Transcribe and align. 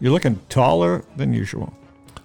You're 0.00 0.12
looking 0.12 0.40
taller 0.48 1.04
than 1.16 1.34
usual. 1.34 1.74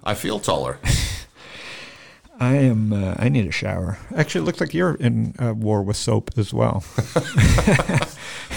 I 0.04 0.14
feel 0.14 0.40
taller. 0.40 0.80
I 2.40 2.56
am. 2.56 2.92
Uh, 2.92 3.16
I 3.18 3.30
need 3.30 3.48
a 3.48 3.52
shower. 3.52 3.98
Actually, 4.16 4.42
it 4.42 4.46
looks 4.46 4.60
like 4.60 4.74
you're 4.74 4.96
in 4.96 5.36
uh, 5.40 5.54
war 5.54 5.82
with 5.82 5.96
soap 5.96 6.32
as 6.38 6.54
well. 6.54 6.84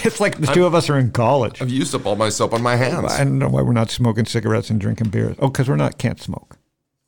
it's 0.03 0.19
like 0.19 0.39
the 0.39 0.47
2 0.53 0.65
of 0.65 0.75
us 0.75 0.89
are 0.89 0.97
in 0.97 1.11
college. 1.11 1.61
I've 1.61 1.69
used 1.69 1.95
up 1.95 2.05
all 2.05 2.15
my 2.15 2.29
soap 2.29 2.53
on 2.53 2.61
my 2.61 2.75
hands. 2.75 3.11
I 3.13 3.23
don't 3.23 3.39
know 3.39 3.47
why 3.47 3.61
we're 3.61 3.73
not 3.73 3.89
smoking 3.89 4.25
cigarettes 4.25 4.69
and 4.69 4.81
drinking 4.81 5.09
beer. 5.09 5.35
Oh, 5.39 5.49
because 5.49 5.69
we're 5.69 5.77
not 5.77 5.97
can't 5.97 6.21
smoke. 6.21 6.57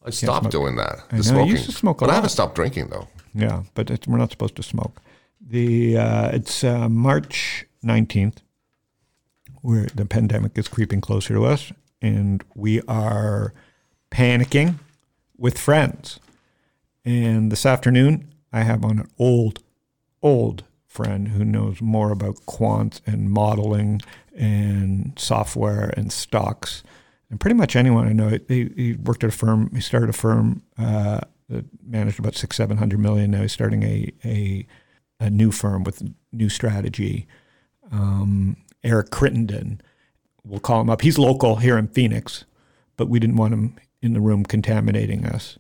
I 0.04 0.10
stopped 0.10 0.44
smoke. 0.44 0.52
doing 0.52 0.76
that. 0.78 1.04
I 1.12 1.18
know, 1.18 1.22
smoking. 1.22 1.52
used 1.52 1.66
to 1.66 1.72
smoke 1.74 2.02
a 2.02 2.06
but 2.06 2.12
I 2.12 2.16
haven't 2.16 2.30
stopped 2.30 2.56
drinking 2.56 2.88
though. 2.88 3.08
Yeah, 3.34 3.64
but 3.76 3.90
it's, 3.92 4.08
we're 4.08 4.18
not 4.18 4.32
supposed 4.32 4.56
to 4.56 4.64
smoke. 4.64 5.02
The 5.46 5.98
uh, 5.98 6.30
it's 6.30 6.64
uh, 6.64 6.90
March 6.90 7.66
nineteenth, 7.84 8.42
where 9.62 9.88
the 9.94 10.06
pandemic 10.06 10.58
is 10.58 10.68
creeping 10.68 11.02
closer 11.02 11.34
to 11.34 11.46
us, 11.46 11.72
and 12.02 12.44
we 12.56 12.82
are 12.88 13.54
panicking 14.10 14.76
with 15.38 15.58
friends. 15.58 16.20
And 17.06 17.52
this 17.52 17.66
afternoon, 17.66 18.34
I 18.54 18.64
have 18.64 18.84
on 18.84 19.00
an 19.00 19.08
old, 19.18 19.64
old 20.22 20.64
friend 20.86 21.30
who 21.30 21.46
knows 21.46 21.82
more 21.82 22.12
about 22.12 22.36
quants 22.48 23.02
and 23.06 23.30
modeling 23.30 24.02
and 24.36 25.14
software 25.18 25.94
and 25.96 26.12
stocks 26.12 26.84
and 27.32 27.40
pretty 27.40 27.56
much 27.56 27.76
anyone 27.76 28.08
I 28.08 28.14
know. 28.14 28.38
He, 28.48 28.70
he 28.76 28.94
worked 28.94 29.24
at 29.24 29.30
a 29.30 29.36
firm. 29.36 29.72
He 29.74 29.82
started 29.82 30.10
a 30.10 30.14
firm 30.14 30.62
uh, 30.78 31.22
that 31.48 31.66
managed 31.82 32.20
about 32.20 32.36
six, 32.36 32.58
seven 32.58 32.78
hundred 32.78 33.00
million. 33.00 33.32
Now 33.32 33.42
he's 33.42 33.54
starting 33.54 33.84
a 33.84 34.12
a, 34.24 34.68
a 35.20 35.30
new 35.30 35.52
firm 35.52 35.84
with 35.84 36.04
new 36.32 36.50
strategy. 36.50 37.28
Um, 37.92 38.58
Eric 38.84 39.12
Crittenden, 39.12 39.82
we'll 40.46 40.60
call 40.60 40.82
him 40.82 40.90
up. 40.90 41.02
He's 41.02 41.18
local 41.18 41.58
here 41.58 41.78
in 41.78 41.88
Phoenix, 41.88 42.46
but 42.98 43.08
we 43.10 43.20
didn't 43.20 43.38
want 43.38 43.54
him 43.54 43.76
in 44.02 44.14
the 44.14 44.22
room 44.22 44.44
contaminating 44.44 45.26
us. 45.26 45.58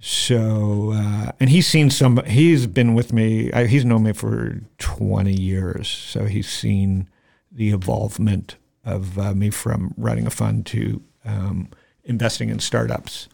So, 0.00 0.92
uh, 0.94 1.32
and 1.40 1.48
he's 1.48 1.66
seen 1.66 1.88
some. 1.88 2.22
He's 2.26 2.66
been 2.66 2.94
with 2.94 3.12
me. 3.12 3.52
I, 3.52 3.66
he's 3.66 3.84
known 3.84 4.02
me 4.02 4.12
for 4.12 4.60
twenty 4.78 5.32
years. 5.32 5.88
So 5.88 6.26
he's 6.26 6.48
seen 6.48 7.08
the 7.50 7.70
evolvement 7.70 8.56
of 8.84 9.18
uh, 9.18 9.34
me 9.34 9.48
from 9.50 9.94
running 9.96 10.26
a 10.26 10.30
fund 10.30 10.66
to 10.66 11.02
um, 11.24 11.68
investing 12.04 12.50
in 12.50 12.58
startups. 12.58 13.28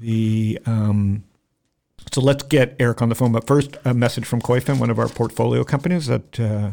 The 0.00 0.58
um, 0.66 1.22
so 2.10 2.20
let's 2.20 2.42
get 2.42 2.74
Eric 2.80 3.02
on 3.02 3.10
the 3.10 3.14
phone. 3.14 3.30
But 3.30 3.46
first, 3.46 3.76
a 3.84 3.94
message 3.94 4.24
from 4.24 4.40
Koyfin, 4.40 4.80
one 4.80 4.90
of 4.90 4.98
our 4.98 5.08
portfolio 5.08 5.62
companies 5.62 6.06
that 6.06 6.40
uh, 6.40 6.72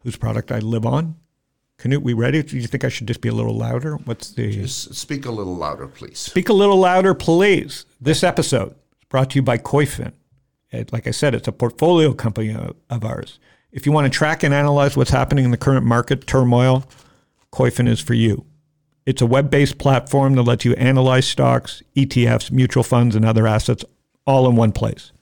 whose 0.00 0.16
product 0.16 0.50
I 0.52 0.60
live 0.60 0.86
on. 0.86 1.16
Canute, 1.78 2.02
we 2.02 2.14
ready? 2.14 2.42
Do 2.42 2.56
you 2.56 2.66
think 2.66 2.84
I 2.84 2.88
should 2.88 3.06
just 3.06 3.20
be 3.20 3.28
a 3.28 3.34
little 3.34 3.54
louder? 3.54 3.96
What's 3.96 4.30
the 4.30 4.50
Just 4.50 4.94
speak 4.94 5.26
a 5.26 5.30
little 5.30 5.54
louder, 5.54 5.86
please. 5.86 6.18
Speak 6.18 6.48
a 6.48 6.54
little 6.54 6.78
louder, 6.78 7.12
please. 7.14 7.84
This 8.00 8.24
episode 8.24 8.70
is 8.70 9.04
brought 9.10 9.30
to 9.30 9.36
you 9.36 9.42
by 9.42 9.58
Koyfin. 9.58 10.12
It, 10.70 10.92
like 10.92 11.06
I 11.06 11.10
said, 11.10 11.34
it's 11.34 11.48
a 11.48 11.52
portfolio 11.52 12.14
company 12.14 12.54
of, 12.54 12.76
of 12.88 13.04
ours. 13.04 13.38
If 13.72 13.84
you 13.84 13.92
want 13.92 14.10
to 14.10 14.16
track 14.16 14.42
and 14.42 14.54
analyze 14.54 14.96
what's 14.96 15.10
happening 15.10 15.44
in 15.44 15.50
the 15.50 15.58
current 15.58 15.84
market 15.84 16.26
turmoil, 16.26 16.84
Koyfin 17.52 17.88
is 17.88 18.00
for 18.00 18.14
you. 18.14 18.46
It's 19.04 19.20
a 19.20 19.26
web 19.26 19.50
based 19.50 19.76
platform 19.76 20.34
that 20.36 20.42
lets 20.42 20.64
you 20.64 20.72
analyze 20.74 21.28
stocks, 21.28 21.82
ETFs, 21.94 22.50
mutual 22.50 22.84
funds, 22.84 23.14
and 23.14 23.24
other 23.24 23.46
assets 23.46 23.84
all 24.26 24.48
in 24.48 24.56
one 24.56 24.72
place. 24.72 25.12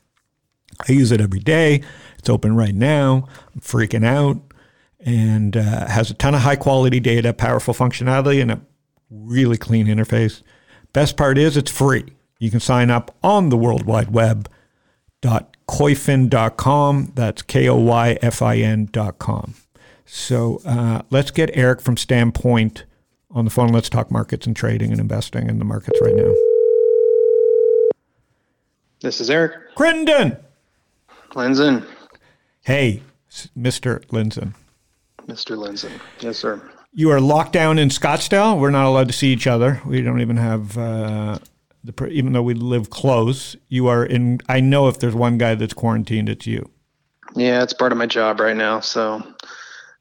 I 0.89 0.93
use 0.93 1.11
it 1.11 1.21
every 1.21 1.41
day. 1.41 1.83
It's 2.19 2.31
open 2.31 2.55
right 2.55 2.75
now. 2.75 3.29
I'm 3.55 3.61
freaking 3.61 4.05
out 4.05 4.41
and 5.05 5.57
uh, 5.57 5.87
has 5.87 6.11
a 6.11 6.15
ton 6.15 6.35
of 6.35 6.41
high 6.41 6.57
quality 6.57 6.99
data, 6.99 7.33
powerful 7.33 7.75
functionality, 7.75 8.41
and 8.41 8.51
a 8.51 8.61
really 9.11 9.57
clean 9.57 9.87
interface. 9.87 10.43
Best 10.93 11.17
part 11.17 11.39
is 11.39 11.57
it's 11.57 11.71
free. 11.71 12.05
You 12.39 12.51
can 12.51 12.61
sign 12.61 12.91
up 12.91 13.15
on 13.23 13.51
the 13.51 13.57
World 13.57 13.85
Wide 13.85 14.11
Web 14.11 14.49
dot 15.21 15.57
koyfin.com. 15.69 17.13
That's 17.15 17.43
K 17.43 17.69
O 17.69 17.77
Y 17.77 18.19
F 18.23 18.43
I 18.43 18.57
N.com. 18.57 19.55
So 20.07 20.61
uh, 20.65 21.03
let's 21.11 21.31
get 21.31 21.51
Eric 21.55 21.81
from 21.81 21.97
Standpoint 21.97 22.85
on 23.31 23.45
the 23.45 23.51
phone. 23.51 23.69
Let's 23.69 23.89
talk 23.89 24.11
markets 24.11 24.47
and 24.47 24.55
trading 24.55 24.91
and 24.91 25.01
investing 25.01 25.49
in 25.49 25.59
the 25.59 25.65
markets 25.65 25.99
right 26.03 26.15
now. 26.15 26.33
This 29.01 29.21
is 29.21 29.29
Eric 29.29 29.75
Crittenden. 29.75 30.37
Lindzen. 31.33 31.87
Hey, 32.63 33.03
Mr. 33.59 34.05
Lindzen. 34.07 34.55
Mr. 35.27 35.57
Lindzen. 35.57 35.93
Yes, 36.21 36.39
sir. 36.39 36.61
You 36.93 37.11
are 37.11 37.21
locked 37.21 37.53
down 37.53 37.79
in 37.79 37.89
Scottsdale. 37.89 38.59
We're 38.59 38.71
not 38.71 38.87
allowed 38.87 39.09
to 39.09 39.15
see 39.15 39.33
each 39.33 39.47
other. 39.47 39.81
We 39.85 40.01
don't 40.01 40.21
even 40.21 40.37
have 40.37 40.79
uh, 40.79 41.39
the 41.83 41.93
pr- 41.93 42.07
even 42.07 42.33
though 42.33 42.43
we 42.43 42.55
live 42.55 42.91
close. 42.91 43.57
You 43.69 43.89
are 43.89 44.05
in. 44.05 44.41
I 44.49 44.61
know 44.61 44.89
if 44.89 45.01
there's 45.01 45.15
one 45.15 45.39
guy 45.39 45.55
that's 45.55 45.75
quarantined, 45.75 46.29
it's 46.29 46.47
you. 46.47 46.71
Yeah, 47.35 47.63
it's 47.63 47.73
part 47.73 47.91
of 47.91 47.99
my 47.99 48.07
job 48.07 48.39
right 48.39 48.57
now. 48.57 48.81
So 48.81 49.23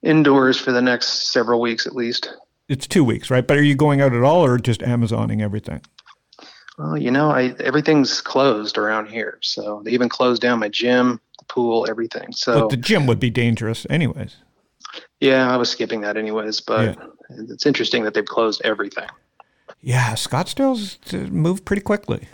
indoors 0.03 0.59
for 0.59 0.71
the 0.71 0.81
next 0.81 1.31
several 1.31 1.59
weeks 1.59 1.87
at 1.87 1.95
least. 1.95 2.31
It's 2.69 2.87
two 2.87 3.03
weeks, 3.03 3.29
right? 3.29 3.45
But 3.45 3.57
are 3.57 3.63
you 3.63 3.75
going 3.75 4.01
out 4.01 4.13
at 4.13 4.23
all, 4.23 4.45
or 4.45 4.57
just 4.57 4.81
Amazoning 4.81 5.41
everything? 5.41 5.81
Well, 6.77 6.97
you 6.97 7.11
know, 7.11 7.29
I 7.29 7.55
everything's 7.59 8.21
closed 8.21 8.77
around 8.77 9.07
here. 9.07 9.39
So 9.41 9.81
they 9.83 9.91
even 9.91 10.09
closed 10.09 10.41
down 10.41 10.59
my 10.59 10.69
gym, 10.69 11.19
the 11.39 11.45
pool, 11.45 11.87
everything. 11.89 12.31
So 12.31 12.61
But 12.61 12.69
the 12.69 12.77
gym 12.77 13.05
would 13.07 13.19
be 13.19 13.29
dangerous, 13.29 13.85
anyways. 13.89 14.37
Yeah, 15.23 15.49
I 15.51 15.55
was 15.55 15.69
skipping 15.69 16.01
that 16.01 16.17
anyways, 16.17 16.59
but 16.59 16.97
it's 17.29 17.65
interesting 17.65 18.03
that 18.03 18.13
they've 18.13 18.25
closed 18.25 18.61
everything. 18.65 19.07
Yeah, 19.81 20.13
Scottsdale's 20.13 20.97
moved 21.31 21.63
pretty 21.63 21.81
quickly. 21.81 22.27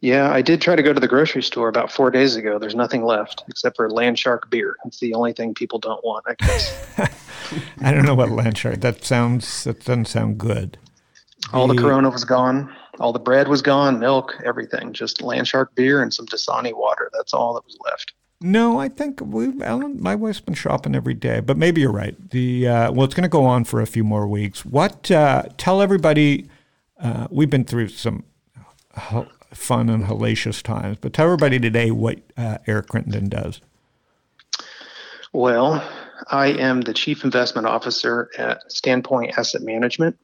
Yeah, 0.00 0.32
I 0.32 0.42
did 0.42 0.62
try 0.62 0.76
to 0.76 0.82
go 0.82 0.92
to 0.92 1.00
the 1.00 1.08
grocery 1.08 1.42
store 1.42 1.68
about 1.68 1.90
four 1.92 2.10
days 2.10 2.36
ago. 2.36 2.58
There's 2.58 2.76
nothing 2.76 3.04
left 3.04 3.42
except 3.48 3.76
for 3.76 3.90
Landshark 3.90 4.48
beer. 4.48 4.76
It's 4.86 5.00
the 5.00 5.12
only 5.14 5.32
thing 5.32 5.52
people 5.52 5.78
don't 5.80 6.02
want, 6.04 6.24
I 6.28 6.34
guess. 6.38 6.88
I 7.82 7.92
don't 7.92 8.06
know 8.06 8.14
about 8.14 8.28
Landshark. 8.28 8.80
That 8.80 9.04
sounds 9.04 9.64
that 9.64 9.84
doesn't 9.84 10.06
sound 10.06 10.38
good. 10.38 10.78
All 11.52 11.66
the 11.66 11.74
The- 11.74 11.82
Corona 11.82 12.10
was 12.10 12.24
gone. 12.24 12.72
All 13.00 13.12
the 13.12 13.18
bread 13.18 13.48
was 13.48 13.60
gone, 13.60 13.98
milk, 13.98 14.36
everything. 14.44 14.92
Just 14.92 15.18
Landshark 15.20 15.68
beer 15.74 16.02
and 16.02 16.14
some 16.14 16.26
Dasani 16.26 16.72
water. 16.74 17.10
That's 17.12 17.34
all 17.34 17.54
that 17.54 17.64
was 17.64 17.76
left. 17.84 18.12
No, 18.42 18.78
I 18.78 18.88
think 18.88 19.20
we. 19.20 19.52
Ellen, 19.62 20.02
my 20.02 20.14
wife's 20.14 20.40
been 20.40 20.54
shopping 20.54 20.94
every 20.94 21.12
day, 21.14 21.40
but 21.40 21.58
maybe 21.58 21.82
you're 21.82 21.92
right. 21.92 22.16
The 22.30 22.66
uh, 22.68 22.92
well, 22.92 23.04
it's 23.04 23.14
going 23.14 23.24
to 23.24 23.28
go 23.28 23.44
on 23.44 23.64
for 23.64 23.82
a 23.82 23.86
few 23.86 24.02
more 24.02 24.26
weeks. 24.26 24.64
What? 24.64 25.10
Uh, 25.10 25.44
tell 25.58 25.82
everybody. 25.82 26.48
Uh, 26.98 27.26
we've 27.30 27.50
been 27.50 27.64
through 27.64 27.88
some 27.88 28.24
fun 29.52 29.88
and 29.90 30.04
hellacious 30.04 30.62
times, 30.62 30.96
but 31.00 31.12
tell 31.12 31.26
everybody 31.26 31.58
today 31.58 31.90
what 31.90 32.18
uh, 32.36 32.58
Eric 32.66 32.88
Crittenden 32.88 33.28
does. 33.28 33.60
Well, 35.32 35.86
I 36.30 36.48
am 36.48 36.80
the 36.82 36.92
chief 36.94 37.24
investment 37.24 37.66
officer 37.66 38.30
at 38.38 38.70
Standpoint 38.72 39.38
Asset 39.38 39.62
Management. 39.62 40.18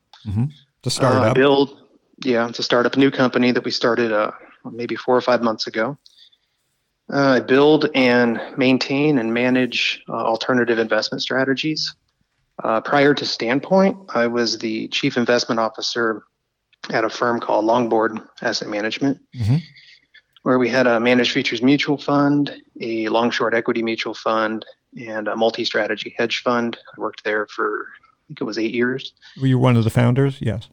To 0.82 0.90
start 0.90 1.14
Uh, 1.16 1.20
up, 1.30 1.34
build, 1.34 1.80
yeah, 2.24 2.48
to 2.48 2.62
start 2.62 2.86
up 2.86 2.94
a 2.94 2.98
new 2.98 3.10
company 3.10 3.52
that 3.52 3.64
we 3.64 3.70
started 3.70 4.10
uh, 4.12 4.32
maybe 4.70 4.96
four 4.96 5.16
or 5.16 5.20
five 5.20 5.42
months 5.42 5.66
ago. 5.66 5.96
Uh, 7.12 7.18
I 7.36 7.40
build 7.40 7.88
and 7.94 8.40
maintain 8.56 9.18
and 9.18 9.32
manage 9.32 10.02
uh, 10.08 10.12
alternative 10.12 10.78
investment 10.78 11.22
strategies. 11.22 11.94
Uh, 12.64 12.80
prior 12.80 13.14
to 13.14 13.24
Standpoint, 13.24 13.96
I 14.14 14.26
was 14.26 14.58
the 14.58 14.88
chief 14.88 15.16
investment 15.16 15.60
officer 15.60 16.24
at 16.90 17.04
a 17.04 17.10
firm 17.10 17.38
called 17.40 17.64
Longboard 17.64 18.26
Asset 18.42 18.68
Management, 18.68 19.20
Mhm. 19.38 19.60
where 20.42 20.58
we 20.58 20.68
had 20.68 20.86
a 20.86 20.98
managed 20.98 21.32
futures 21.32 21.62
mutual 21.62 21.98
fund, 21.98 22.54
a 22.80 23.08
long 23.08 23.30
short 23.30 23.54
equity 23.54 23.82
mutual 23.82 24.14
fund, 24.14 24.64
and 24.98 25.28
a 25.28 25.36
multi 25.36 25.64
strategy 25.64 26.14
hedge 26.16 26.42
fund. 26.42 26.76
I 26.96 27.00
worked 27.00 27.22
there 27.24 27.46
for, 27.46 27.86
I 28.00 28.20
think 28.28 28.40
it 28.40 28.44
was 28.44 28.58
eight 28.58 28.74
years. 28.74 29.12
were 29.40 29.46
you 29.46 29.58
one 29.58 29.76
of 29.76 29.84
the 29.84 29.90
founders? 29.90 30.38
Yes. 30.40 30.68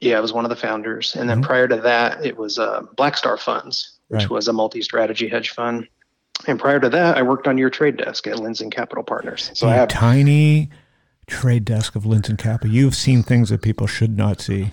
Yeah, 0.00 0.16
I 0.18 0.20
was 0.20 0.32
one 0.32 0.44
of 0.44 0.48
the 0.50 0.56
founders. 0.56 1.14
And 1.16 1.28
then 1.28 1.40
Mhm. 1.42 1.46
prior 1.46 1.68
to 1.68 1.76
that, 1.78 2.24
it 2.24 2.36
was 2.36 2.58
uh, 2.58 2.82
Black 2.96 3.16
Star 3.16 3.36
Funds, 3.36 3.97
which 4.08 4.22
Right. 4.22 4.30
was 4.30 4.48
a 4.48 4.52
multi 4.52 4.82
strategy 4.82 5.28
hedge 5.28 5.50
fund. 5.50 5.86
And 6.46 6.58
prior 6.58 6.78
to 6.80 6.88
that, 6.90 7.16
I 7.16 7.22
worked 7.22 7.48
on 7.48 7.58
your 7.58 7.70
trade 7.70 7.96
desk 7.96 8.26
at 8.26 8.36
Lindzen 8.36 8.70
Capital 8.70 9.02
Partners. 9.02 9.50
So 9.54 9.66
I 9.68 9.74
a 9.74 9.78
have, 9.78 9.88
tiny 9.88 10.70
trade 11.26 11.64
desk 11.64 11.96
of 11.96 12.04
Lindzen 12.04 12.38
Capital. 12.38 12.72
You've 12.74 12.94
seen 12.94 13.22
things 13.22 13.48
that 13.50 13.60
people 13.62 13.86
should 13.86 14.16
not 14.16 14.40
see. 14.40 14.72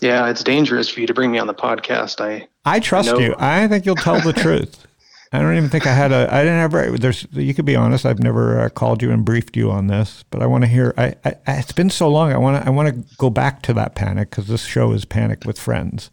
Yeah, 0.00 0.28
it's 0.28 0.44
dangerous 0.44 0.88
for 0.88 1.00
you 1.00 1.06
to 1.06 1.14
bring 1.14 1.32
me 1.32 1.38
on 1.38 1.46
the 1.46 1.54
podcast. 1.54 2.20
I 2.20 2.46
I 2.64 2.78
trust 2.80 3.18
you. 3.18 3.34
I 3.38 3.66
think 3.68 3.84
you'll 3.86 3.96
tell 3.96 4.20
the 4.20 4.32
truth. 4.32 4.86
I 5.32 5.40
don't 5.40 5.56
even 5.56 5.68
think 5.68 5.86
I 5.86 5.92
had 5.92 6.10
a. 6.12 6.28
I 6.32 6.38
didn't 6.42 6.60
ever. 6.60 6.96
There's. 6.98 7.26
You 7.32 7.52
could 7.52 7.64
be 7.66 7.76
honest. 7.76 8.06
I've 8.06 8.18
never 8.22 8.60
uh, 8.60 8.68
called 8.70 9.02
you 9.02 9.10
and 9.10 9.24
briefed 9.26 9.56
you 9.56 9.70
on 9.70 9.88
this, 9.88 10.24
but 10.30 10.40
I 10.40 10.46
want 10.46 10.64
to 10.64 10.68
hear. 10.68 10.94
I, 10.96 11.14
I. 11.24 11.34
I- 11.46 11.52
It's 11.58 11.72
been 11.72 11.90
so 11.90 12.08
long. 12.08 12.32
I 12.32 12.38
want 12.38 12.62
to. 12.62 12.66
I 12.66 12.70
want 12.70 12.88
to 12.94 13.16
go 13.16 13.28
back 13.28 13.60
to 13.62 13.74
that 13.74 13.94
panic 13.94 14.30
because 14.30 14.46
this 14.46 14.64
show 14.64 14.92
is 14.92 15.04
panic 15.04 15.44
with 15.44 15.58
friends. 15.58 16.10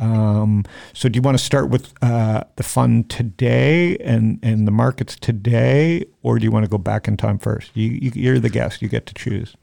Um, 0.00 0.64
so, 0.92 1.08
do 1.08 1.16
you 1.16 1.22
want 1.22 1.38
to 1.38 1.44
start 1.44 1.70
with 1.70 1.92
uh, 2.02 2.44
the 2.56 2.62
fund 2.62 3.08
today 3.10 3.96
and 3.98 4.38
and 4.42 4.66
the 4.66 4.72
markets 4.72 5.16
today, 5.16 6.04
or 6.22 6.38
do 6.38 6.44
you 6.44 6.50
want 6.50 6.64
to 6.64 6.70
go 6.70 6.78
back 6.78 7.08
in 7.08 7.16
time 7.16 7.38
first? 7.38 7.70
You, 7.74 7.90
you 7.90 8.12
you're 8.14 8.38
the 8.38 8.50
guest. 8.50 8.82
You 8.82 8.88
get 8.88 9.06
to 9.06 9.14
choose. 9.14 9.54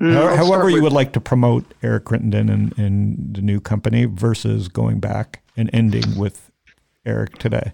Mm, 0.00 0.36
However, 0.36 0.68
you 0.68 0.82
would 0.82 0.92
like 0.92 1.12
to 1.12 1.20
promote 1.20 1.64
Eric 1.82 2.06
Crittenden 2.06 2.48
and, 2.48 2.76
and 2.76 3.34
the 3.34 3.40
new 3.40 3.60
company 3.60 4.06
versus 4.06 4.68
going 4.68 4.98
back 4.98 5.42
and 5.56 5.70
ending 5.72 6.18
with 6.18 6.50
Eric 7.06 7.38
today. 7.38 7.72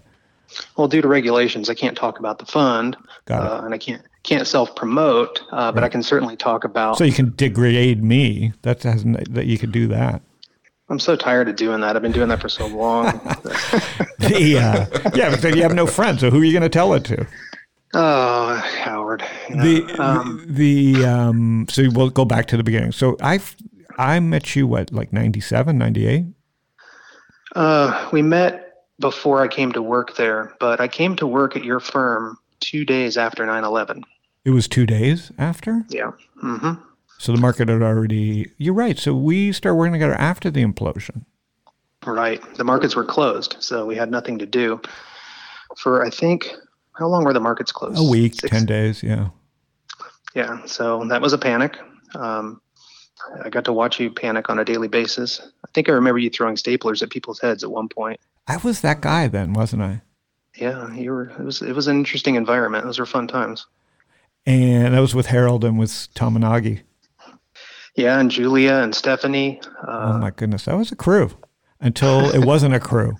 Well, 0.77 0.87
due 0.87 1.01
to 1.01 1.07
regulations, 1.07 1.69
I 1.69 1.73
can't 1.73 1.97
talk 1.97 2.19
about 2.19 2.37
the 2.39 2.45
fund, 2.45 2.97
uh, 3.29 3.61
and 3.63 3.73
I 3.73 3.77
can't 3.77 4.03
can't 4.23 4.45
self 4.45 4.75
promote. 4.75 5.41
Uh, 5.51 5.71
But 5.71 5.83
I 5.83 5.89
can 5.89 6.03
certainly 6.03 6.35
talk 6.35 6.63
about. 6.63 6.97
So 6.97 7.03
you 7.03 7.13
can 7.13 7.33
degrade 7.35 8.03
me. 8.03 8.53
That 8.61 8.83
hasn't 8.83 9.33
that 9.33 9.47
you 9.47 9.57
could 9.57 9.71
do 9.71 9.87
that. 9.87 10.21
I'm 10.91 10.99
so 10.99 11.15
tired 11.15 11.47
of 11.47 11.55
doing 11.55 11.79
that. 11.81 11.95
I've 11.95 12.01
been 12.01 12.11
doing 12.11 12.27
that 12.29 12.41
for 12.41 12.49
so 12.49 12.67
long. 12.67 13.05
The, 14.19 14.57
uh, 14.59 15.11
yeah, 15.15 15.31
but 15.31 15.41
then 15.41 15.57
you 15.57 15.63
have 15.63 15.73
no 15.73 15.87
friends. 15.87 16.19
So 16.19 16.29
who 16.29 16.39
are 16.41 16.43
you 16.43 16.51
going 16.51 16.61
to 16.61 16.69
tell 16.69 16.93
it 16.93 17.03
to? 17.05 17.25
oh, 17.95 18.55
Howard. 18.79 19.23
you 19.49 19.55
know, 19.55 19.63
The 19.63 20.01
um, 20.01 20.45
the 20.47 21.05
um. 21.05 21.65
So 21.69 21.89
we'll 21.91 22.11
go 22.11 22.23
back 22.23 22.45
to 22.47 22.57
the 22.57 22.63
beginning. 22.63 22.91
So 22.91 23.17
I 23.19 23.39
I 23.97 24.19
met 24.19 24.55
you 24.55 24.67
what 24.67 24.93
like 24.93 25.11
97, 25.11 25.75
98? 25.77 26.25
uh, 27.55 28.09
we 28.13 28.21
met 28.21 28.85
before 28.99 29.41
I 29.41 29.47
came 29.47 29.71
to 29.71 29.81
work 29.81 30.15
there, 30.17 30.53
but 30.59 30.79
I 30.79 30.87
came 30.87 31.15
to 31.15 31.25
work 31.25 31.55
at 31.55 31.63
your 31.63 31.79
firm 31.79 32.37
two 32.59 32.85
days 32.85 33.17
after 33.17 33.43
9/11. 33.45 34.03
It 34.45 34.51
was 34.51 34.67
two 34.67 34.85
days 34.85 35.31
after. 35.39 35.83
Yeah. 35.89 36.11
hmm 36.39 36.73
So 37.21 37.31
the 37.31 37.39
market 37.39 37.69
had 37.69 37.83
already. 37.83 38.51
You're 38.57 38.73
right. 38.73 38.97
So 38.97 39.13
we 39.13 39.51
started 39.51 39.75
working 39.75 39.93
together 39.93 40.15
after 40.15 40.49
the 40.49 40.65
implosion. 40.65 41.23
Right. 42.03 42.41
The 42.55 42.63
markets 42.63 42.95
were 42.95 43.03
closed, 43.03 43.57
so 43.59 43.85
we 43.85 43.95
had 43.95 44.09
nothing 44.09 44.39
to 44.39 44.47
do 44.47 44.81
for 45.77 46.03
I 46.03 46.09
think 46.09 46.51
how 46.93 47.05
long 47.05 47.23
were 47.23 47.31
the 47.31 47.39
markets 47.39 47.71
closed? 47.71 47.99
A 47.99 48.03
week, 48.03 48.37
ten 48.37 48.65
days. 48.65 49.03
Yeah. 49.03 49.29
Yeah. 50.33 50.65
So 50.65 51.05
that 51.09 51.21
was 51.21 51.31
a 51.31 51.37
panic. 51.37 51.77
Um, 52.15 52.59
I 53.45 53.51
got 53.51 53.65
to 53.65 53.73
watch 53.73 53.99
you 53.99 54.09
panic 54.09 54.49
on 54.49 54.57
a 54.57 54.65
daily 54.65 54.87
basis. 54.87 55.41
I 55.63 55.69
think 55.75 55.89
I 55.89 55.91
remember 55.91 56.17
you 56.17 56.31
throwing 56.31 56.55
staplers 56.55 57.03
at 57.03 57.11
people's 57.11 57.39
heads 57.39 57.63
at 57.63 57.69
one 57.69 57.87
point. 57.87 58.19
I 58.47 58.57
was 58.57 58.81
that 58.81 58.99
guy 58.99 59.27
then, 59.27 59.53
wasn't 59.53 59.83
I? 59.83 60.01
Yeah, 60.55 60.91
you 60.95 61.11
were. 61.11 61.29
It 61.29 61.45
was. 61.45 61.61
It 61.61 61.75
was 61.75 61.85
an 61.85 61.97
interesting 61.97 62.33
environment. 62.33 62.85
Those 62.85 62.97
were 62.97 63.05
fun 63.05 63.27
times. 63.27 63.67
And 64.47 64.95
that 64.95 64.99
was 65.01 65.13
with 65.13 65.27
Harold 65.27 65.63
and 65.63 65.77
with 65.77 65.91
Tominagi. 66.15 66.81
Yeah, 67.95 68.19
and 68.19 68.31
Julia 68.31 68.75
and 68.75 68.95
Stephanie. 68.95 69.59
oh 69.87 69.91
Uh, 69.91 70.17
my 70.17 70.31
goodness, 70.31 70.65
that 70.65 70.77
was 70.77 70.91
a 70.91 70.95
crew 70.95 71.31
until 71.79 72.29
it 72.33 72.45
wasn't 72.45 72.73
a 72.73 72.79
crew. 72.79 73.17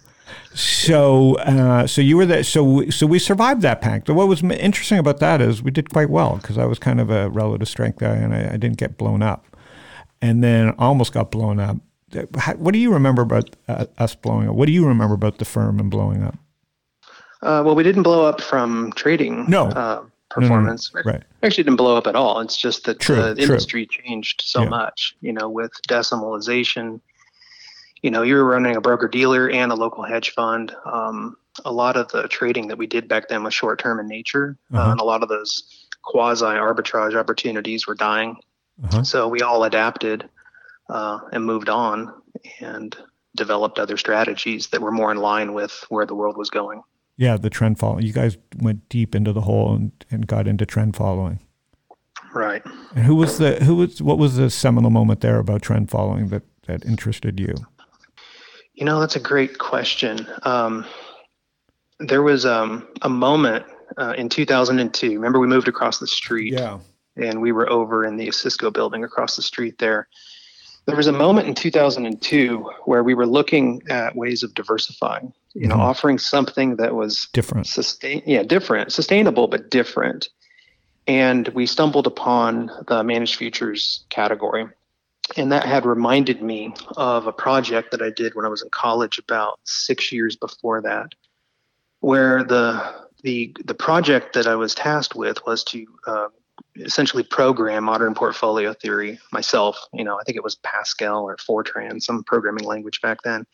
So, 0.54 1.36
uh, 1.40 1.88
so 1.88 2.02
you 2.02 2.16
were 2.18 2.26
there. 2.26 2.44
So, 2.44 2.90
so 2.90 3.06
we 3.06 3.20
survived 3.20 3.62
that 3.64 3.82
panic. 3.82 4.08
What 4.08 4.28
was 4.28 4.42
interesting 4.44 4.98
about 4.98 5.20
that 5.20 5.42
is 5.42 5.62
we 5.62 5.72
did 5.72 5.90
quite 5.92 6.10
well 6.10 6.38
because 6.38 6.58
I 6.58 6.66
was 6.66 6.80
kind 6.80 7.00
of 7.02 7.10
a 7.10 7.30
relative 7.30 7.68
strength 7.68 8.00
guy 8.00 8.16
and 8.16 8.34
I, 8.34 8.54
I 8.54 8.58
didn't 8.58 8.78
get 8.78 8.98
blown 8.98 9.22
up, 9.22 9.46
and 10.22 10.44
then 10.44 10.74
almost 10.78 11.14
got 11.14 11.32
blown 11.32 11.60
up. 11.60 11.78
What 12.58 12.74
do 12.74 12.80
you 12.80 12.92
remember 12.94 13.22
about 13.22 13.56
uh, 13.68 13.86
us 13.98 14.16
blowing 14.16 14.50
up? 14.50 14.56
What 14.56 14.66
do 14.68 14.74
you 14.74 14.86
remember 14.86 15.16
about 15.16 15.38
the 15.38 15.46
firm 15.46 15.80
and 15.80 15.90
blowing 15.90 16.24
up? 16.24 16.36
uh, 17.42 17.64
well, 17.66 17.74
we 17.76 17.84
didn't 17.84 18.04
blow 18.04 18.26
up 18.26 18.40
from 18.42 18.92
trading. 18.96 19.50
No. 19.50 19.70
Uh, 20.32 20.40
performance. 20.42 20.92
Right. 21.06 21.24
Actually 21.44 21.64
didn't 21.66 21.78
blow 21.78 21.98
up 21.98 22.08
at 22.08 22.16
all. 22.16 22.40
It's 22.40 22.58
just 22.58 22.86
that 22.86 23.00
True, 23.00 23.16
the 23.18 23.36
true. 23.36 23.44
industry 23.44 23.86
changed 23.86 24.42
so 24.46 24.64
Yeah. 24.64 24.70
much. 24.70 25.16
You 25.22 25.34
know, 25.34 25.50
with 25.50 25.72
decimalization. 25.88 27.02
You 28.02 28.10
know, 28.10 28.24
you 28.24 28.36
were 28.36 28.46
running 28.46 28.76
a 28.76 28.82
broker 28.82 29.08
dealer 29.08 29.50
and 29.50 29.72
a 29.72 29.76
local 29.76 30.04
hedge 30.04 30.32
fund. 30.32 30.76
Um, 30.86 31.38
a 31.66 31.72
lot 31.72 31.98
of 31.98 32.08
the 32.12 32.28
trading 32.28 32.68
that 32.70 32.78
we 32.78 32.88
did 32.88 33.08
back 33.08 33.28
then 33.28 33.44
was 33.44 33.54
short 33.54 33.78
term 33.80 34.00
in 34.00 34.08
nature, 34.08 34.58
Uh-huh. 34.74 34.82
uh, 34.88 34.92
and 34.92 35.00
a 35.00 35.04
lot 35.04 35.22
of 35.22 35.30
those 35.30 35.88
quasi 36.02 36.46
arbitrage 36.46 37.16
opportunities 37.16 37.86
were 37.86 37.94
dying. 37.94 38.38
Uh-huh. 38.84 39.04
So 39.04 39.28
we 39.28 39.42
all 39.42 39.64
adapted 39.66 40.28
uh, 40.90 41.20
and 41.32 41.46
moved 41.46 41.70
on 41.70 42.12
and 42.60 42.98
developed 43.36 43.78
other 43.80 43.98
strategies 43.98 44.68
that 44.68 44.82
were 44.82 44.92
more 44.92 45.12
in 45.12 45.18
line 45.18 45.54
with 45.54 45.86
where 45.90 46.06
the 46.08 46.16
world 46.16 46.38
was 46.38 46.50
going. 46.50 46.82
Yeah, 47.22 47.38
the 47.38 47.52
trend 47.52 47.78
following. 47.78 48.04
You 48.04 48.14
guys 48.14 48.36
went 48.58 48.90
deep 48.90 49.14
into 49.14 49.32
the 49.32 49.42
hole 49.42 49.76
and, 49.76 49.92
and 50.10 50.26
got 50.26 50.48
into 50.48 50.66
trend 50.66 50.96
following. 50.96 51.40
Right. 52.34 52.64
And 52.96 53.06
who 53.06 53.14
was 53.14 53.38
the 53.38 53.64
who 53.64 53.76
was 53.76 54.02
what 54.02 54.18
was 54.18 54.38
the 54.38 54.50
seminal 54.50 54.90
moment 54.90 55.22
there 55.22 55.38
about 55.38 55.62
trend 55.62 55.92
following 55.92 56.30
that 56.30 56.42
that 56.66 56.84
interested 56.84 57.40
you? 57.40 57.54
You 58.74 58.86
know, 58.86 59.00
that's 59.00 59.16
a 59.16 59.20
great 59.20 59.60
question. 59.60 60.26
Um, 60.42 60.84
there 62.00 62.24
was 62.24 62.44
um, 62.44 62.88
a 63.04 63.10
moment 63.10 63.68
uh, 64.00 64.16
in 64.18 64.28
2002. 64.28 65.12
Remember, 65.14 65.38
we 65.38 65.46
moved 65.46 65.68
across 65.68 66.00
the 66.00 66.08
street 66.08 66.54
Yeah. 66.54 66.80
and 67.18 67.40
we 67.40 67.52
were 67.52 67.70
over 67.70 68.04
in 68.04 68.18
the 68.18 68.32
Cisco 68.32 68.72
building 68.72 69.04
across 69.04 69.36
the 69.36 69.44
street 69.44 69.78
there. 69.78 70.08
There 70.88 70.96
was 70.96 71.06
a 71.06 71.12
moment 71.12 71.48
in 71.48 71.54
2002 71.54 72.58
where 72.86 73.04
we 73.04 73.14
were 73.14 73.28
looking 73.28 73.84
at 73.92 74.16
ways 74.16 74.42
of 74.42 74.56
diversifying, 74.56 75.32
you 75.54 75.68
know, 75.68 75.76
Mhm. 75.76 75.80
offering 75.80 76.18
something 76.18 76.78
that 76.78 76.96
was 76.96 77.28
different. 77.34 77.68
sustain 77.68 78.22
yeah 78.26 78.44
different 78.44 78.92
sustainable 78.92 79.48
but 79.48 79.70
different 79.70 80.30
and 81.08 81.48
we 81.50 81.66
stumbled 81.66 82.08
upon 82.08 82.72
the 82.88 83.04
managed 83.04 83.36
futures 83.36 84.06
category 84.10 84.68
and 85.38 85.52
that 85.52 85.66
had 85.66 85.86
reminded 85.86 86.42
me 86.42 86.74
of 86.98 87.28
a 87.28 87.34
project 87.34 87.92
that 87.92 88.02
i 88.02 88.10
did 88.10 88.34
when 88.36 88.46
i 88.46 88.50
was 88.50 88.62
in 88.62 88.70
college 88.70 89.18
about 89.20 89.60
six 89.66 90.12
years 90.12 90.36
before 90.36 90.82
that 90.82 91.14
where 92.00 92.44
the 92.44 92.94
the 93.24 93.54
the 93.66 93.74
project 93.74 94.34
that 94.34 94.48
i 94.48 94.56
was 94.56 94.74
tasked 94.74 95.16
with 95.16 95.46
was 95.46 95.64
to 95.64 95.86
uh, 96.08 96.28
essentially 96.78 97.24
program 97.24 97.84
modern 97.84 98.14
portfolio 98.14 98.74
theory 98.74 99.20
myself 99.34 99.78
you 99.94 100.04
know 100.04 100.18
i 100.20 100.24
think 100.24 100.38
it 100.38 100.44
was 100.44 100.56
pascal 100.56 101.24
or 101.24 101.36
fortran 101.38 102.02
some 102.02 102.24
programming 102.24 102.64
language 102.64 103.02
back 103.02 103.18
then 103.24 103.46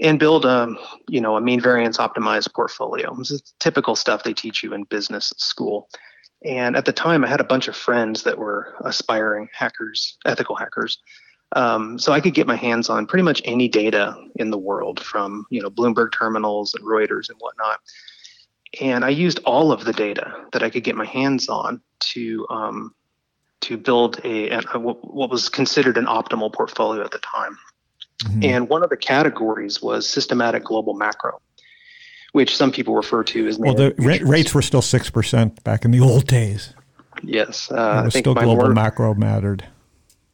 and 0.00 0.18
build 0.18 0.44
a 0.44 0.74
you 1.08 1.20
know 1.20 1.36
a 1.36 1.40
mean 1.40 1.60
variance 1.60 1.98
optimized 1.98 2.52
portfolio. 2.54 3.18
Is 3.20 3.42
typical 3.60 3.96
stuff 3.96 4.22
they 4.22 4.34
teach 4.34 4.62
you 4.62 4.72
in 4.74 4.84
business 4.84 5.32
school. 5.36 5.88
And 6.44 6.76
at 6.76 6.84
the 6.84 6.92
time, 6.92 7.24
I 7.24 7.28
had 7.28 7.40
a 7.40 7.44
bunch 7.44 7.66
of 7.66 7.76
friends 7.76 8.22
that 8.24 8.38
were 8.38 8.74
aspiring 8.84 9.48
hackers, 9.52 10.18
ethical 10.26 10.54
hackers. 10.54 10.98
Um, 11.52 11.98
so 11.98 12.12
I 12.12 12.20
could 12.20 12.34
get 12.34 12.46
my 12.46 12.56
hands 12.56 12.90
on 12.90 13.06
pretty 13.06 13.22
much 13.22 13.40
any 13.44 13.68
data 13.68 14.16
in 14.36 14.50
the 14.50 14.58
world, 14.58 15.00
from 15.00 15.46
you 15.50 15.62
know 15.62 15.70
Bloomberg 15.70 16.12
terminals 16.12 16.74
and 16.74 16.84
Reuters 16.84 17.28
and 17.28 17.38
whatnot. 17.38 17.80
And 18.80 19.04
I 19.04 19.08
used 19.10 19.40
all 19.44 19.72
of 19.72 19.84
the 19.84 19.92
data 19.92 20.34
that 20.52 20.62
I 20.62 20.70
could 20.70 20.84
get 20.84 20.96
my 20.96 21.06
hands 21.06 21.48
on 21.48 21.80
to 22.12 22.46
um, 22.50 22.94
to 23.62 23.76
build 23.76 24.20
a, 24.24 24.50
a 24.50 24.78
what 24.78 25.30
was 25.30 25.48
considered 25.48 25.96
an 25.96 26.06
optimal 26.06 26.52
portfolio 26.52 27.02
at 27.02 27.12
the 27.12 27.18
time. 27.18 27.56
Mhm. 28.24 28.44
And 28.44 28.68
one 28.68 28.82
of 28.82 28.90
the 28.90 28.96
categories 28.96 29.82
was 29.82 30.08
systematic 30.08 30.64
global 30.64 30.94
macro, 30.94 31.40
which 32.32 32.56
some 32.56 32.72
people 32.72 32.94
refer 32.94 33.22
to 33.24 33.46
as 33.46 33.58
well, 33.58 33.74
the 33.74 33.94
ra- 33.98 34.16
rates 34.22 34.54
were 34.54 34.62
still 34.62 34.82
six 34.82 35.10
percent 35.10 35.62
back 35.64 35.84
in 35.84 35.90
the 35.90 36.00
old 36.00 36.26
days. 36.26 36.72
Yes, 37.22 37.70
uh, 37.70 38.00
it 38.02 38.04
was 38.06 38.14
still 38.14 38.34
global 38.34 38.56
mor- 38.66 38.74
macro 38.74 39.14
mattered. 39.14 39.64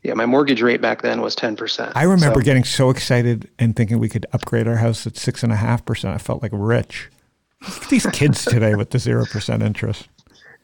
yeah, 0.03 0.15
my 0.15 0.27
mortgage 0.27 0.63
rate 0.63 0.81
back 0.81 1.03
then 1.03 1.21
was 1.21 1.35
ten 1.35 1.57
percent. 1.57 1.93
I 1.97 2.05
remember 2.05 2.41
getting 2.41 2.65
so 2.65 2.91
excited 2.91 3.49
and 3.59 3.75
thinking 3.75 3.99
we 3.99 4.09
could 4.09 4.27
upgrade 4.33 4.67
our 4.69 4.77
house 4.77 5.07
at 5.07 5.17
six 5.17 5.43
and 5.43 5.53
a 5.53 5.57
half 5.57 5.85
percent. 5.85 6.15
I 6.15 6.19
felt 6.19 6.43
like 6.43 6.53
rich. 6.55 7.09
Look 7.63 7.83
at 7.85 7.89
these 7.91 8.07
kids 8.07 8.45
today 8.55 8.75
with 8.75 8.91
the 8.91 8.99
zero 8.99 9.25
percent 9.27 9.63
interest. 9.63 10.09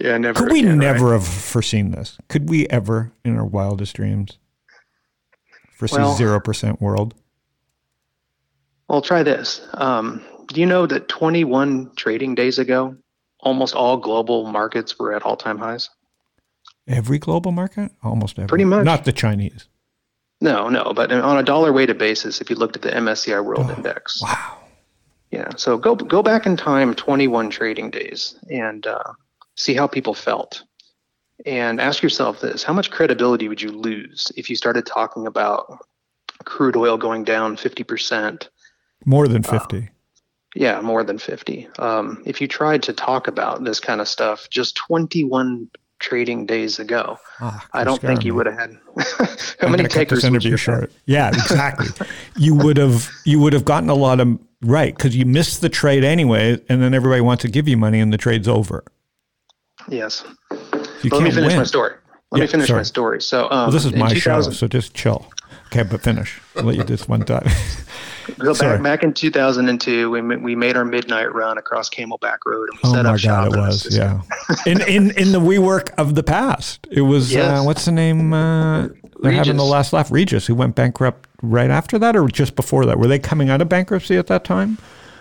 yeah, 0.01 0.17
never. 0.19 0.39
Could 0.41 0.53
we 0.53 0.61
again, 0.61 0.79
right? 0.79 0.93
never 0.93 1.13
have 1.13 1.27
foreseen 1.27 1.91
this? 1.93 2.17
Could 2.29 2.49
we 2.49 2.67
ever, 2.69 3.11
in 3.25 3.37
our 3.37 3.45
wildest 3.45 3.95
dreams, 3.97 4.39
foresee 5.79 5.97
Well- 5.99 6.15
zero 6.17 6.41
percent 6.41 6.81
world? 6.83 7.15
Well, 8.89 9.03
try 9.03 9.23
this. 9.23 9.61
Um, 9.75 10.25
do 10.49 10.61
you 10.61 10.67
know 10.67 10.87
that 10.87 11.09
21 11.09 11.93
trading 11.95 12.35
days 12.35 12.59
ago, 12.59 12.97
almost 13.41 13.75
all 13.75 13.99
global 13.99 14.47
markets 14.51 14.99
were 14.99 15.15
at 15.15 15.23
all-time 15.23 15.59
highs? 15.59 15.91
Every 16.87 17.19
global 17.19 17.53
market, 17.53 17.93
almost 18.03 18.39
every. 18.39 18.49
Pretty 18.49 18.65
much. 18.65 18.85
Not 18.87 19.05
the 19.05 19.13
Chinese. 19.13 19.69
No, 20.41 20.69
no, 20.71 20.93
but 20.95 21.13
on 21.13 21.37
a 21.37 21.43
dollar-weighted 21.43 21.99
basis, 21.99 22.41
if 22.41 22.49
you 22.49 22.57
looked 22.57 22.77
at 22.77 22.83
the 22.83 22.91
MSCI 22.91 23.45
World 23.45 23.67
Oh, 23.69 23.75
Index, 23.75 24.23
Wow. 24.23 24.57
Yeah. 25.31 25.51
So 25.57 25.77
go 25.77 25.95
go 25.95 26.23
back 26.23 26.47
in 26.47 26.57
time 26.57 26.95
21 26.95 27.51
trading 27.51 27.91
days 27.91 28.37
and 28.49 28.87
uh, 28.87 29.13
see 29.57 29.75
how 29.75 29.87
people 29.87 30.15
felt. 30.15 30.63
And 31.47 31.81
ask 31.81 32.03
yourself 32.03 32.41
this: 32.41 32.63
How 32.63 32.73
much 32.73 32.91
credibility 32.91 33.49
would 33.49 33.63
you 33.63 33.71
lose 33.71 34.33
if 34.37 34.51
you 34.51 34.57
started 34.57 34.87
talking 34.87 35.27
about 35.27 35.81
crude 36.45 36.77
oil 36.77 36.97
going 36.97 37.25
down 37.25 37.57
50%. 37.57 38.49
More 39.05 39.29
than 39.29 39.43
50. 39.43 39.89
Yeah, 40.55 40.81
more 40.81 41.05
than 41.05 41.19
50. 41.19 41.69
Um, 41.79 42.23
if 42.27 42.41
you 42.41 42.49
tried 42.49 42.83
to 42.85 42.93
talk 42.93 43.29
about 43.29 43.65
this 43.65 43.81
kind 43.81 44.01
of 44.01 44.09
stuff 44.09 44.49
just 44.51 44.77
21 44.77 45.69
trading 46.01 46.47
days 46.47 46.79
ago, 46.79 47.19
Ah, 47.41 47.67
I 47.73 47.85
don't 47.85 48.01
think 48.01 48.25
you 48.25 48.33
me. 48.33 48.37
would 48.37 48.47
have 48.47 48.59
had. 48.59 48.71
how 49.61 49.69
many 49.69 49.83
gonna 49.83 49.89
cut 49.89 50.09
this 50.09 50.23
takers 50.23 50.31
would 50.31 50.45
you 50.45 50.57
short. 50.57 50.93
Yeah, 51.07 51.29
exactly. 51.29 51.89
you 52.37 52.55
would 52.55 52.77
have 52.77 53.11
you 53.25 53.41
would 53.41 53.53
have 53.53 53.65
gotten 53.65 53.89
a 53.89 53.95
lot 53.95 54.21
of 54.21 54.39
right 54.63 54.97
because 54.97 55.15
you 55.17 55.27
missed 55.27 55.61
the 55.61 55.69
trade 55.69 56.03
anyway, 56.05 56.61
and 56.69 56.83
then 56.83 56.95
everybody 56.95 57.21
wants 57.21 57.43
to 57.43 57.49
give 57.49 57.69
you 57.69 57.77
money, 57.77 58.01
and 58.01 58.13
the 58.13 58.19
trade's 58.19 58.49
over. 58.49 58.85
Yes. 59.89 60.25
You 61.03 61.11
Let 61.11 61.23
me 61.23 61.31
finish 61.31 61.49
win. 61.51 61.57
my 61.59 61.65
story. 61.65 61.95
Let 62.31 62.39
Yeah, 62.39 62.45
me 62.45 62.49
finish 62.49 62.67
sorry. 62.69 62.79
my 62.81 62.83
story. 62.85 63.23
So, 63.23 63.45
um, 63.45 63.51
Well, 63.51 63.71
this 63.71 63.85
is 63.85 63.93
in 63.93 63.99
my 63.99 64.13
show, 64.15 64.41
so 64.43 64.67
just 64.69 64.95
chill. 64.95 65.27
Okay, 65.67 65.83
but 65.83 66.01
finish. 66.03 66.41
I'll 66.57 66.65
let 66.65 66.77
you 66.77 66.83
do 66.85 66.95
this 66.97 67.09
one 67.09 67.23
time. 67.25 67.49
So 68.43 68.53
back, 68.53 68.83
back 68.83 69.03
in 69.03 69.15
2002, 69.15 70.11
we, 70.11 70.21
we 70.21 70.55
made 70.55 70.77
our 70.77 70.85
midnight 70.85 71.33
run 71.35 71.57
across 71.57 71.89
Camelback 71.89 72.37
Road 72.45 72.69
and 72.71 72.79
we 72.83 72.91
oh 72.91 72.93
set 72.93 73.05
my 73.05 73.15
up 73.15 73.19
shop. 73.19 73.53
god, 73.53 73.57
it 73.57 73.59
was 73.59 73.97
yeah. 73.97 74.21
In 74.67 74.83
in 74.83 75.11
in 75.13 75.33
the 75.33 75.41
WeWork 75.41 75.95
of 75.97 76.15
the 76.15 76.23
past, 76.23 76.87
it 76.91 77.01
was 77.01 77.35
uh, 77.35 77.63
what's 77.65 77.87
the 77.87 77.91
name? 77.93 78.35
Uh, 78.35 78.89
they're 79.23 79.33
having 79.33 79.57
the 79.57 79.65
last 79.65 79.95
laugh. 79.95 80.11
Regus, 80.11 80.47
who 80.47 80.55
went 80.55 80.75
bankrupt 80.75 81.27
right 81.41 81.71
after 81.71 81.99
that, 82.01 82.17
or 82.17 82.29
just 82.29 82.55
before 82.55 82.85
that? 82.85 82.99
Were 82.99 83.07
they 83.07 83.19
coming 83.19 83.49
out 83.49 83.63
of 83.63 83.71
bankruptcy 83.71 84.19
at 84.19 84.27
that 84.27 84.45
time? 84.45 84.77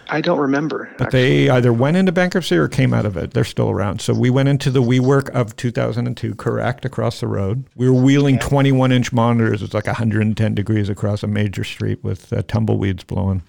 I 0.10 0.22
don't 0.22 0.40
remember. 0.40 0.90
But 0.98 1.08
actually. 1.08 1.46
they 1.46 1.50
either 1.50 1.74
went 1.74 1.98
into 1.98 2.12
bankruptcy 2.12 2.56
or 2.56 2.68
came 2.68 2.94
out 2.94 3.06
of 3.06 3.18
it. 3.18 3.34
They're 3.34 3.44
still 3.44 3.70
around. 3.70 4.02
So 4.02 4.14
we 4.14 4.30
went 4.30 4.50
into 4.50 4.72
the 4.72 4.82
WeWork 4.82 5.30
of 5.30 5.56
2002, 5.56 6.36
correct, 6.36 6.86
across 6.86 7.20
the 7.20 7.28
road. 7.28 7.66
We 7.76 7.90
were 7.90 8.02
wheeling 8.02 8.40
21 8.40 8.92
inch 8.92 9.12
monitors. 9.12 9.62
It's 9.62 9.74
like 9.74 9.88
110 9.88 10.56
degrees 10.56 10.90
across 10.90 11.24
a 11.24 11.28
major 11.28 11.64
street 11.64 12.04
with 12.04 12.32
uh, 12.32 12.44
tumbleweeds 12.48 13.04
blowing. 13.04 13.44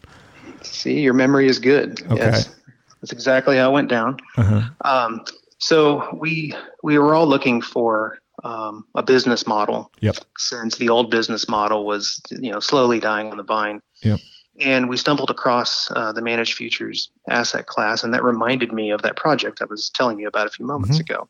See, 0.63 1.01
your 1.01 1.15
memory 1.15 1.47
is 1.47 1.59
good. 1.59 2.03
Okay. 2.11 2.17
Yes, 2.17 2.55
that's 3.01 3.13
exactly 3.13 3.57
how 3.57 3.71
it 3.71 3.73
went 3.75 3.89
down. 3.89 4.19
Uh-huh. 4.37 4.63
Um, 4.85 5.25
so 5.59 6.17
we 6.21 6.55
we 6.83 6.99
were 6.99 7.15
all 7.15 7.27
looking 7.27 7.61
for 7.61 8.19
um, 8.45 8.85
a 8.95 9.03
business 9.03 9.47
model 9.47 9.91
Yep. 10.01 10.17
since 10.37 10.77
the 10.77 10.89
old 10.89 11.11
business 11.11 11.49
model 11.49 11.85
was 11.85 12.21
you 12.31 12.51
know 12.53 12.61
slowly 12.61 13.01
dying 13.01 13.31
on 13.31 13.37
the 13.37 13.43
vine. 13.43 13.81
Yep. 14.03 14.21
And 14.61 14.89
we 14.89 14.97
stumbled 14.97 15.31
across 15.31 15.91
uh, 15.93 16.13
the 16.13 16.23
managed 16.23 16.55
futures 16.55 17.11
asset 17.29 17.67
class, 17.67 18.03
and 18.03 18.13
that 18.15 18.25
reminded 18.25 18.73
me 18.73 18.91
of 18.91 19.03
that 19.03 19.17
project 19.17 19.63
I 19.63 19.67
was 19.67 19.89
telling 19.91 20.19
you 20.19 20.27
about 20.27 20.47
a 20.47 20.51
few 20.51 20.67
moments 20.67 20.99
ago. 20.99 21.29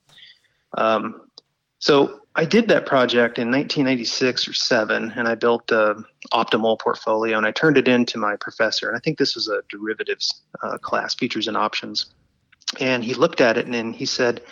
Um, 0.76 1.28
so 1.78 2.20
I 2.34 2.44
did 2.44 2.68
that 2.68 2.86
project 2.86 3.38
in 3.38 3.50
1996 3.50 4.48
or 4.48 4.52
seven, 4.52 5.12
and 5.16 5.28
I 5.28 5.34
built 5.34 5.66
the 5.66 6.04
optimal 6.32 6.78
portfolio, 6.78 7.36
and 7.36 7.46
I 7.46 7.50
turned 7.50 7.76
it 7.76 7.88
in 7.88 8.06
to 8.06 8.18
my 8.18 8.36
professor. 8.36 8.88
And 8.88 8.96
I 8.96 9.00
think 9.00 9.18
this 9.18 9.34
was 9.34 9.48
a 9.48 9.62
derivatives 9.68 10.42
uh, 10.62 10.78
class, 10.78 11.14
futures 11.14 11.48
and 11.48 11.56
options. 11.56 12.06
And 12.80 13.02
he 13.02 13.14
looked 13.14 13.40
at 13.40 13.56
it 13.56 13.64
and 13.64 13.74
then 13.74 13.92
he 13.92 14.06
said, 14.06 14.42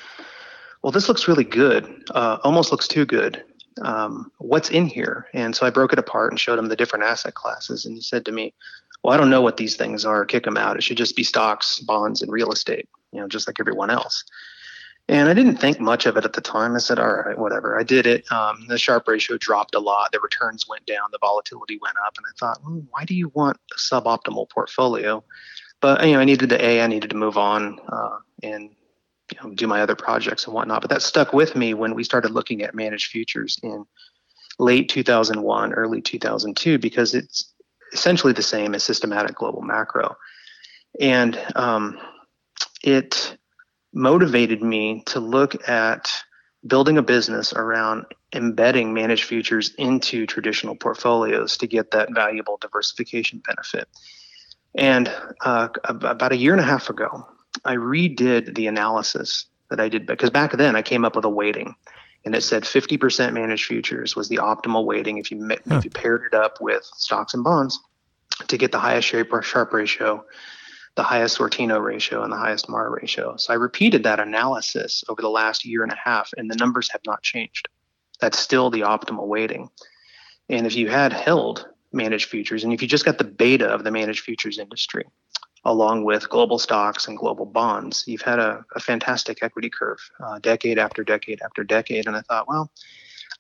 "Well, 0.83 0.91
this 0.91 1.09
looks 1.09 1.29
really 1.29 1.45
good. 1.45 2.05
Uh, 2.11 2.39
almost 2.43 2.73
looks 2.73 2.89
too 2.89 3.05
good. 3.05 3.45
Um, 3.83 4.33
what's 4.39 4.71
in 4.71 4.87
here?" 4.87 5.27
And 5.33 5.55
so 5.55 5.67
I 5.67 5.71
broke 5.71 5.93
it 5.93 5.99
apart 5.99 6.33
and 6.33 6.41
showed 6.41 6.59
him 6.59 6.69
the 6.69 6.77
different 6.77 7.05
asset 7.05 7.35
classes. 7.35 7.85
And 7.85 7.95
he 7.95 8.01
said 8.01 8.25
to 8.27 8.33
me, 8.33 8.55
"Well, 9.03 9.15
I 9.15 9.17
don't 9.17 9.31
know 9.31 9.43
what 9.43 9.57
these 9.57 9.77
things 9.77 10.05
are. 10.05 10.25
Kick 10.25 10.45
them 10.45 10.57
out. 10.57 10.77
It 10.77 10.83
should 10.83 10.97
just 10.97 11.17
be 11.17 11.25
stocks, 11.25 11.81
bonds, 11.81 12.23
and 12.23 12.33
real 12.33 12.53
estate. 12.53 12.89
You 13.13 13.21
know, 13.21 13.29
just 13.29 13.49
like 13.49 13.61
everyone 13.61 13.91
else." 13.91 14.25
And 15.09 15.29
I 15.29 15.35
didn't 15.35 15.59
think 15.59 15.79
much 15.79 16.05
of 16.07 16.17
it 16.17 16.25
at 16.25 16.33
the 16.33 16.41
time. 16.41 16.75
I 16.75 16.79
said, 16.79 16.99
all 16.99 17.07
right, 17.07 17.39
whatever. 17.39 17.79
I 17.79 17.85
did 17.85 18.07
it. 18.07 18.31
Um, 18.33 18.67
the 18.67 18.77
Sharpe 18.77 19.07
ratio 19.07 19.39
dropped 19.39 19.77
a 19.77 19.79
lot. 19.79 20.11
The 20.11 20.19
returns 20.19 20.67
went 20.69 20.85
down. 20.85 21.11
The 21.13 21.19
volatility 21.21 21.79
went 21.81 21.97
up. 22.05 22.15
And 22.17 22.27
I 22.27 22.35
thought, 22.39 22.61
well, 22.65 22.83
why 22.91 23.05
do 23.05 23.15
you 23.15 23.29
want 23.29 23.57
a 23.73 23.79
suboptimal 23.79 24.51
portfolio? 24.51 25.23
But 25.81 26.05
you 26.07 26.15
know, 26.15 26.21
I 26.21 26.25
needed 26.25 26.49
the 26.49 26.65
A. 26.65 26.83
I 26.83 26.87
needed 26.89 27.11
to 27.11 27.17
move 27.17 27.37
on 27.37 27.79
uh, 27.89 28.19
and 28.43 28.71
you 29.33 29.39
know, 29.43 29.55
do 29.55 29.67
my 29.67 29.83
other 29.83 29.97
projects 29.97 30.47
and 30.47 30.55
whatnot. 30.55 30.83
But 30.83 30.91
that 30.91 31.03
stuck 31.03 31.33
with 31.33 31.57
me 31.57 31.75
when 31.75 31.95
we 31.95 32.05
started 32.05 32.31
looking 32.31 32.63
at 32.63 32.75
managed 32.75 33.11
futures 33.11 33.59
in 33.63 33.85
late 34.59 34.89
2001, 34.89 35.73
early 35.73 36.01
2002, 36.01 36.79
because 36.79 37.15
it's 37.15 37.53
essentially 37.93 38.33
the 38.33 38.43
same 38.43 38.75
as 38.75 38.85
systematic 38.85 39.35
global 39.35 39.63
macro. 39.63 40.17
And 41.01 41.39
um, 41.55 41.99
it 42.83 43.37
motivated 43.93 44.63
me 44.63 45.03
to 45.07 45.21
look 45.21 45.69
at 45.69 46.11
building 46.67 46.99
a 46.99 47.03
business 47.03 47.53
around 47.53 48.05
embedding 48.33 48.93
managed 48.93 49.25
futures 49.25 49.73
into 49.79 50.27
traditional 50.27 50.75
portfolios 50.75 51.57
to 51.59 51.67
get 51.67 51.93
that 51.93 52.13
valuable 52.13 52.59
diversification 52.61 53.43
benefit. 53.47 53.89
And 54.75 55.11
uh, 55.45 55.69
about 55.85 56.33
a 56.33 56.37
year 56.37 56.53
and 56.53 56.61
a 56.61 56.65
half 56.65 56.91
ago, 56.91 57.27
I 57.65 57.77
redid 57.77 58.55
the 58.55 58.67
analysis 58.67 59.47
that 59.71 59.81
I 59.81 59.89
did 59.89 60.07
because 60.07 60.31
back 60.31 60.53
then 60.53 60.77
I 60.77 60.83
came 60.83 61.05
up 61.05 61.17
with 61.17 61.25
a 61.25 61.31
weighting, 61.31 61.75
and 62.25 62.35
it 62.35 62.43
said 62.43 62.65
50% 62.65 63.33
managed 63.33 63.67
futures 63.67 64.17
was 64.17 64.29
the 64.29 64.37
optimal 64.37 64.85
weighting 64.85 65.19
if 65.19 65.31
you 65.31 65.49
Huh. 65.49 65.77
if 65.77 65.85
you 65.85 65.91
paired 65.91 66.25
it 66.25 66.35
up 66.35 66.61
with 66.61 66.85
stocks 66.97 67.35
and 67.35 67.45
bonds 67.45 67.81
to 68.49 68.59
get 68.59 68.73
the 68.73 68.79
highest 68.79 69.09
shape 69.09 69.33
or 69.33 69.43
Sharpe 69.43 69.73
ratio, 69.73 70.25
the 70.95 71.03
highest 71.03 71.39
Sortino 71.39 71.83
ratio, 71.83 72.23
and 72.23 72.33
the 72.33 72.37
highest 72.37 72.69
MAR 72.69 72.91
ratio. 72.91 73.37
So 73.37 73.53
I 73.53 73.57
repeated 73.57 74.03
that 74.05 74.21
analysis 74.21 75.05
over 75.09 75.23
the 75.23 75.29
last 75.31 75.65
year 75.65 75.83
and 75.83 75.93
a 75.93 75.99
half, 76.03 76.31
and 76.37 76.51
the 76.51 76.57
numbers 76.57 76.91
have 76.91 77.03
not 77.07 77.23
changed. 77.23 77.69
That's 78.21 78.39
still 78.39 78.71
the 78.71 78.81
optimal 78.81 79.27
weighting. 79.27 79.69
And 80.49 80.67
if 80.67 80.77
you 80.77 80.89
had 80.89 81.13
held 81.13 81.67
managed 81.93 82.29
futures, 82.29 82.65
and 82.65 82.73
if 82.73 82.83
you 82.83 82.89
just 82.89 83.05
got 83.05 83.19
the 83.19 83.25
beta 83.25 83.67
of 83.67 83.85
the 83.85 83.91
managed 83.91 84.21
futures 84.21 84.59
industry, 84.59 85.05
along 85.67 86.05
with 86.05 86.31
global 86.31 86.59
stocks 86.59 87.09
and 87.09 87.19
global 87.19 87.45
bonds, 87.45 88.05
you've 88.07 88.23
had 88.23 88.39
a, 88.39 88.65
a 88.77 88.81
fantastic 88.81 89.43
equity 89.43 89.69
curve, 89.69 89.99
uh, 90.25 90.39
decade 90.39 90.79
after 90.79 91.03
decade 91.03 91.41
after 91.43 91.65
decade. 91.65 92.07
And 92.07 92.17
I 92.17 92.21
thought, 92.23 92.47
well, 92.47 92.71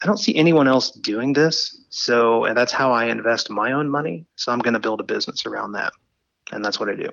I 0.02 0.06
don't 0.06 0.18
see 0.18 0.34
anyone 0.34 0.66
else 0.66 0.90
doing 0.90 1.32
this. 1.32 1.78
So 1.88 2.44
and 2.44 2.56
that's 2.56 2.72
how 2.72 2.92
I 2.92 3.06
invest 3.06 3.48
my 3.48 3.72
own 3.72 3.88
money. 3.88 4.26
So 4.34 4.52
I'm 4.52 4.58
going 4.58 4.74
to 4.74 4.80
build 4.80 5.00
a 5.00 5.04
business 5.04 5.46
around 5.46 5.72
that. 5.72 5.92
And 6.50 6.64
that's 6.64 6.80
what 6.80 6.88
I 6.88 6.94
do. 6.94 7.10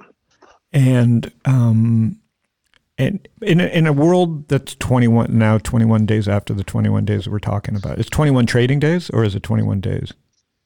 And 0.73 1.31
um, 1.45 2.19
and 2.97 3.27
in 3.41 3.61
a, 3.61 3.65
in 3.67 3.85
a 3.85 3.93
world 3.93 4.47
that's 4.47 4.73
21 4.75 5.37
now, 5.37 5.59
21 5.59 6.07
days 6.07 6.27
after 6.27 6.55
the 6.55 6.63
21 6.63 7.05
days 7.05 7.25
that 7.25 7.31
we're 7.31 7.39
talking 7.39 7.75
about, 7.75 7.99
is 7.99 8.07
21 8.07 8.47
trading 8.47 8.79
days 8.79 9.11
or 9.11 9.23
is 9.23 9.35
it 9.35 9.43
21 9.43 9.79
days? 9.79 10.11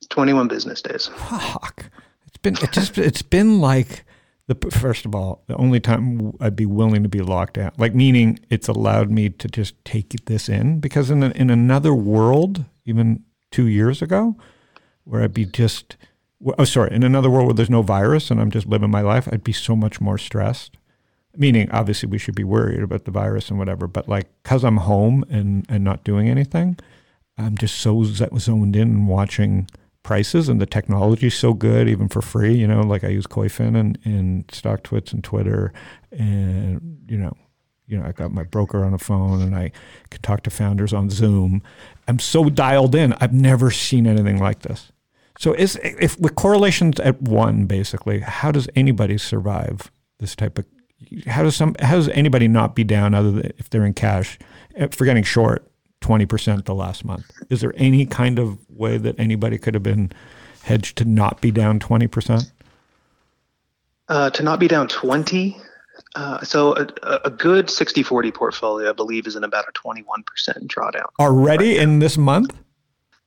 21 0.09 0.47
business 0.47 0.81
days. 0.81 1.07
Fuck. 1.07 1.89
It's 2.25 2.37
been 2.37 2.55
it 2.55 2.71
just 2.71 2.97
it's 2.97 3.21
been 3.21 3.59
like 3.59 4.05
the 4.47 4.55
first 4.71 5.05
of 5.05 5.13
all 5.13 5.43
the 5.47 5.55
only 5.57 5.79
time 5.79 6.33
I'd 6.39 6.55
be 6.55 6.65
willing 6.65 7.03
to 7.03 7.09
be 7.09 7.21
locked 7.21 7.57
out, 7.57 7.77
like 7.77 7.93
meaning 7.93 8.39
it's 8.49 8.67
allowed 8.67 9.11
me 9.11 9.29
to 9.29 9.47
just 9.47 9.83
take 9.83 10.09
this 10.25 10.47
in 10.47 10.79
because 10.79 11.11
in 11.11 11.21
a, 11.21 11.29
in 11.31 11.49
another 11.49 11.93
world, 11.93 12.65
even 12.85 13.23
two 13.51 13.67
years 13.67 14.01
ago, 14.01 14.37
where 15.03 15.21
I'd 15.21 15.33
be 15.33 15.45
just 15.45 15.97
oh 16.57 16.63
sorry, 16.63 16.93
in 16.93 17.03
another 17.03 17.29
world 17.29 17.47
where 17.47 17.53
there's 17.53 17.69
no 17.69 17.81
virus 17.81 18.31
and 18.31 18.39
I'm 18.39 18.51
just 18.51 18.67
living 18.67 18.89
my 18.89 19.01
life, 19.01 19.27
I'd 19.31 19.43
be 19.43 19.53
so 19.53 19.75
much 19.75 19.99
more 19.99 20.17
stressed. 20.17 20.77
Meaning, 21.35 21.69
obviously, 21.69 22.09
we 22.09 22.17
should 22.17 22.35
be 22.35 22.43
worried 22.43 22.81
about 22.81 23.05
the 23.05 23.11
virus 23.11 23.49
and 23.49 23.59
whatever, 23.59 23.85
but 23.85 24.09
like 24.09 24.27
because 24.43 24.63
I'm 24.63 24.77
home 24.77 25.25
and 25.29 25.65
and 25.67 25.83
not 25.83 26.05
doing 26.05 26.29
anything, 26.29 26.77
I'm 27.37 27.57
just 27.57 27.75
so 27.79 28.03
zoned 28.03 28.75
in 28.75 28.81
and 28.81 29.07
watching 29.07 29.67
prices 30.07 30.47
and 30.47 30.61
the 30.61 30.65
technology's 30.65 31.35
so 31.35 31.53
good 31.53 31.89
even 31.89 32.07
for 32.07 32.21
free 32.21 32.55
you 32.55 32.65
know 32.65 32.79
like 32.79 33.03
i 33.03 33.09
use 33.09 33.27
koyfin 33.27 33.77
and, 33.77 33.99
and 34.05 34.47
stocktwits 34.47 35.11
and 35.11 35.21
twitter 35.21 35.73
and 36.11 37.01
you 37.09 37.17
know 37.17 37.33
you 37.87 37.97
know 37.97 38.05
i 38.05 38.13
got 38.13 38.31
my 38.31 38.43
broker 38.43 38.85
on 38.85 38.93
the 38.93 38.97
phone 38.97 39.41
and 39.41 39.53
i 39.53 39.69
can 40.09 40.21
talk 40.21 40.43
to 40.43 40.49
founders 40.49 40.93
on 40.93 41.09
zoom. 41.09 41.61
I'm 42.07 42.19
so 42.19 42.49
dialed 42.49 42.95
in. 42.95 43.13
I've 43.19 43.33
never 43.33 43.69
seen 43.69 44.07
anything 44.07 44.39
like 44.39 44.61
this. 44.61 44.91
So 45.39 45.53
is 45.53 45.77
if 45.83 46.17
with 46.19 46.35
correlations 46.35 46.99
at 47.01 47.21
one 47.21 47.65
basically 47.65 48.21
how 48.21 48.51
does 48.51 48.67
anybody 48.75 49.17
survive 49.17 49.91
this 50.19 50.35
type 50.35 50.57
of 50.57 50.65
how 51.27 51.43
does 51.43 51.55
some 51.55 51.75
how 51.79 51.95
does 51.95 52.09
anybody 52.09 52.47
not 52.47 52.75
be 52.75 52.83
down 52.83 53.13
other 53.13 53.31
than 53.31 53.51
if 53.57 53.69
they're 53.69 53.85
in 53.85 53.93
cash 53.93 54.39
eh, 54.75 54.87
for 54.89 55.05
getting 55.05 55.23
short 55.23 55.69
20% 56.01 56.65
the 56.65 56.75
last 56.75 57.05
month. 57.05 57.25
Is 57.49 57.61
there 57.61 57.73
any 57.75 58.05
kind 58.05 58.39
of 58.39 58.57
way 58.69 58.97
that 58.97 59.19
anybody 59.19 59.57
could 59.57 59.73
have 59.73 59.83
been 59.83 60.11
hedged 60.63 60.97
to 60.97 61.05
not 61.05 61.41
be 61.41 61.51
down 61.51 61.79
20%? 61.79 62.51
Uh, 64.09 64.29
to 64.29 64.43
not 64.43 64.59
be 64.59 64.67
down 64.67 64.87
20. 64.87 65.57
Uh, 66.15 66.41
so 66.41 66.75
a, 66.75 67.19
a 67.25 67.29
good 67.29 67.69
60 67.69 68.03
40 68.03 68.31
portfolio, 68.31 68.89
I 68.89 68.93
believe, 68.93 69.27
is 69.27 69.35
in 69.35 69.43
about 69.43 69.65
a 69.67 69.71
21% 69.71 70.23
drawdown. 70.67 71.05
Already 71.19 71.77
in 71.77 71.99
this 71.99 72.17
month? 72.17 72.55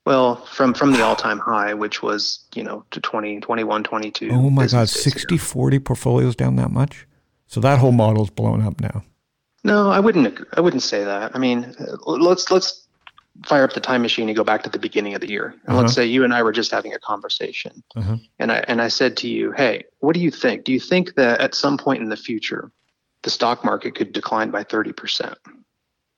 Well, 0.06 0.36
from 0.46 0.72
from 0.72 0.92
the 0.92 1.02
all 1.02 1.14
time 1.14 1.38
high, 1.38 1.74
which 1.74 2.02
was 2.02 2.46
you 2.54 2.64
know 2.64 2.84
to 2.90 3.00
20, 3.00 3.40
21, 3.40 3.84
22. 3.84 4.30
Oh 4.32 4.48
my 4.48 4.62
God, 4.62 4.64
business 4.64 4.94
days 4.94 5.02
60 5.04 5.34
ago. 5.34 5.44
40 5.44 5.78
portfolios 5.80 6.34
down 6.34 6.56
that 6.56 6.70
much? 6.70 7.06
So 7.46 7.60
that 7.60 7.78
whole 7.78 7.92
model's 7.92 8.30
blown 8.30 8.62
up 8.62 8.80
now. 8.80 9.02
No, 9.64 9.90
I 9.90 10.00
wouldn't. 10.00 10.38
I 10.56 10.60
wouldn't 10.60 10.82
say 10.82 11.04
that. 11.04 11.32
I 11.34 11.38
mean, 11.38 11.74
uh, 11.78 11.96
let's 12.06 12.50
let's 12.50 12.86
fire 13.46 13.64
up 13.64 13.72
the 13.72 13.80
time 13.80 14.02
machine 14.02 14.28
and 14.28 14.36
go 14.36 14.44
back 14.44 14.62
to 14.62 14.70
the 14.70 14.78
beginning 14.78 15.14
of 15.14 15.20
the 15.20 15.28
year. 15.28 15.54
And 15.64 15.72
Uh-huh. 15.72 15.82
let's 15.82 15.94
say 15.94 16.04
you 16.06 16.24
and 16.24 16.34
I 16.34 16.42
were 16.42 16.52
just 16.52 16.70
having 16.70 16.92
a 16.94 16.98
conversation. 16.98 17.82
Uh-huh. 17.96 18.16
And 18.38 18.50
I 18.52 18.64
and 18.68 18.80
I 18.82 18.88
said 18.88 19.16
to 19.18 19.28
you, 19.28 19.52
"Hey, 19.52 19.84
what 20.00 20.14
do 20.14 20.20
you 20.20 20.30
think? 20.30 20.64
Do 20.64 20.72
you 20.72 20.80
think 20.80 21.14
that 21.14 21.40
at 21.40 21.54
some 21.54 21.76
point 21.78 22.02
in 22.02 22.08
the 22.08 22.16
future 22.16 22.70
the 23.22 23.30
stock 23.30 23.64
market 23.64 23.94
could 23.94 24.12
decline 24.12 24.50
by 24.50 24.64
30%?" 24.64 25.34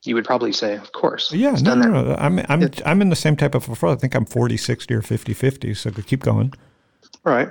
You 0.05 0.15
would 0.17 0.25
probably 0.25 0.53
say, 0.53 0.77
"Of 0.77 0.93
course." 0.93 1.33
Yeah, 1.33 1.53
no, 1.63 1.75
no, 1.75 1.89
no. 1.91 2.15
I'm 2.19 2.41
I'm 2.49 2.71
I'm 2.87 3.03
in 3.03 3.11
the 3.11 3.17
same 3.17 3.37
type 3.37 3.55
of 3.55 3.67
portfolio. 3.67 3.95
I 3.95 3.99
think 3.99 4.15
I'm 4.15 4.25
40 4.27 4.57
60 4.57 4.95
or 4.95 5.03
50 5.03 5.33
50. 5.35 5.75
So 5.75 5.91
keep 5.91 6.21
going. 6.21 6.53
All 7.25 7.33
right. 7.33 7.51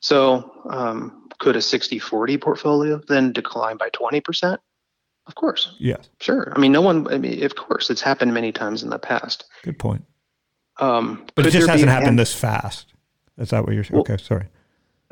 So, 0.00 0.50
um, 0.70 1.28
could 1.38 1.56
a 1.56 1.58
60-40 1.58 2.40
portfolio 2.40 3.00
then 3.08 3.32
decline 3.32 3.76
by 3.76 3.90
20%? 3.90 4.56
Of 5.26 5.34
course. 5.34 5.74
Yes. 5.78 6.08
Sure. 6.20 6.52
I 6.54 6.58
mean, 6.58 6.72
no 6.72 6.80
one 6.80 7.06
I 7.12 7.18
mean, 7.18 7.44
of 7.44 7.54
course, 7.56 7.90
it's 7.90 8.00
happened 8.00 8.34
many 8.34 8.52
times 8.52 8.82
in 8.82 8.90
the 8.90 8.98
past. 8.98 9.44
Good 9.62 9.78
point. 9.78 10.04
Um, 10.78 11.24
But 11.34 11.46
it 11.46 11.50
just 11.50 11.68
hasn't 11.68 11.90
happened 11.90 12.18
this 12.18 12.34
fast. 12.34 12.94
Is 13.38 13.50
that 13.50 13.64
what 13.64 13.74
you're 13.74 13.84
saying? 13.84 14.02
Well- 14.06 14.14
okay, 14.14 14.22
sorry. 14.22 14.46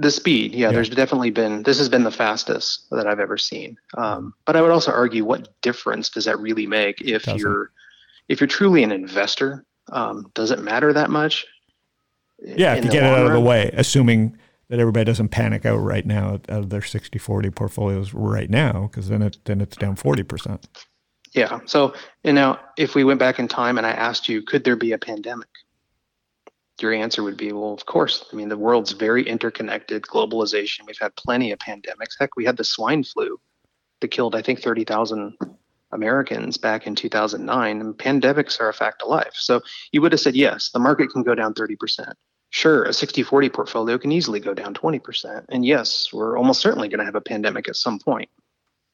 the 0.01 0.11
speed 0.11 0.53
yeah, 0.53 0.67
Yeah. 0.69 0.73
there's 0.75 0.91
definitely 0.91 1.31
been 1.31 1.63
this 1.65 1.79
has 1.79 1.89
been 1.89 2.05
the 2.05 2.11
fastest 2.13 2.89
that 2.91 3.09
i've 3.09 3.19
ever 3.19 3.37
seen 3.37 3.77
um, 3.97 4.33
but 4.45 4.55
i 4.55 4.63
would 4.63 4.71
also 4.71 4.93
argue 4.93 5.25
what 5.25 5.61
difference 5.61 6.09
does 6.09 6.25
that 6.27 6.39
really 6.39 6.69
make 6.69 7.01
if 7.01 7.25
Doesn't. 7.25 7.41
you're 7.41 7.73
if 8.29 8.41
you're 8.41 8.47
truly 8.47 8.85
an 8.85 8.93
investor 8.93 9.65
um, 9.91 10.31
does 10.35 10.53
it 10.53 10.61
matter 10.63 10.93
that 10.93 11.11
much 11.11 11.47
Yeah, 12.41 12.75
if 12.75 12.85
you 12.85 12.91
get 12.93 13.03
it 13.03 13.07
out 13.13 13.27
of 13.27 13.33
the 13.33 13.41
way, 13.41 13.71
assuming 13.73 14.39
that 14.69 14.79
everybody 14.79 15.05
doesn't 15.05 15.29
panic 15.29 15.65
out 15.65 15.79
right 15.79 16.05
now 16.05 16.35
out 16.35 16.49
of 16.49 16.71
their 16.71 16.83
60 16.83 17.19
40 17.19 17.51
portfolios 17.51 18.13
right 18.13 18.51
now, 18.51 18.83
because 18.83 19.09
then, 19.09 19.23
it, 19.23 19.39
then 19.45 19.61
it's 19.61 19.77
down 19.77 19.97
40%. 19.97 20.65
yeah. 21.33 21.61
So 21.67 21.95
you 22.23 22.33
know, 22.33 22.59
if 22.77 22.95
we 22.95 23.05
went 23.05 23.21
back 23.21 23.39
in 23.39 23.49
time 23.49 23.79
and 23.79 23.87
i 23.87 23.91
asked 23.91 24.29
you 24.29 24.43
could 24.43 24.65
there 24.65 24.77
be 24.77 24.93
a 24.93 24.99
pandemic? 24.99 25.49
Your 26.81 26.93
answer 26.93 27.23
would 27.23 27.37
be 27.37 27.53
well 27.53 27.75
of 27.75 27.87
course. 27.87 28.25
I 28.33 28.37
mean 28.37 28.49
the 28.49 28.57
world's 28.57 28.93
very 28.93 29.27
interconnected 29.27 30.03
globalization. 30.03 30.87
We've 30.87 30.99
had 31.01 31.17
plenty 31.17 31.53
of 31.53 31.59
pandemics. 31.59 32.17
Heck 32.19 32.37
we 32.37 32.45
had 32.45 32.57
the 32.57 32.65
swine 32.65 33.05
flu 33.05 33.41
that 34.01 34.09
killed 34.09 34.37
i 34.37 34.43
think 34.43 34.61
30,000 34.61 35.37
Americans 35.91 36.57
back 36.59 36.87
in 36.87 36.95
2009 36.95 37.81
and 37.81 37.97
pandemics 37.97 38.61
are 38.61 38.69
a 38.69 38.75
fact 38.75 39.03
of 39.03 39.09
life. 39.09 39.33
So 39.35 39.63
you 39.91 40.03
would 40.03 40.13
have 40.13 40.21
said 40.21 40.37
yes 40.37 40.71
the 40.71 40.79
market 40.79 41.11
can 41.11 41.23
go 41.23 41.35
down 41.35 41.55
30% 41.55 42.13
sure 42.51 42.85
a 42.85 42.91
60-40 42.91 43.53
portfolio 43.53 43.99
can 43.99 44.11
easily 44.13 44.41
go 44.41 44.55
down 44.55 44.75
20% 44.75 45.45
and 45.51 45.65
yes 45.67 46.09
we're 46.13 46.39
almost 46.39 46.61
certainly 46.61 46.89
going 46.89 46.99
to 46.99 47.05
have 47.05 47.15
a 47.15 47.21
pandemic 47.21 47.69
at 47.69 47.77
some 47.77 47.99
point 47.99 48.29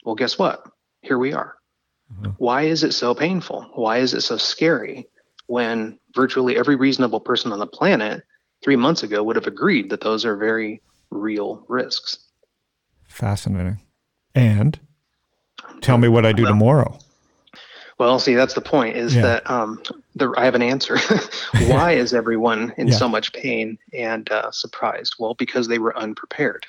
well 0.04 0.14
guess 0.14 0.38
what 0.38 0.64
here 1.02 1.18
we 1.18 1.32
are 1.32 1.56
Mhm. 2.20 2.34
why 2.38 2.62
is 2.62 2.84
it 2.84 2.92
so 2.92 3.14
painful 3.14 3.62
why 3.74 3.96
is 3.98 4.12
it 4.12 4.20
so 4.20 4.36
scary 4.36 5.08
when 5.46 5.98
virtually 6.14 6.56
every 6.56 6.76
reasonable 6.76 7.20
person 7.20 7.50
on 7.52 7.58
the 7.58 7.66
planet 7.66 8.22
three 8.62 8.76
months 8.76 9.02
ago 9.02 9.22
would 9.22 9.36
have 9.36 9.46
agreed 9.46 9.88
that 9.90 10.00
those 10.02 10.24
are 10.24 10.36
very 10.36 10.82
real 11.10 11.64
risks 11.68 12.18
Fascinating. 13.06 13.78
And 14.34 14.78
tell 15.80 15.98
me 15.98 16.08
what 16.08 16.26
I 16.26 16.32
do 16.32 16.44
tomorrow. 16.46 16.98
Well, 17.98 18.18
see, 18.18 18.34
that's 18.34 18.54
the 18.54 18.60
point. 18.60 18.96
Is 18.96 19.14
Yeah. 19.14 19.22
that 19.22 19.48
um, 19.50 19.80
the, 20.14 20.32
I 20.36 20.44
have 20.44 20.54
an 20.54 20.62
answer. 20.62 20.98
Why 21.66 21.92
is 21.92 22.14
everyone 22.14 22.72
in 22.76 22.88
Yeah. 22.88 22.94
so 22.96 23.08
much 23.08 23.32
pain 23.32 23.78
and 23.92 24.30
uh, 24.30 24.50
surprised? 24.50 25.14
Well, 25.18 25.34
because 25.34 25.68
they 25.68 25.78
were 25.78 25.96
unprepared. 25.96 26.66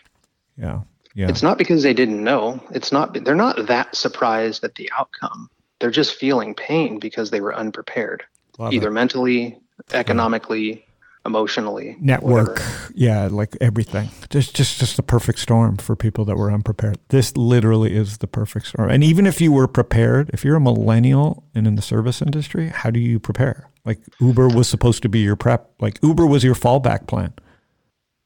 Yeah. 0.57 0.81
Yeah. 1.13 1.29
It's 1.29 1.43
not 1.43 1.57
because 1.57 1.83
they 1.83 1.93
didn't 1.93 2.23
know. 2.23 2.61
It's 2.71 2.91
not. 2.91 3.13
They're 3.23 3.35
not 3.35 3.67
that 3.67 3.95
surprised 3.95 4.63
at 4.63 4.75
the 4.75 4.89
outcome. 4.97 5.49
They're 5.79 5.91
just 5.91 6.15
feeling 6.15 6.53
pain 6.55 6.99
because 6.99 7.29
they 7.31 7.41
were 7.41 7.55
unprepared, 7.55 8.23
Love 8.57 8.73
either 8.73 8.87
it. 8.89 8.91
mentally, 8.91 9.57
economically, 9.93 10.84
emotionally. 11.25 11.97
network. 11.99 12.49
whatever. 12.59 12.91
yeah 12.93 13.27
like 13.31 13.55
everything. 13.61 14.09
Just 14.29 14.55
just 14.55 14.79
just 14.79 14.95
the 14.95 15.03
perfect 15.03 15.39
storm 15.39 15.77
for 15.77 15.95
people 15.95 16.25
that 16.25 16.35
were 16.37 16.51
unprepared. 16.51 16.97
This 17.09 17.35
literally 17.35 17.95
is 17.95 18.19
the 18.19 18.27
perfect 18.27 18.67
storm. 18.67 18.89
And 18.89 19.03
even 19.03 19.25
if 19.25 19.41
you 19.41 19.51
were 19.51 19.67
prepared 19.67 20.29
if 20.33 20.43
you're 20.45 20.55
a 20.57 20.61
millennial 20.61 21.43
and 21.55 21.65
in 21.67 21.75
the 21.75 21.81
service 21.81 22.21
industry 22.21 22.69
how 22.69 22.89
do 22.91 22.99
you 22.99 23.19
prepare? 23.19 23.69
Like 23.85 23.99
uber 24.19 24.47
was 24.47 24.67
supposed 24.67 25.01
to 25.03 25.09
be 25.09 25.19
your 25.19 25.35
prep 25.35 25.71
like 25.79 25.99
uber 26.03 26.25
was 26.25 26.43
your 26.43 26.55
fallback 26.55 27.07
plan 27.07 27.33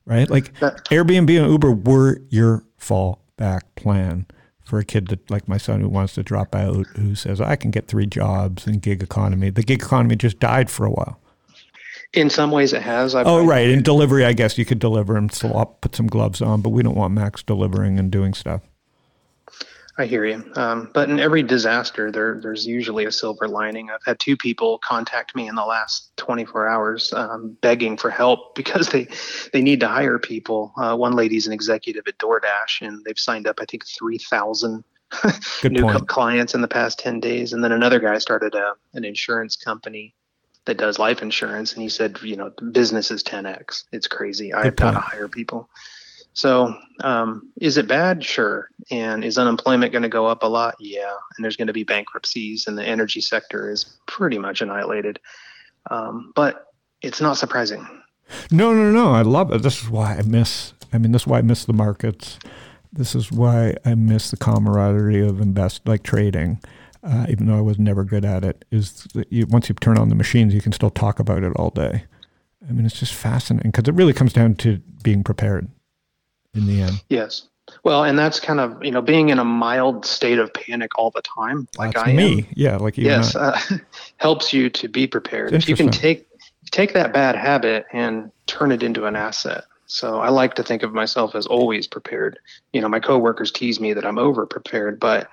right? 0.06 0.30
Like 0.30 0.58
That- 0.60 0.86
airbnb 0.86 1.42
and 1.42 1.52
uber 1.52 1.72
were 1.72 2.22
your 2.30 2.64
fallback 2.80 3.62
plan 3.76 4.26
for 4.64 4.80
a 4.80 4.86
kid 4.86 5.08
that 5.08 5.30
like 5.32 5.48
my 5.48 5.58
son 5.58 5.82
who 5.82 5.90
wants 5.90 6.14
to 6.14 6.24
drop 6.24 6.54
out 6.56 6.86
who 6.96 7.16
says 7.16 7.42
i 7.42 7.56
can 7.56 7.72
get 7.72 7.88
three 7.88 8.06
jobs 8.06 8.68
in 8.68 8.78
gig 8.80 9.02
economy. 9.02 9.50
The 9.50 9.64
gig 9.64 9.82
economy 9.82 10.16
just 10.16 10.40
died 10.40 10.70
for 10.70 10.86
a 10.86 10.92
while 10.92 11.20
In 12.14 12.30
some 12.30 12.50
ways, 12.52 12.74
it 12.74 12.82
has. 12.82 13.14
I 13.14 13.24
Oh, 13.24 13.46
right. 13.46 13.70
In 13.70 13.84
delivery, 13.84 14.26
I 14.26 14.34
guess 14.34 14.58
you 14.58 14.66
could 14.66 14.80
deliver 14.80 15.16
and 15.16 15.32
swap, 15.32 15.82
put 15.82 15.96
some 15.96 16.08
gloves 16.08 16.42
on, 16.42 16.62
but 16.62 16.70
we 16.70 16.82
don't 16.82 16.96
want 16.96 17.14
Max 17.14 17.44
delivering 17.44 18.00
and 18.00 18.12
doing 18.12 18.34
stuff. 18.34 18.62
I 20.00 20.06
hear 20.06 20.26
you. 20.26 20.50
Um, 20.56 20.90
but 20.94 21.10
in 21.10 21.20
every 21.20 21.44
disaster, 21.44 22.10
there 22.10 22.40
there's 22.42 22.66
usually 22.66 23.04
a 23.06 23.12
silver 23.12 23.50
lining. 23.50 23.90
I've 23.90 24.04
had 24.06 24.18
two 24.18 24.38
people 24.38 24.80
contact 24.80 25.36
me 25.36 25.50
in 25.50 25.56
the 25.56 25.66
last 25.66 26.16
24 26.16 26.70
hours, 26.70 27.12
um, 27.12 27.58
begging 27.62 27.98
for 27.98 28.10
help 28.10 28.56
because 28.56 28.88
they 28.90 29.08
they 29.52 29.62
need 29.62 29.82
to 29.82 29.90
hire 29.90 30.18
people. 30.18 30.74
Uh, 30.78 30.96
one 30.96 31.14
lady's 31.14 31.48
an 31.48 31.54
executive 31.54 32.04
at 32.08 32.18
DoorDash, 32.18 32.82
and 32.82 33.04
they've 33.04 33.20
signed 33.20 33.46
up 33.46 33.60
I 33.60 33.66
think 33.66 33.86
3,000 33.86 34.84
new 35.70 35.82
point. 35.82 36.08
clients 36.08 36.54
in 36.54 36.62
the 36.62 36.68
past 36.68 37.00
10 37.00 37.20
days. 37.20 37.52
And 37.52 37.64
then 37.64 37.72
another 37.72 38.00
guy 38.00 38.18
started 38.20 38.56
a, 38.56 38.74
an 38.94 39.04
insurance 39.04 39.56
company 39.56 40.14
that 40.70 40.78
does 40.78 41.00
life 41.00 41.24
insurance, 41.24 41.74
and 41.74 41.82
he 41.82 41.90
said, 41.90 42.20
you 42.22 42.36
know, 42.36 42.52
business 42.72 43.10
is 43.10 43.24
10x. 43.24 43.86
It's 43.92 44.06
crazy. 44.06 44.54
I've 44.54 44.76
got 44.76 44.92
to 44.92 45.00
hire 45.00 45.28
people. 45.28 45.68
So, 46.34 46.76
um, 47.00 47.52
is 47.60 47.78
it 47.78 47.88
bad? 47.88 48.24
Sure. 48.24 48.70
And 48.92 49.24
is 49.24 49.40
unemployment 49.40 49.92
going 49.92 50.04
to 50.04 50.10
go 50.10 50.28
up 50.28 50.44
a 50.44 50.48
lot? 50.48 50.76
Yeah. 50.80 51.16
And 51.36 51.44
there's 51.44 51.58
going 51.58 51.68
to 51.68 51.74
be 51.74 51.84
bankruptcies, 51.84 52.68
and 52.68 52.78
the 52.78 52.86
energy 52.86 53.20
sector 53.20 53.72
is 53.72 53.98
pretty 54.06 54.38
much 54.38 54.62
annihilated. 54.62 55.20
Um, 55.90 56.34
but 56.36 56.68
it's 57.02 57.20
not 57.20 57.38
surprising. 57.38 57.88
No, 58.52 58.72
no, 58.72 58.92
no. 58.92 59.12
I 59.12 59.24
love 59.24 59.52
it. 59.52 59.64
This 59.64 59.82
is 59.82 59.90
why 59.90 60.18
I 60.18 60.22
miss. 60.22 60.74
I 60.94 61.00
mean, 61.00 61.14
this 61.14 61.24
is 61.24 61.28
why 61.28 61.40
I 61.40 61.42
miss 61.42 61.66
the 61.66 61.74
markets. 61.74 62.38
This 62.94 63.16
is 63.16 63.32
why 63.32 63.74
I 63.84 63.96
miss 63.96 64.30
the 64.30 64.38
camaraderie 64.38 65.28
of 65.28 65.42
invest 65.42 65.88
like 65.88 66.04
trading. 66.04 66.60
Uh, 67.02 67.26
even 67.30 67.46
though 67.46 67.58
I 67.58 67.62
was 67.62 67.80
never 67.80 68.04
good 68.04 68.26
at 68.26 68.44
it, 68.44 68.66
is 68.72 69.08
that 69.14 69.32
you, 69.32 69.46
once 69.48 69.70
you 69.70 69.76
turn 69.76 69.98
on 69.98 70.10
the 70.10 70.16
machines, 70.16 70.54
you 70.54 70.62
can 70.62 70.74
still 70.74 70.90
talk 70.90 71.20
about 71.20 71.44
it 71.44 71.54
all 71.56 71.70
day. 71.70 72.04
I 72.68 72.72
mean, 72.74 72.86
it's 72.86 73.00
just 73.00 73.14
fascinating 73.14 73.72
because 73.72 73.88
it 73.88 73.96
really 73.96 74.14
comes 74.14 74.34
down 74.34 74.56
to 74.56 74.80
being 75.02 75.24
prepared 75.24 75.70
in 76.54 76.68
the 76.68 76.82
end. 76.82 77.02
Yes. 77.10 77.48
Well, 77.84 78.04
and 78.04 78.18
that's 78.18 78.40
kind 78.40 78.60
of 78.60 78.84
you 78.84 78.92
know 78.92 79.02
being 79.02 79.30
in 79.30 79.40
a 79.40 79.46
mild 79.46 80.06
state 80.06 80.40
of 80.40 80.54
panic 80.54 80.98
all 80.98 81.12
the 81.12 81.22
time, 81.22 81.68
like 81.78 81.94
That's 81.94 82.10
I 82.10 82.14
me. 82.14 82.40
am. 82.40 82.48
Yeah, 82.56 82.78
like 82.78 82.98
you. 82.98 83.06
yes, 83.06 83.36
uh, 83.36 83.60
helps 84.18 84.52
you 84.52 84.70
to 84.72 84.88
be 84.88 85.08
prepared. 85.08 85.54
If 85.54 85.70
you 85.70 85.76
can 85.76 85.90
take 85.90 86.28
take 86.72 86.94
that 86.94 87.14
bad 87.14 87.36
habit 87.36 87.86
and 87.94 88.32
turn 88.48 88.72
it 88.72 88.84
into 88.84 89.06
an 89.06 89.16
asset. 89.16 89.64
So 89.86 90.20
I 90.20 90.30
like 90.30 90.54
to 90.56 90.64
think 90.64 90.84
of 90.84 90.94
myself 90.94 91.34
as 91.34 91.48
always 91.48 91.88
prepared. 91.88 92.40
You 92.74 92.82
know, 92.82 92.90
my 92.90 93.00
coworkers 93.00 93.52
tease 93.52 93.80
me 93.80 93.94
that 93.94 94.06
I'm 94.06 94.20
over 94.20 94.46
prepared, 94.46 95.00
but 95.00 95.30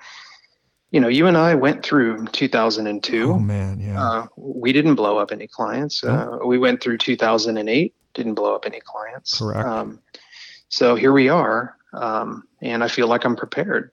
you 0.91 0.99
know, 0.99 1.07
you 1.07 1.27
and 1.27 1.37
I 1.37 1.55
went 1.55 1.83
through 1.83 2.27
2002. 2.27 3.31
Oh 3.31 3.39
man, 3.39 3.79
yeah. 3.79 4.01
Uh, 4.01 4.27
we 4.37 4.71
didn't 4.71 4.95
blow 4.95 5.17
up 5.17 5.31
any 5.31 5.47
clients. 5.47 6.03
Uh, 6.03 6.37
we 6.45 6.57
went 6.57 6.81
through 6.81 6.97
2008, 6.99 7.93
didn't 8.13 8.33
blow 8.35 8.55
up 8.55 8.65
any 8.65 8.79
clients. 8.79 9.37
Correct. 9.37 9.67
Um, 9.67 9.99
so 10.69 10.95
here 10.95 11.11
we 11.11 11.29
are, 11.29 11.75
um, 11.93 12.47
and 12.61 12.83
I 12.83 12.87
feel 12.87 13.07
like 13.07 13.25
I'm 13.25 13.35
prepared, 13.35 13.91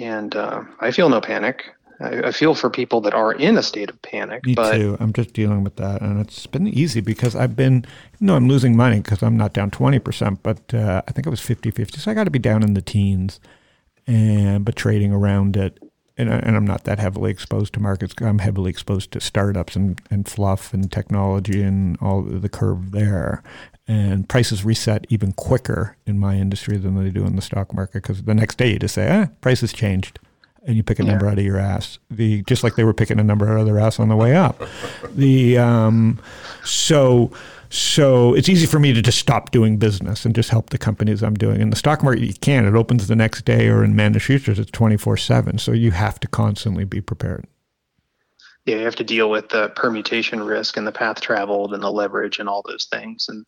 and 0.00 0.34
uh, 0.34 0.62
I 0.80 0.90
feel 0.90 1.08
no 1.08 1.20
panic. 1.20 1.64
I, 2.00 2.28
I 2.28 2.32
feel 2.32 2.54
for 2.54 2.70
people 2.70 3.00
that 3.02 3.14
are 3.14 3.32
in 3.32 3.56
a 3.56 3.62
state 3.62 3.88
of 3.88 4.00
panic, 4.02 4.44
Me 4.44 4.54
but 4.54 4.76
too. 4.76 4.96
I'm 5.00 5.12
just 5.12 5.32
dealing 5.32 5.62
with 5.62 5.76
that, 5.76 6.02
and 6.02 6.20
it's 6.20 6.46
been 6.46 6.66
easy 6.66 7.00
because 7.00 7.36
I've 7.36 7.56
been, 7.56 7.84
you 8.18 8.26
know, 8.26 8.34
I'm 8.34 8.48
losing 8.48 8.76
money 8.76 9.00
because 9.00 9.22
I'm 9.22 9.36
not 9.36 9.52
down 9.52 9.70
20%, 9.70 10.38
but 10.42 10.74
uh, 10.74 11.02
I 11.06 11.12
think 11.12 11.26
it 11.26 11.30
was 11.30 11.40
50 11.40 11.70
50. 11.70 12.00
So 12.00 12.10
I 12.10 12.14
got 12.14 12.24
to 12.24 12.30
be 12.30 12.38
down 12.38 12.62
in 12.62 12.74
the 12.74 12.82
teens, 12.82 13.40
and 14.08 14.64
but 14.64 14.74
trading 14.74 15.12
around 15.12 15.56
it. 15.56 15.78
And, 16.18 16.32
I- 16.32 16.38
and 16.38 16.56
I'm 16.56 16.66
not 16.66 16.84
that 16.84 16.98
heavily 16.98 17.30
exposed 17.30 17.74
to 17.74 17.80
markets. 17.80 18.14
I'm 18.20 18.38
heavily 18.38 18.70
exposed 18.70 19.12
to 19.12 19.20
startups 19.20 19.76
and, 19.76 20.00
and 20.10 20.26
fluff 20.26 20.72
and 20.72 20.90
technology 20.90 21.62
and 21.62 21.98
all 22.00 22.22
the 22.22 22.48
curve 22.48 22.92
there. 22.92 23.42
And 23.88 24.28
prices 24.28 24.64
reset 24.64 25.06
even 25.10 25.32
quicker 25.32 25.96
in 26.06 26.18
my 26.18 26.34
industry 26.36 26.76
than 26.78 26.96
they 27.02 27.10
do 27.10 27.24
in 27.24 27.36
the 27.36 27.42
stock 27.42 27.72
market 27.74 28.02
because 28.02 28.22
the 28.22 28.34
next 28.34 28.56
day 28.58 28.72
you 28.72 28.78
just 28.78 28.94
say, 28.94 29.08
ah, 29.10 29.28
prices 29.42 29.72
changed 29.72 30.18
and 30.66 30.74
you 30.76 30.82
pick 30.82 30.98
a 30.98 31.04
Yeah. 31.04 31.10
number 31.12 31.28
out 31.28 31.38
of 31.38 31.44
your 31.44 31.58
ass. 31.58 31.98
The 32.10 32.42
just 32.42 32.64
like 32.64 32.74
they 32.74 32.82
were 32.82 32.94
picking 32.94 33.20
a 33.20 33.24
number 33.24 33.48
out 33.48 33.60
of 33.60 33.66
their 33.66 33.78
ass 33.78 34.00
on 34.00 34.08
the 34.08 34.16
way 34.16 34.34
up. 34.34 34.60
The 35.14 35.58
um, 35.58 36.18
so 36.64 37.30
so 37.76 38.34
it's 38.34 38.48
easy 38.48 38.66
for 38.66 38.78
me 38.78 38.92
to 38.92 39.02
just 39.02 39.18
stop 39.18 39.50
doing 39.50 39.76
business 39.78 40.24
and 40.24 40.34
just 40.34 40.50
help 40.50 40.70
the 40.70 40.78
companies 40.78 41.22
I'm 41.22 41.34
doing. 41.34 41.60
In 41.60 41.70
the 41.70 41.76
stock 41.76 42.02
market, 42.02 42.22
you 42.22 42.34
can. 42.34 42.66
It 42.66 42.74
opens 42.74 43.06
the 43.06 43.16
next 43.16 43.44
day, 43.44 43.68
or 43.68 43.84
in 43.84 43.94
managed 43.96 44.24
futures, 44.24 44.58
it's 44.58 44.70
twenty 44.70 44.96
four 44.96 45.16
seven. 45.16 45.58
So 45.58 45.72
you 45.72 45.90
have 45.92 46.18
to 46.20 46.28
constantly 46.28 46.84
be 46.84 47.00
prepared. 47.00 47.46
yeah, 48.66 48.76
you 48.76 48.84
have 48.84 48.96
to 48.96 49.04
deal 49.04 49.30
with 49.30 49.48
the 49.50 49.68
permutation 49.70 50.42
risk 50.42 50.76
and 50.76 50.86
the 50.86 50.92
path 50.92 51.20
traveled 51.20 51.72
and 51.72 51.82
the 51.82 51.90
leverage 51.90 52.38
and 52.40 52.48
all 52.48 52.62
those 52.66 52.86
things. 52.86 53.26
And 53.28 53.46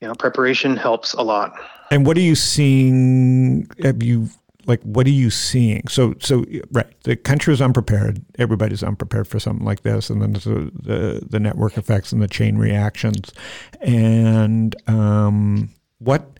you 0.00 0.08
know, 0.08 0.14
preparation 0.14 0.76
helps 0.76 1.14
a 1.14 1.22
lot. 1.22 1.52
And 1.90 2.06
what 2.06 2.16
are 2.16 2.20
you 2.22 2.34
seeing? 2.34 3.68
Have 3.82 4.02
you 4.02 4.28
like 4.68 4.82
what 4.82 5.06
are 5.06 5.10
you 5.10 5.30
seeing? 5.30 5.88
So 5.88 6.14
so 6.20 6.44
right, 6.70 6.86
the 7.02 7.16
country 7.16 7.52
is 7.54 7.62
unprepared. 7.62 8.24
Everybody's 8.38 8.82
unprepared 8.82 9.26
for 9.26 9.40
something 9.40 9.64
like 9.64 9.82
this, 9.82 10.10
and 10.10 10.22
then 10.22 10.34
the 10.34 10.70
the, 10.74 11.26
the 11.28 11.40
network 11.40 11.76
effects 11.76 12.12
and 12.12 12.22
the 12.22 12.28
chain 12.28 12.58
reactions. 12.58 13.32
And 13.80 14.76
um, 14.86 15.70
what 15.98 16.38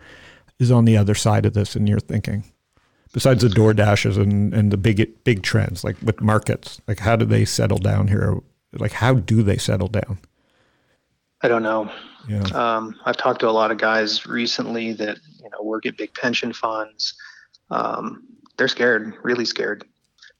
is 0.58 0.70
on 0.70 0.84
the 0.84 0.96
other 0.96 1.14
side 1.14 1.46
of 1.46 1.54
this 1.54 1.74
in 1.74 1.86
your 1.86 2.00
thinking? 2.00 2.44
besides 3.12 3.42
the 3.42 3.48
door 3.48 3.72
dashes 3.72 4.16
and, 4.16 4.52
and 4.52 4.70
the 4.70 4.76
big 4.76 5.24
big 5.24 5.42
trends 5.42 5.82
like 5.82 5.96
with 6.02 6.20
markets 6.20 6.80
like 6.86 6.98
how 6.98 7.16
do 7.16 7.24
they 7.24 7.44
settle 7.44 7.78
down 7.78 8.08
here 8.08 8.38
like 8.74 8.92
how 8.92 9.14
do 9.14 9.42
they 9.42 9.56
settle 9.56 9.88
down 9.88 10.18
i 11.42 11.48
don't 11.48 11.62
know 11.62 11.90
yeah. 12.28 12.42
um, 12.52 12.94
i've 13.06 13.16
talked 13.16 13.40
to 13.40 13.48
a 13.48 13.50
lot 13.50 13.70
of 13.70 13.78
guys 13.78 14.26
recently 14.26 14.92
that 14.92 15.16
you 15.42 15.48
know 15.50 15.62
work 15.62 15.86
at 15.86 15.96
big 15.96 16.12
pension 16.14 16.52
funds 16.52 17.14
um, 17.70 18.22
they're 18.56 18.68
scared 18.68 19.14
really 19.22 19.44
scared 19.44 19.84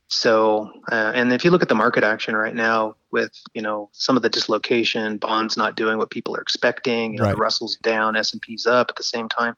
so 0.08 0.70
uh, 0.90 1.12
and 1.14 1.32
if 1.32 1.44
you 1.44 1.50
look 1.50 1.62
at 1.62 1.68
the 1.68 1.74
market 1.74 2.02
action 2.02 2.34
right 2.34 2.54
now 2.54 2.94
with 3.12 3.32
you 3.54 3.60
know 3.62 3.90
some 3.92 4.16
of 4.16 4.22
the 4.22 4.30
dislocation 4.30 5.18
bonds 5.18 5.56
not 5.56 5.76
doing 5.76 5.98
what 5.98 6.10
people 6.10 6.34
are 6.36 6.40
expecting 6.40 7.12
you 7.12 7.18
know, 7.18 7.24
Right. 7.24 7.32
the 7.32 7.40
russell's 7.40 7.76
down 7.82 8.16
s&p's 8.16 8.66
up 8.66 8.86
at 8.90 8.96
the 8.96 9.02
same 9.02 9.28
time 9.28 9.54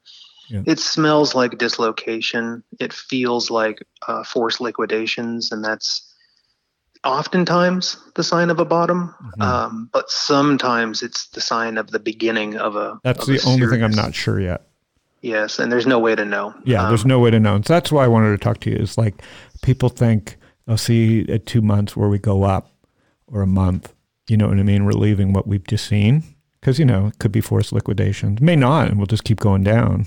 Yeah. 0.49 0.63
it 0.67 0.79
smells 0.81 1.35
like 1.35 1.57
dislocation 1.59 2.65
it 2.81 2.93
feels 2.93 3.51
like 3.51 3.87
uh, 4.09 4.25
forced 4.25 4.61
liquidations 4.61 5.53
and 5.53 5.65
that's 5.65 6.13
oftentimes 7.05 7.97
the 8.17 8.23
sign 8.25 8.51
of 8.51 8.59
a 8.59 8.65
bottom 8.65 9.15
Mm-hmm. 9.21 9.43
um, 9.43 9.91
but 9.93 10.11
sometimes 10.11 11.03
it's 11.03 11.29
the 11.29 11.41
sign 11.41 11.79
of 11.79 11.91
the 11.93 12.01
beginning 12.01 12.57
of 12.57 12.75
a 12.75 12.99
that's 13.05 13.23
of 13.23 13.29
a 13.29 13.39
the 13.39 13.43
only 13.47 13.67
thing 13.69 13.83
i'm 13.85 13.95
not 13.95 14.15
sure 14.15 14.41
yet 14.41 14.67
yes 15.21 15.59
and 15.59 15.71
there's 15.71 15.87
no 15.87 15.99
way 15.99 16.15
to 16.15 16.25
know 16.25 16.55
yeah 16.65 16.83
Um, 16.83 16.89
there's 16.89 17.05
no 17.07 17.19
way 17.19 17.31
to 17.31 17.41
know 17.41 17.55
and 17.57 17.67
so 17.67 17.75
that's 17.75 17.93
why 17.93 18.05
i 18.05 18.09
wanted 18.09 18.31
to 18.31 18.39
talk 18.39 18.61
to 18.61 18.71
you 18.71 18.77
is 18.77 18.97
like 18.99 19.23
people 19.63 19.89
think 19.89 20.37
i'll 20.69 20.77
see 20.77 21.27
at 21.29 21.47
two 21.47 21.61
months 21.63 21.97
where 21.97 22.09
we 22.09 22.19
go 22.19 22.43
up 22.45 22.73
or 23.27 23.43
a 23.43 23.47
month 23.47 23.93
you 24.29 24.37
know 24.37 24.49
what 24.49 24.59
i 24.59 24.63
mean 24.63 24.85
we're 24.85 24.93
leaving 24.93 25.33
what 25.33 25.47
we've 25.47 25.67
just 25.67 25.87
seen 25.87 26.23
because 26.61 26.79
you 26.79 26.85
know 26.85 27.09
it 27.09 27.19
could 27.19 27.33
be 27.33 27.41
forced 27.41 27.73
liquidations 27.73 28.41
may 28.41 28.57
not 28.57 28.89
and 28.89 28.97
we'll 28.99 29.07
just 29.07 29.25
keep 29.25 29.41
going 29.41 29.63
down 29.63 30.07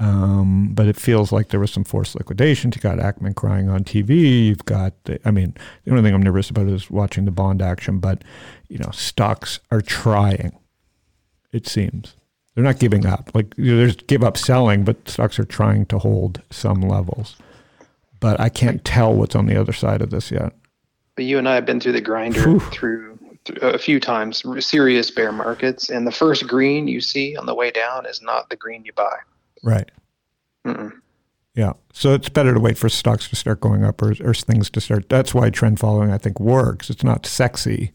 um, 0.00 0.74
but 0.74 0.86
it 0.88 0.96
feels 0.96 1.30
like 1.30 1.48
there 1.50 1.60
was 1.60 1.72
some 1.72 1.84
forced 1.84 2.16
liquidations. 2.16 2.74
You 2.74 2.82
got 2.82 2.98
Ackman 2.98 3.36
crying 3.36 3.68
on 3.68 3.84
TV. 3.84 4.46
You've 4.46 4.64
got, 4.64 4.92
the, 5.04 5.20
I 5.24 5.30
mean, 5.30 5.54
the 5.84 5.92
only 5.92 6.02
thing 6.02 6.12
I'm 6.12 6.20
nervous 6.22 6.50
about 6.50 6.66
is 6.66 6.90
watching 6.90 7.26
the 7.26 7.30
bond 7.30 7.62
action. 7.62 8.00
But 8.00 8.24
you 8.68 8.78
know, 8.78 8.90
stocks 8.92 9.60
are 9.70 9.80
trying. 9.80 10.58
It 11.52 11.68
seems 11.68 12.16
they're 12.54 12.64
not 12.64 12.78
giving 12.78 13.06
up. 13.06 13.30
Like 13.34 13.52
you 13.56 13.72
know, 13.72 13.78
there's 13.78 13.96
give 13.96 14.22
up 14.22 14.36
selling, 14.36 14.84
but 14.84 15.08
stocks 15.08 15.38
are 15.38 15.44
trying 15.44 15.86
to 15.86 15.98
hold 15.98 16.42
some 16.50 16.80
levels. 16.80 17.36
But 18.20 18.40
I 18.40 18.48
can't 18.48 18.84
tell 18.84 19.14
what's 19.14 19.34
on 19.34 19.46
the 19.46 19.60
other 19.60 19.72
side 19.72 20.00
of 20.00 20.10
this 20.10 20.30
yet. 20.30 20.52
But 21.16 21.26
you 21.26 21.38
and 21.38 21.48
I 21.48 21.54
have 21.54 21.66
been 21.66 21.80
through 21.80 21.92
the 21.92 22.00
grinder 22.00 22.42
Whew. 22.42 22.60
through, 22.60 23.18
a 23.60 23.78
few 23.78 24.00
times, 24.00 24.42
serious 24.64 25.10
bear 25.10 25.30
markets, 25.30 25.90
and 25.90 26.06
the 26.06 26.12
first 26.12 26.46
green 26.46 26.88
you 26.88 27.00
see 27.00 27.36
on 27.36 27.46
the 27.46 27.54
way 27.54 27.70
down 27.70 28.06
is 28.06 28.22
not 28.22 28.48
the 28.50 28.56
green 28.56 28.84
you 28.84 28.92
buy. 28.94 29.16
Right. 29.62 29.90
Mm-mm. 30.66 30.92
Yeah. 31.54 31.74
So 31.92 32.14
it's 32.14 32.28
better 32.28 32.52
to 32.52 32.60
wait 32.60 32.78
for 32.78 32.88
stocks 32.88 33.28
to 33.28 33.36
start 33.36 33.60
going 33.60 33.84
up 33.84 34.02
or, 34.02 34.14
or 34.24 34.34
things 34.34 34.70
to 34.70 34.80
start. 34.80 35.08
That's 35.08 35.34
why 35.34 35.50
trend 35.50 35.78
following, 35.78 36.10
I 36.10 36.18
think, 36.18 36.40
works. 36.40 36.90
It's 36.90 37.04
not 37.04 37.26
sexy, 37.26 37.92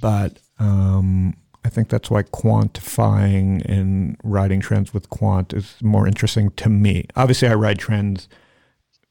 but 0.00 0.38
um, 0.58 1.36
I 1.66 1.68
think 1.68 1.88
that's 1.88 2.08
why 2.08 2.22
quantifying 2.22 3.60
and 3.64 4.16
riding 4.22 4.60
trends 4.60 4.94
with 4.94 5.10
quant 5.10 5.52
is 5.52 5.74
more 5.82 6.06
interesting 6.06 6.50
to 6.50 6.68
me. 6.68 7.06
Obviously, 7.16 7.48
I 7.48 7.54
ride 7.54 7.80
trends 7.80 8.28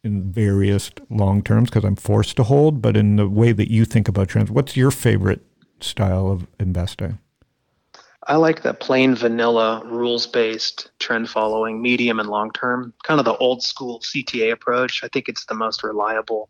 in 0.05 0.31
various 0.31 0.89
long 1.09 1.41
terms 1.41 1.69
because 1.69 1.83
I'm 1.83 1.97
forced 1.97 2.37
to 2.37 2.43
hold, 2.43 2.81
but 2.81 2.95
in 2.95 3.17
the 3.17 3.27
way 3.27 3.51
that 3.51 3.69
you 3.69 3.83
think 3.83 4.07
about 4.07 4.29
trends, 4.29 4.51
what's 4.51 4.77
your 4.77 4.89
favorite 4.89 5.41
style 5.81 6.31
of 6.31 6.47
investing? 6.57 7.19
I 8.25 8.37
like 8.37 8.61
the 8.61 8.73
plain 8.73 9.15
vanilla 9.15 9.83
rules 9.83 10.25
based 10.25 10.91
trend 10.99 11.29
following, 11.29 11.81
medium 11.81 12.21
and 12.21 12.29
long 12.29 12.51
term, 12.53 12.93
kind 13.03 13.19
of 13.19 13.25
the 13.25 13.35
old 13.35 13.63
school 13.63 13.99
CTA 13.99 14.53
approach. 14.53 15.03
I 15.03 15.09
think 15.09 15.27
it's 15.27 15.45
the 15.45 15.55
most 15.55 15.83
reliable. 15.83 16.49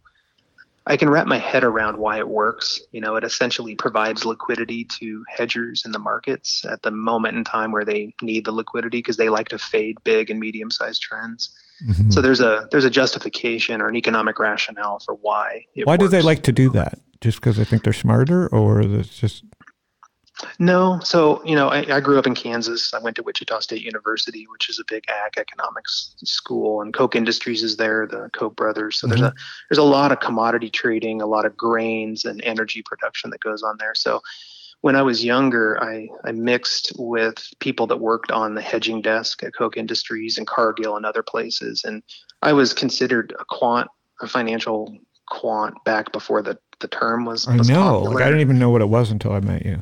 I 0.87 0.97
can 0.97 1.09
wrap 1.09 1.25
my 1.25 1.39
head 1.39 1.63
around 1.63 1.97
why 1.97 2.19
it 2.19 2.27
works. 2.27 2.79
You 2.91 3.01
know, 3.01 3.15
it 3.15 3.23
essentially 3.23 3.75
provides 3.75 4.23
liquidity 4.23 4.85
to 4.99 5.23
hedgers 5.27 5.83
in 5.83 5.91
the 5.91 5.99
markets 5.99 6.63
at 6.65 6.83
the 6.83 6.91
moment 6.91 7.37
in 7.37 7.43
time 7.43 7.71
where 7.71 7.85
they 7.85 8.13
need 8.21 8.45
the 8.45 8.51
liquidity 8.51 8.99
because 8.99 9.17
they 9.17 9.29
like 9.29 9.49
to 9.49 9.57
fade 9.57 9.97
big 10.03 10.29
and 10.29 10.39
medium 10.39 10.69
sized 10.69 11.01
trends. 11.01 11.49
Mhm. 11.83 12.13
So 12.13 12.21
there's 12.21 12.39
a 12.39 12.67
there's 12.71 12.85
a 12.85 12.89
justification 12.89 13.81
or 13.81 13.87
an 13.87 13.95
economic 13.95 14.39
rationale 14.39 14.99
for 14.99 15.15
why 15.15 15.65
it 15.75 15.85
why 15.85 15.97
do 15.97 16.07
they 16.07 16.21
like 16.21 16.43
to 16.43 16.51
do 16.51 16.69
that? 16.69 16.99
Just 17.19 17.39
because 17.39 17.57
they 17.57 17.65
think 17.65 17.83
they're 17.83 17.93
smarter, 17.93 18.47
or 18.47 18.81
it's 18.81 19.17
just 19.17 19.43
No, 20.59 20.99
so 21.03 21.41
you 21.45 21.55
know, 21.55 21.69
I, 21.69 21.95
I 21.95 21.99
grew 22.01 22.19
up 22.19 22.27
in 22.27 22.35
Kansas. 22.35 22.93
I 22.93 22.99
went 22.99 23.15
to 23.17 23.23
Wichita 23.23 23.59
State 23.59 23.83
University, 23.83 24.47
which 24.51 24.69
is 24.69 24.79
a 24.79 24.83
big 24.85 25.03
ag 25.09 25.37
economics 25.37 26.15
school, 26.23 26.81
and 26.81 26.93
Koch 26.93 27.15
Industries 27.15 27.63
is 27.63 27.77
there, 27.77 28.05
the 28.05 28.29
Koch 28.33 28.55
brothers. 28.55 28.97
So 28.97 29.07
there's 29.07 29.21
mm-hmm. 29.21 29.37
a 29.37 29.69
there's 29.69 29.77
a 29.77 29.83
lot 29.83 30.11
of 30.11 30.19
commodity 30.19 30.69
trading, 30.69 31.21
a 31.21 31.25
lot 31.25 31.45
of 31.45 31.55
grains 31.55 32.25
and 32.25 32.41
energy 32.43 32.81
production 32.81 33.29
that 33.29 33.39
goes 33.39 33.63
on 33.63 33.77
there. 33.79 33.95
So 33.95 34.21
when 34.81 34.95
I 34.95 35.01
was 35.01 35.23
younger, 35.23 35.81
I, 35.83 36.09
I 36.25 36.31
mixed 36.31 36.91
with 36.97 37.47
people 37.59 37.87
that 37.87 37.97
worked 37.97 38.29
on 38.29 38.55
the 38.55 38.61
hedging 38.61 39.01
desk 39.01 39.41
at 39.41 39.55
Koch 39.55 39.77
Industries 39.77 40.37
and 40.37 40.45
Cargill 40.45 40.97
and 40.97 41.05
other 41.05 41.23
places, 41.23 41.83
and 41.83 42.03
I 42.41 42.53
was 42.53 42.73
considered 42.73 43.33
a 43.39 43.45
quant, 43.45 43.89
a 44.21 44.27
financial 44.27 44.95
quant 45.27 45.75
back 45.85 46.11
before 46.11 46.41
the 46.41 46.57
the 46.81 46.87
term 46.89 47.25
was. 47.25 47.47
I 47.47 47.55
was 47.55 47.69
know. 47.69 47.81
popular. 47.81 48.15
Like 48.15 48.23
I 48.23 48.27
didn't 48.27 48.41
even 48.41 48.59
know 48.59 48.69
what 48.69 48.81
it 48.81 48.89
was 48.89 49.11
until 49.11 49.31
I 49.31 49.39
met 49.39 49.65
you. 49.65 49.81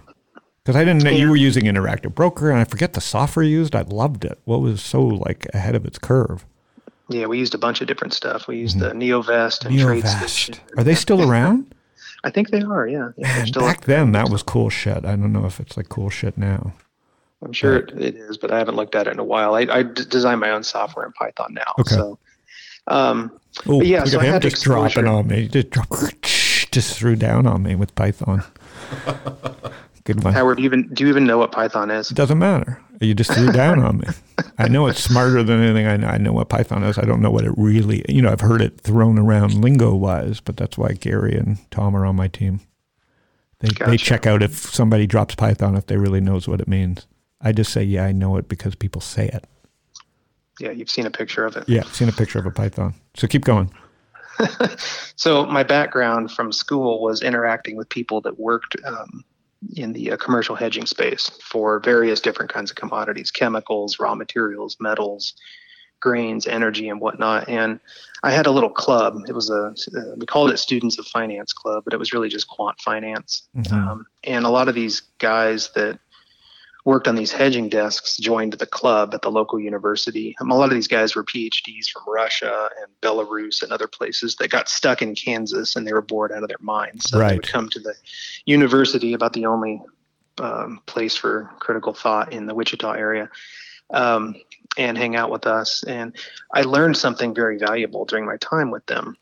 Because 0.64 0.76
I 0.78 0.86
didn't 0.86 1.04
know 1.04 1.10
you 1.12 1.30
were 1.30 1.36
using 1.36 1.66
Interactive 1.66 2.16
Broker, 2.16 2.50
and 2.50 2.60
I 2.60 2.64
forget 2.64 2.94
the 2.94 3.02
software 3.02 3.44
you 3.44 3.52
used. 3.60 3.76
I 3.76 3.82
loved 3.82 4.24
it. 4.24 4.40
What 4.46 4.62
was 4.62 4.82
so 4.82 5.02
like 5.04 5.46
ahead 5.54 5.76
of 5.76 5.86
its 5.86 5.98
curve? 6.00 6.46
Yeah, 7.10 7.26
we 7.26 7.38
used 7.38 7.54
a 7.54 7.58
bunch 7.58 7.82
of 7.82 7.88
different 7.88 8.14
stuff. 8.14 8.48
We 8.48 8.58
used 8.60 8.80
the 8.80 8.92
NeoVest 8.92 9.66
and 9.66 9.76
TradeStation. 9.76 10.52
Mm-hmm. 10.56 10.80
Are 10.80 10.84
they 10.84 10.96
still 10.96 11.22
around? 11.30 11.74
I 12.24 12.30
think 12.30 12.50
they 12.50 12.62
are. 12.62 12.88
Yeah, 12.88 13.10
yeah 13.18 13.28
Man, 13.40 13.48
still. 13.48 13.62
back 13.64 13.84
then, 13.84 14.14
that 14.14 14.30
was 14.30 14.42
cool 14.42 14.70
shit. 14.70 15.04
I 15.04 15.18
don't 15.18 15.34
know 15.34 15.46
if 15.46 15.60
it's 15.60 15.76
like 15.76 15.90
cool 15.90 16.10
shit 16.10 16.38
now. 16.38 16.72
I'm 17.44 17.52
sure 17.52 17.76
it, 17.76 17.92
it 18.00 18.16
is, 18.16 18.38
but 18.38 18.52
I 18.54 18.58
haven't 18.58 18.76
looked 18.78 18.96
at 18.96 19.08
it 19.08 19.12
in 19.12 19.20
a 19.20 19.24
while. 19.26 19.56
I, 19.56 19.68
I 19.70 19.84
d- 19.84 20.06
design 20.10 20.40
my 20.40 20.52
own 20.52 20.64
software 20.64 21.06
in 21.06 21.12
Python 21.12 21.54
now. 21.54 21.74
Okay. 21.80 21.96
So, 21.96 22.18
um, 22.88 23.38
Oh, 23.68 23.80
But 23.80 23.88
yeah, 23.88 24.04
so 24.06 24.20
I 24.20 24.26
had 24.26 24.42
just 24.42 24.64
dropping 24.64 24.86
exposure. 24.86 25.08
on 25.08 25.28
me. 25.28 25.48
Just 25.50 25.70
drop, 25.70 25.90
just 26.24 26.98
threw 26.98 27.16
down 27.18 27.46
on 27.46 27.62
me 27.64 27.76
with 27.76 27.94
Python. 27.96 28.44
Good 30.06 30.24
one. 30.24 30.34
Howard, 30.34 30.58
do 30.58 30.64
you 30.64 30.68
even 30.68 30.94
do 30.94 31.04
you 31.04 31.10
even 31.10 31.26
know 31.26 31.38
what 31.38 31.52
Python 31.52 31.90
is? 31.90 32.12
It 32.12 32.16
doesn't 32.16 32.38
matter. 32.38 32.82
You 33.00 33.14
just 33.14 33.34
threw 33.34 33.52
down 33.52 33.80
on 33.80 34.00
me. 34.00 34.08
I 34.58 34.68
know 34.68 34.88
it's 34.88 35.04
smarter 35.04 35.44
than 35.44 35.62
anything 35.62 35.88
I 35.88 35.98
know. 35.98 36.08
I 36.08 36.18
know 36.18 36.34
what 36.34 36.50
Python 36.50 36.84
is. 36.84 36.98
I 36.98 37.06
don't 37.06 37.22
know 37.22 37.32
what 37.32 37.46
it 37.46 37.54
really, 37.58 38.04
you 38.08 38.22
know, 38.22 38.32
I've 38.32 38.42
heard 38.42 38.62
it 38.62 38.80
thrown 38.80 39.18
around 39.18 39.54
lingo 39.62 39.94
wise, 39.96 40.40
but 40.40 40.58
that's 40.58 40.78
why 40.78 40.94
Gary 40.94 41.36
and 41.36 41.58
Tom 41.72 41.96
are 41.96 42.06
on 42.06 42.16
my 42.16 42.28
team. 42.28 42.62
They, 43.60 43.70
they 43.86 43.98
check 43.98 44.26
out 44.26 44.44
if 44.44 44.56
somebody 44.56 45.08
drops 45.08 45.36
Python 45.36 45.76
if 45.76 45.88
they 45.88 45.98
really 45.98 46.22
knows 46.22 46.48
what 46.48 46.60
it 46.62 46.68
means. 46.68 47.08
I 47.42 47.52
just 47.52 47.72
say, 47.72 47.84
yeah, 47.84 48.06
I 48.06 48.12
know 48.12 48.38
it 48.38 48.48
because 48.48 48.76
people 48.76 49.02
say 49.02 49.28
it. 49.28 49.46
Yeah, 50.60 50.72
you've 50.72 50.90
seen 50.90 51.06
a 51.06 51.12
picture 51.12 51.46
of 51.46 51.56
it. 51.56 51.68
Yeah, 51.68 51.82
I've 51.86 51.96
seen 51.96 52.10
a 52.10 52.14
picture 52.14 52.40
of 52.40 52.46
a 52.46 52.52
Python. 52.52 52.94
So 53.16 53.28
keep 53.28 53.44
going. 53.44 53.72
So 55.16 55.46
my 55.46 55.64
background 55.64 56.32
from 56.32 56.52
school 56.52 57.02
was 57.02 57.22
interacting 57.22 57.78
with 57.78 57.88
people 57.88 58.20
that 58.22 58.40
worked 58.40 58.76
um, 58.84 59.24
in 59.76 59.94
the 59.94 60.12
uh, 60.12 60.18
commercial 60.18 60.56
hedging 60.56 60.86
space 60.86 61.30
for 61.42 61.80
various 61.80 62.20
different 62.20 62.52
kinds 62.52 62.72
of 62.72 62.76
commodities, 62.76 63.32
chemicals, 63.32 64.00
raw 64.00 64.16
materials, 64.16 64.78
metals, 64.80 65.34
grains, 66.00 66.46
energy, 66.48 66.90
and 66.90 67.00
whatnot. 67.00 67.48
And 67.48 67.80
I 68.24 68.32
had 68.32 68.46
a 68.46 68.52
little 68.52 68.70
club. 68.70 69.16
It 69.28 69.34
was 69.34 69.50
a 69.50 69.74
uh, 69.98 70.16
we 70.18 70.26
called 70.26 70.52
it 70.52 70.58
Students 70.58 71.00
of 71.00 71.08
Finance 71.08 71.54
Club, 71.54 71.84
but 71.86 71.94
it 71.94 71.98
was 71.98 72.14
really 72.14 72.30
just 72.30 72.48
quant 72.48 72.80
finance. 72.82 73.48
Mhm. 73.56 73.72
Um, 73.72 74.06
and 74.24 74.46
a 74.46 74.50
lot 74.50 74.68
of 74.68 74.76
these 74.76 75.02
guys 75.20 75.72
that 75.76 76.00
worked 76.86 77.08
on 77.08 77.16
these 77.16 77.32
hedging 77.32 77.70
desks 77.70 78.18
joined 78.18 78.54
the 78.54 78.66
club 78.66 79.14
at 79.14 79.22
the 79.22 79.32
local 79.32 79.60
university. 79.60 80.36
Um, 80.42 80.52
a 80.52 80.56
lot 80.56 80.66
of 80.70 80.74
these 80.74 80.88
guys 80.88 81.16
were 81.16 81.24
PhDs 81.24 81.88
from 81.88 82.04
Russia 82.08 82.70
and 82.82 82.92
Belarus 83.02 83.64
and 83.64 83.72
other 83.72 83.88
places 83.88 84.36
that 84.38 84.50
got 84.50 84.68
stuck 84.68 85.02
in 85.02 85.16
Kansas 85.16 85.76
and 85.76 85.88
they 85.88 85.94
were 85.94 86.02
bored 86.02 86.32
out 86.32 86.44
of 86.44 86.50
their 86.50 86.58
minds. 86.60 87.10
So 87.10 87.18
they 87.18 87.24
Right. 87.24 87.36
would 87.38 87.48
come 87.48 87.70
to 87.70 87.80
the 87.80 87.94
university, 88.46 89.14
about 89.14 89.34
the 89.34 89.46
only 89.46 89.82
um, 90.40 90.82
place 90.88 91.16
for 91.16 91.50
critical 91.60 91.94
thought 91.94 92.34
in 92.34 92.48
the 92.48 92.56
Wichita 92.56 92.92
area, 92.92 93.30
um, 93.92 94.36
and 94.78 94.98
hang 94.98 95.16
out 95.16 95.30
with 95.30 95.46
us. 95.48 95.84
And 95.84 96.16
I 96.54 96.64
learned 96.64 96.98
something 96.98 97.34
very 97.36 97.58
valuable 97.58 98.04
during 98.06 98.26
my 98.26 98.38
time 98.38 98.72
with 98.72 98.86
them. 98.88 99.16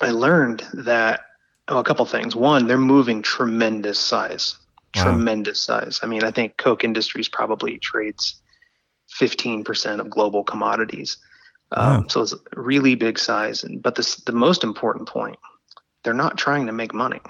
I 0.00 0.10
learned 0.12 0.64
that 0.72 1.22
Oh, 1.68 1.78
a 1.78 1.84
couple 1.84 2.04
things. 2.06 2.34
One, 2.34 2.66
they're 2.66 2.76
moving 2.76 3.22
tremendous 3.22 3.98
size, 3.98 4.56
Wow. 4.94 5.04
tremendous 5.04 5.60
size. 5.60 6.00
I 6.02 6.06
mean, 6.06 6.24
I 6.24 6.30
think 6.30 6.56
Koch 6.56 6.84
Industries 6.84 7.28
probably 7.28 7.78
trades 7.78 8.40
15% 9.20 10.00
of 10.00 10.10
global 10.10 10.44
commodities. 10.44 11.18
Um, 11.72 12.02
Wow. 12.02 12.08
So 12.08 12.22
it's 12.22 12.34
really 12.54 12.94
big 12.94 13.18
size. 13.18 13.64
And, 13.64 13.82
but 13.82 13.94
this, 13.94 14.16
the 14.16 14.32
most 14.32 14.62
important 14.64 15.08
point, 15.08 15.38
they're 16.04 16.12
not 16.12 16.36
trying 16.36 16.66
to 16.66 16.72
make 16.72 16.92
money. 16.92 17.20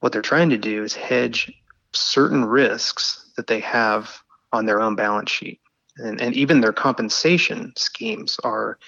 What 0.00 0.12
they're 0.12 0.22
trying 0.22 0.50
to 0.50 0.58
do 0.58 0.84
is 0.84 0.94
hedge 0.94 1.52
certain 1.92 2.44
risks 2.44 3.32
that 3.36 3.46
they 3.46 3.60
have 3.60 4.20
on 4.52 4.66
their 4.66 4.80
own 4.80 4.96
balance 4.96 5.30
sheet. 5.30 5.60
And, 5.96 6.20
and 6.20 6.34
even 6.34 6.60
their 6.60 6.72
compensation 6.72 7.72
schemes 7.76 8.38
are 8.44 8.78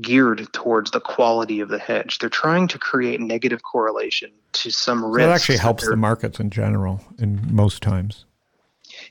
geared 0.00 0.52
towards 0.52 0.90
the 0.90 1.00
quality 1.00 1.60
of 1.60 1.68
the 1.68 1.78
hedge. 1.78 2.18
They're 2.18 2.28
trying 2.28 2.68
to 2.68 2.78
create 2.78 3.20
negative 3.20 3.62
correlation 3.62 4.30
to 4.54 4.70
some 4.70 5.00
So 5.00 5.06
risk. 5.08 5.18
that 5.26 5.32
actually 5.34 5.58
helps 5.58 5.88
the 5.88 5.96
markets 5.96 6.40
in 6.40 6.50
general 6.50 7.00
in 7.18 7.54
most 7.54 7.82
times. 7.82 8.24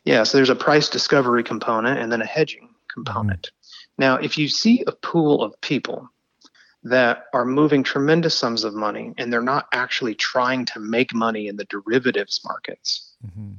Yeah, 0.03 0.23
so 0.23 0.37
there's 0.37 0.49
a 0.49 0.55
price 0.55 0.89
discovery 0.89 1.43
component 1.43 1.99
and 1.99 2.11
then 2.11 2.21
a 2.21 2.25
hedging 2.25 2.69
component. 2.93 3.51
Now, 3.97 4.15
if 4.15 4.37
you 4.37 4.47
see 4.47 4.83
a 4.87 4.91
pool 4.91 5.41
of 5.43 5.59
people 5.61 6.09
that 6.83 7.25
are 7.33 7.45
moving 7.45 7.81
tremendous 7.83 8.35
sums 8.35 8.63
of 8.65 8.73
money 8.73 9.13
and 9.17 9.31
they're 9.31 9.41
not 9.41 9.67
actually 9.71 10.15
trying 10.15 10.65
to 10.65 10.79
make 10.79 11.13
money 11.13 11.47
in 11.47 11.55
the 11.55 11.65
derivatives 11.65 12.41
markets, 12.43 13.13
Mhm. 13.25 13.55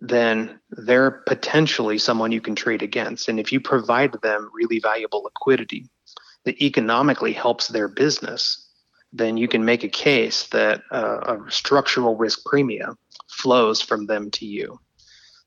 then 0.00 0.58
they're 0.70 1.10
potentially 1.10 1.96
someone 1.96 2.32
you 2.32 2.40
can 2.40 2.54
trade 2.54 2.82
against. 2.82 3.28
And 3.28 3.40
if 3.40 3.52
you 3.52 3.60
provide 3.60 4.12
them 4.22 4.50
really 4.52 4.80
valuable 4.80 5.22
liquidity 5.22 5.88
that 6.44 6.60
economically 6.62 7.32
helps 7.32 7.68
their 7.68 7.88
business, 7.88 8.68
then 9.12 9.36
you 9.36 9.48
can 9.48 9.64
make 9.64 9.84
a 9.84 9.88
case 9.88 10.48
that 10.48 10.82
uh, 10.90 11.36
a 11.46 11.50
structural 11.50 12.16
risk 12.16 12.44
premium 12.44 12.96
flows 13.28 13.80
from 13.80 14.06
them 14.06 14.30
to 14.32 14.46
you. 14.46 14.78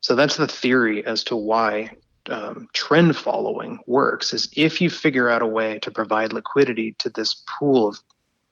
So 0.02 0.16
that's 0.16 0.38
the 0.38 0.48
theory 0.48 1.06
as 1.06 1.24
to 1.26 1.36
why 1.36 1.92
um, 2.30 2.68
trend 2.74 3.16
following 3.16 3.80
works 3.88 4.34
is 4.34 4.50
if 4.56 4.82
you 4.82 4.90
figure 4.90 5.30
out 5.30 5.42
a 5.42 5.48
way 5.48 5.80
to 5.80 5.92
provide 5.92 6.34
liquidity 6.34 6.96
to 7.00 7.10
this 7.10 7.44
pool 7.48 7.88
of 7.88 8.00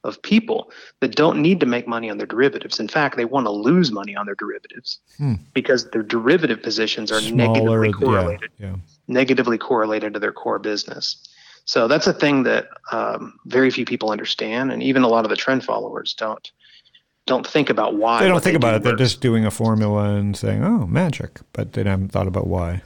of 0.03 0.21
people 0.21 0.71
that 0.99 1.15
don't 1.15 1.41
need 1.41 1.59
to 1.61 1.65
make 1.65 1.87
money 1.87 2.09
on 2.09 2.17
their 2.17 2.27
derivatives. 2.27 2.79
In 2.79 2.87
fact, 2.87 3.15
they 3.15 3.25
want 3.25 3.45
to 3.45 3.51
lose 3.51 3.91
money 3.91 4.15
on 4.15 4.25
their 4.25 4.35
derivatives 4.35 4.99
Hmm. 5.17 5.35
because 5.53 5.89
their 5.91 6.03
derivative 6.03 6.61
positions 6.61 7.11
are 7.11 7.21
Smaller, 7.21 7.53
negatively 7.53 7.87
yeah, 7.87 7.93
correlated, 7.93 8.51
yeah. 8.59 8.75
negatively 9.07 9.57
correlated 9.57 10.13
to 10.13 10.19
their 10.19 10.33
core 10.33 10.59
business. 10.59 11.17
So 11.65 11.87
that's 11.87 12.07
a 12.07 12.13
thing 12.13 12.43
that 12.43 12.67
um, 12.91 13.39
very 13.45 13.71
few 13.71 13.85
people 13.85 14.11
understand, 14.11 14.71
and 14.71 14.83
even 14.83 15.03
a 15.03 15.07
lot 15.07 15.25
of 15.25 15.29
the 15.29 15.35
trend 15.35 15.63
followers 15.63 16.13
don't 16.13 16.51
don't 17.25 17.47
think 17.47 17.69
about 17.69 17.95
why. 17.95 18.21
They 18.21 18.27
don't 18.27 18.43
think 18.43 18.57
about 18.57 18.71
do 18.71 18.75
it. 18.77 18.83
They're 18.83 18.95
just 18.97 19.21
doing 19.21 19.45
a 19.45 19.51
formula 19.51 20.15
and 20.15 20.35
saying, 20.35 20.63
"Oh, 20.63 20.85
magic," 20.87 21.39
but 21.53 21.73
they 21.73 21.83
haven't 21.83 22.09
thought 22.09 22.27
about 22.27 22.47
why. 22.47 22.81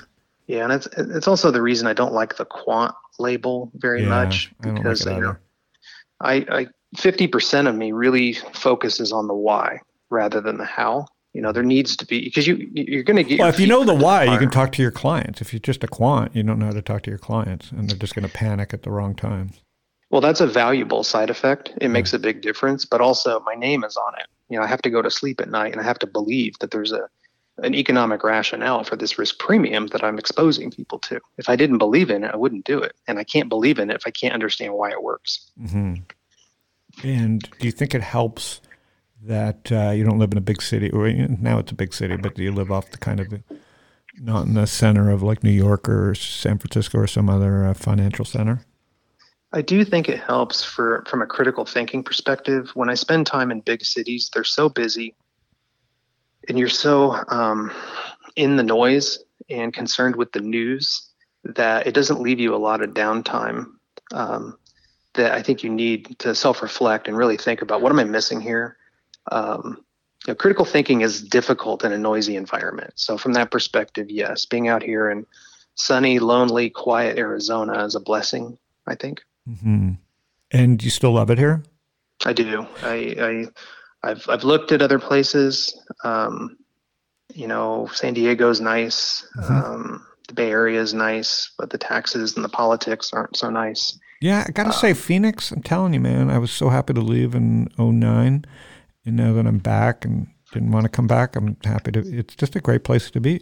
Yeah, 0.46 0.64
and 0.64 0.74
it's 0.74 0.88
it's 0.98 1.28
also 1.28 1.52
the 1.52 1.62
reason 1.62 1.88
I 1.88 1.94
don't 1.94 2.14
like 2.14 2.38
the 2.38 2.46
quant 2.46 2.94
label 3.20 3.72
very 3.76 4.04
Yeah, 4.04 4.10
much 4.10 4.52
I 4.64 4.68
like 4.68 4.76
because 4.76 5.06
you 5.06 5.20
know. 5.20 5.36
I 6.22 6.34
I 6.50 6.68
fifty 6.96 7.28
percent 7.28 7.68
of 7.68 7.76
me 7.76 7.92
really 7.92 8.34
focuses 8.34 9.12
on 9.12 9.28
the 9.28 9.34
why 9.34 9.80
rather 10.10 10.40
than 10.40 10.58
the 10.58 10.66
how. 10.66 11.08
You 11.38 11.44
know, 11.44 11.52
there 11.52 11.62
needs 11.62 11.96
to 11.98 12.06
be 12.08 12.22
because 12.22 12.48
you 12.48 12.68
you're 12.74 13.04
going 13.04 13.18
to 13.18 13.24
get. 13.24 13.38
Well, 13.38 13.48
if 13.48 13.60
you 13.60 13.68
know 13.68 13.84
the 13.84 13.94
why, 13.94 14.24
you 14.24 14.40
can 14.40 14.50
talk 14.50 14.72
to 14.72 14.82
your 14.82 14.90
clients. 14.90 15.40
If 15.40 15.54
you're 15.54 15.60
just 15.60 15.84
a 15.84 15.88
quant, 15.88 16.36
you 16.36 16.42
don't 16.42 16.58
know 16.58 16.66
how 16.66 16.72
to 16.72 16.82
talk 16.82 17.04
to 17.04 17.12
your 17.12 17.20
clients, 17.20 17.70
and 17.70 17.88
they're 17.88 17.96
just 17.96 18.16
going 18.16 18.28
to 18.28 18.34
panic 18.34 18.74
at 18.74 18.82
the 18.82 18.90
wrong 18.90 19.14
time. 19.14 19.52
Well, 20.10 20.20
that's 20.20 20.42
a 20.42 20.48
valuable 20.48 21.04
side 21.04 21.30
effect. 21.30 21.74
It 21.80 21.90
makes 21.90 22.12
a 22.12 22.18
big 22.18 22.42
difference, 22.42 22.86
but 22.86 23.02
also 23.02 23.40
my 23.42 23.54
name 23.54 23.84
is 23.84 23.96
on 23.98 24.16
it. 24.18 24.26
You 24.50 24.58
know, 24.58 24.64
I 24.64 24.68
have 24.68 24.82
to 24.82 24.90
go 24.90 25.04
to 25.04 25.12
sleep 25.12 25.40
at 25.40 25.48
night 25.48 25.74
and 25.74 25.80
I 25.80 25.84
have 25.84 26.00
to 26.00 26.08
believe 26.08 26.58
that 26.60 26.72
there's 26.72 26.92
a 26.92 27.08
an 27.60 27.76
economic 27.76 28.24
rationale 28.24 28.84
for 28.84 28.96
this 28.96 29.20
risk 29.20 29.38
premium 29.38 29.88
that 29.88 30.04
I'm 30.04 30.18
exposing 30.18 30.72
people 30.72 30.98
to. 31.00 31.20
If 31.38 31.50
I 31.50 31.56
didn't 31.56 31.78
believe 31.78 32.10
in 32.10 32.24
it, 32.24 32.32
I 32.34 32.38
wouldn't 32.38 32.66
do 32.66 32.80
it. 32.80 32.96
And 33.08 33.20
I 33.20 33.24
can't 33.24 33.50
believe 33.50 33.78
in 33.78 33.92
it 33.92 33.96
if 33.96 34.08
I 34.08 34.12
can't 34.12 34.34
understand 34.34 34.74
why 34.74 34.90
it 34.90 35.04
works. 35.04 35.52
mm-hmm. 35.62 35.96
And 37.04 37.48
do 37.60 37.68
you 37.68 37.72
think 37.72 37.94
it 37.94 38.02
helps 38.02 38.62
that 39.28 39.72
uh, 39.72 39.92
you 39.92 40.04
don't 40.04 40.20
live 40.20 40.32
in 40.32 40.38
a 40.38 40.42
big 40.42 40.62
city? 40.62 40.90
Or 40.92 41.12
now 41.12 41.60
it's 41.60 41.72
a 41.72 41.76
big 41.76 41.94
city, 41.94 42.18
but 42.18 42.36
do 42.36 42.44
you 42.44 42.52
live 42.52 42.72
off 42.72 42.92
the 42.92 42.98
kind 42.98 43.20
of 43.20 43.34
not 44.20 44.46
in 44.46 44.54
the 44.56 44.68
center 44.68 45.12
of 45.12 45.22
like 45.22 45.44
New 45.44 45.52
York 45.52 45.88
or 45.88 46.16
San 46.16 46.58
Francisco 46.58 46.98
or 46.98 47.08
some 47.08 47.30
other 47.30 47.66
uh, 47.66 47.74
financial 47.74 48.26
center? 48.26 48.66
I 49.54 49.62
do 49.62 49.86
think 49.86 50.10
it 50.10 50.20
helps 50.20 50.64
for 50.64 51.06
from 51.08 51.22
a 51.22 51.28
critical 51.28 51.66
thinking 51.66 52.04
perspective. 52.04 52.72
When 52.74 52.90
I 52.90 52.96
spend 52.96 53.28
time 53.28 53.52
in 53.52 53.62
big 53.62 53.84
cities, 53.86 54.30
they're 54.34 54.44
so 54.44 54.68
busy, 54.70 55.16
and 56.50 56.60
you're 56.60 56.68
so 56.68 57.24
um, 57.30 57.72
in 58.36 58.58
the 58.58 58.64
noise 58.64 59.24
and 59.50 59.74
concerned 59.74 60.16
with 60.16 60.32
the 60.34 60.42
news 60.42 61.10
that 61.44 61.88
it 61.88 61.94
doesn't 61.94 62.20
leave 62.20 62.40
you 62.40 62.54
a 62.54 62.58
lot 62.58 62.82
of 62.82 62.90
downtime. 62.92 63.68
Um, 64.14 64.58
that 65.18 65.34
I 65.34 65.42
think 65.42 65.64
you 65.64 65.70
need 65.70 66.18
to 66.20 66.34
self-reflect 66.34 67.08
and 67.08 67.18
really 67.18 67.38
think 67.38 67.62
about 67.62 67.82
what 67.82 67.92
am 67.92 68.00
I 68.00 68.04
missing 68.06 68.40
here. 68.40 68.78
Um, 69.32 69.84
you 70.26 70.32
know, 70.32 70.36
critical 70.36 70.66
thinking 70.66 71.02
is 71.02 71.22
difficult 71.22 71.84
in 71.84 71.92
a 71.92 71.98
noisy 71.98 72.36
environment. 72.36 72.94
So 72.96 73.18
from 73.18 73.34
that 73.34 73.52
perspective, 73.52 74.10
yes, 74.10 74.46
being 74.46 74.68
out 74.68 74.84
here 74.84 75.10
in 75.10 75.26
sunny, 75.76 76.20
lonely, 76.20 76.70
quiet 76.70 77.18
Arizona 77.18 77.86
is 77.86 77.96
a 77.96 78.00
blessing. 78.00 78.58
I 78.88 78.96
think. 78.96 79.22
Mm-hmm. 79.48 79.92
And 80.52 80.84
you 80.84 80.90
still 80.90 81.12
love 81.12 81.30
it 81.30 81.38
here? 81.38 81.64
I 82.26 82.34
do. 82.34 82.66
I, 82.82 83.16
I 84.04 84.10
I've 84.10 84.28
I've 84.30 84.44
looked 84.44 84.72
at 84.72 84.82
other 84.82 85.00
places. 85.00 85.80
Um, 86.04 86.58
you 87.34 87.48
know, 87.48 87.90
San 87.94 88.14
Diego's 88.14 88.62
nice. 88.62 89.28
Mhm. 89.38 89.52
Um, 89.52 90.06
the 90.28 90.34
Bay 90.34 90.50
Area 90.50 90.82
is 90.82 90.94
nice, 90.94 91.52
but 91.58 91.70
the 91.70 91.78
taxes 91.78 92.36
and 92.36 92.44
the 92.44 92.50
politics 92.50 93.14
aren't 93.14 93.38
so 93.38 93.50
nice. 93.50 93.98
Yeah, 94.20 94.44
I 94.48 94.52
gotta 94.52 94.74
say, 94.74 94.94
Phoenix. 94.94 95.52
I'm 95.52 95.62
telling 95.62 95.94
you, 95.94 96.00
man, 96.00 96.30
I 96.30 96.40
was 96.40 96.52
so 96.52 96.70
happy 96.70 96.94
to 96.94 97.02
leave 97.02 97.36
in 97.36 97.70
09. 97.78 98.46
And 99.08 99.16
now 99.16 99.34
that 99.34 99.48
I'm 99.48 99.58
back 99.58 100.06
and 100.06 100.28
didn't 100.54 100.72
want 100.72 100.84
to 100.84 100.90
come 100.90 101.08
back, 101.08 101.36
I'm 101.36 101.58
happy 101.64 101.92
to. 101.94 102.00
It's 102.00 102.36
just 102.36 102.56
a 102.56 102.60
great 102.60 102.84
place 102.84 103.10
to 103.12 103.20
be. 103.20 103.42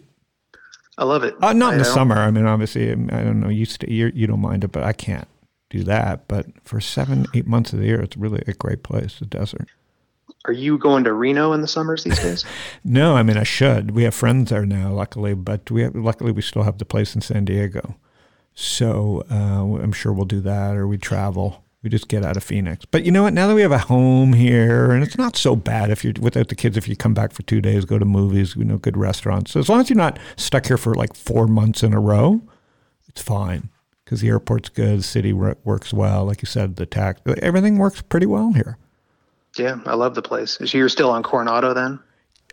I 0.98 1.04
love 1.04 1.24
it. 1.24 1.34
Uh, 1.42 1.52
not 1.52 1.74
in 1.74 1.80
I 1.80 1.82
the 1.82 1.84
don't- 1.84 1.94
summer. 1.94 2.16
I 2.16 2.30
mean, 2.30 2.46
obviously, 2.46 2.90
I 2.90 2.94
don't 2.94 3.40
know. 3.40 3.50
You 3.50 3.66
stay, 3.66 3.90
you 3.92 4.10
you 4.14 4.26
don't 4.26 4.40
mind 4.40 4.64
it, 4.64 4.72
but 4.72 4.82
I 4.82 4.94
can't 4.94 5.28
do 5.68 5.82
that. 5.84 6.26
But 6.28 6.46
for 6.64 6.80
seven, 6.80 7.26
eight 7.34 7.46
months 7.46 7.72
of 7.74 7.80
the 7.80 7.84
year, 7.86 8.00
it's 8.00 8.16
really 8.16 8.42
a 8.46 8.54
great 8.54 8.82
place. 8.82 9.18
The 9.18 9.26
desert. 9.26 9.68
Are 10.46 10.52
you 10.52 10.78
going 10.78 11.04
to 11.04 11.12
Reno 11.12 11.52
in 11.52 11.60
the 11.60 11.68
summers 11.68 12.04
these 12.04 12.18
days? 12.20 12.44
No, 12.84 13.16
I 13.16 13.22
mean 13.24 13.36
I 13.36 13.42
should. 13.42 13.90
We 13.90 14.04
have 14.04 14.14
friends 14.14 14.50
there 14.50 14.64
now, 14.64 14.92
luckily, 14.92 15.34
but 15.34 15.68
we 15.70 15.82
have, 15.82 15.94
luckily 15.96 16.30
we 16.32 16.40
still 16.42 16.62
have 16.62 16.78
the 16.78 16.84
place 16.84 17.14
in 17.16 17.20
San 17.20 17.44
Diego. 17.44 17.96
So 18.54 19.24
uh, 19.30 19.34
I'm 19.82 19.92
sure 19.92 20.12
we'll 20.12 20.24
do 20.24 20.40
that, 20.42 20.76
or 20.76 20.86
we 20.86 20.98
travel. 20.98 21.64
We 21.86 21.90
just 21.90 22.08
get 22.08 22.24
out 22.24 22.36
of 22.36 22.42
Phoenix. 22.42 22.84
But 22.84 23.04
you 23.04 23.12
know 23.12 23.22
what? 23.22 23.32
Now 23.32 23.46
that 23.46 23.54
we 23.54 23.62
have 23.62 23.70
a 23.70 23.78
home 23.78 24.32
here, 24.32 24.90
and 24.90 25.04
it's 25.04 25.16
not 25.16 25.36
so 25.36 25.54
bad 25.54 25.88
if 25.88 26.02
you're 26.02 26.14
without 26.20 26.48
the 26.48 26.56
kids. 26.56 26.76
If 26.76 26.88
you 26.88 26.96
come 26.96 27.14
back 27.14 27.30
for 27.30 27.42
two 27.44 27.60
days, 27.60 27.84
go 27.84 27.96
to 27.96 28.04
movies, 28.04 28.56
you 28.56 28.64
know, 28.64 28.76
good 28.76 28.96
restaurants. 28.96 29.52
So 29.52 29.60
as 29.60 29.68
long 29.68 29.82
as 29.82 29.88
you're 29.88 29.96
not 29.96 30.18
stuck 30.34 30.66
here 30.66 30.78
for 30.78 30.96
like 30.96 31.14
four 31.14 31.46
months 31.46 31.84
in 31.84 31.94
a 31.94 32.00
row, 32.00 32.42
it's 33.06 33.22
fine 33.22 33.68
because 34.04 34.20
the 34.20 34.26
airport's 34.26 34.68
good, 34.68 34.98
the 34.98 35.02
city 35.04 35.32
wo- 35.32 35.54
works 35.62 35.92
well. 35.92 36.24
Like 36.24 36.42
you 36.42 36.46
said, 36.46 36.74
the 36.74 36.86
tax, 36.86 37.20
everything 37.40 37.78
works 37.78 38.02
pretty 38.02 38.26
well 38.26 38.52
here. 38.52 38.78
yeah, 39.56 39.78
I 39.86 39.94
love 39.94 40.16
the 40.16 40.22
place. 40.22 40.58
So 40.64 40.76
you're 40.76 40.88
still 40.88 41.10
on 41.10 41.22
Coronado 41.22 41.72
then? 41.72 42.00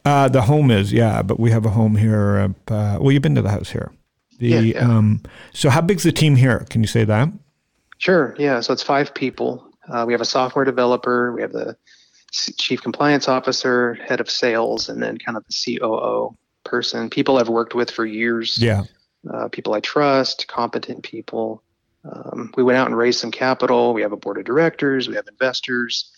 Uh, 0.05 0.29
the 0.29 0.43
home 0.43 0.69
is, 0.69 0.93
yeah, 0.93 1.23
but 1.23 1.39
we 1.39 1.49
have 1.49 1.65
a 1.65 1.71
home 1.71 1.95
here. 1.95 2.53
Uh, 2.67 2.99
well, 3.01 3.11
you've 3.11 3.23
been 3.23 3.33
to 3.33 3.41
the 3.41 3.49
house 3.49 3.71
here. 3.71 3.91
The, 4.37 4.47
Yeah, 4.49 4.59
yeah. 4.59 4.79
Um, 4.87 5.23
so 5.53 5.71
how 5.71 5.81
big's 5.81 6.03
the 6.03 6.11
team 6.11 6.35
here? 6.35 6.67
Can 6.69 6.81
you 6.81 6.87
say 6.87 7.03
that? 7.05 7.29
Sure. 8.03 8.35
Yeah. 8.37 8.59
So 8.59 8.73
it's 8.73 8.83
five 8.83 9.13
people. 9.13 9.65
Uh, 9.87 10.03
we 10.05 10.11
have 10.11 10.19
a 10.19 10.25
software 10.25 10.65
developer. 10.65 11.31
We 11.31 11.41
have 11.41 11.53
the 11.53 11.77
chief 12.33 12.81
compliance 12.81 13.29
officer, 13.29 13.93
head 13.93 14.19
of 14.19 14.29
sales, 14.29 14.89
and 14.89 15.01
then 15.01 15.17
kind 15.17 15.37
of 15.37 15.45
the 15.45 15.77
COO 15.79 16.35
person. 16.65 17.09
People 17.09 17.37
I've 17.37 17.47
worked 17.47 17.75
with 17.75 17.89
for 17.89 18.05
years. 18.05 18.57
Yeah. 18.59 18.83
Uh, 19.33 19.47
people 19.47 19.73
I 19.73 19.79
trust, 19.79 20.49
competent 20.49 21.03
people. 21.03 21.63
Um, 22.03 22.53
we 22.57 22.63
went 22.63 22.77
out 22.77 22.87
and 22.87 22.97
raised 22.97 23.21
some 23.21 23.31
capital. 23.31 23.93
We 23.93 24.01
have 24.01 24.11
a 24.11 24.17
board 24.17 24.37
of 24.37 24.43
directors. 24.43 25.07
We 25.07 25.15
have 25.15 25.29
investors. 25.29 26.11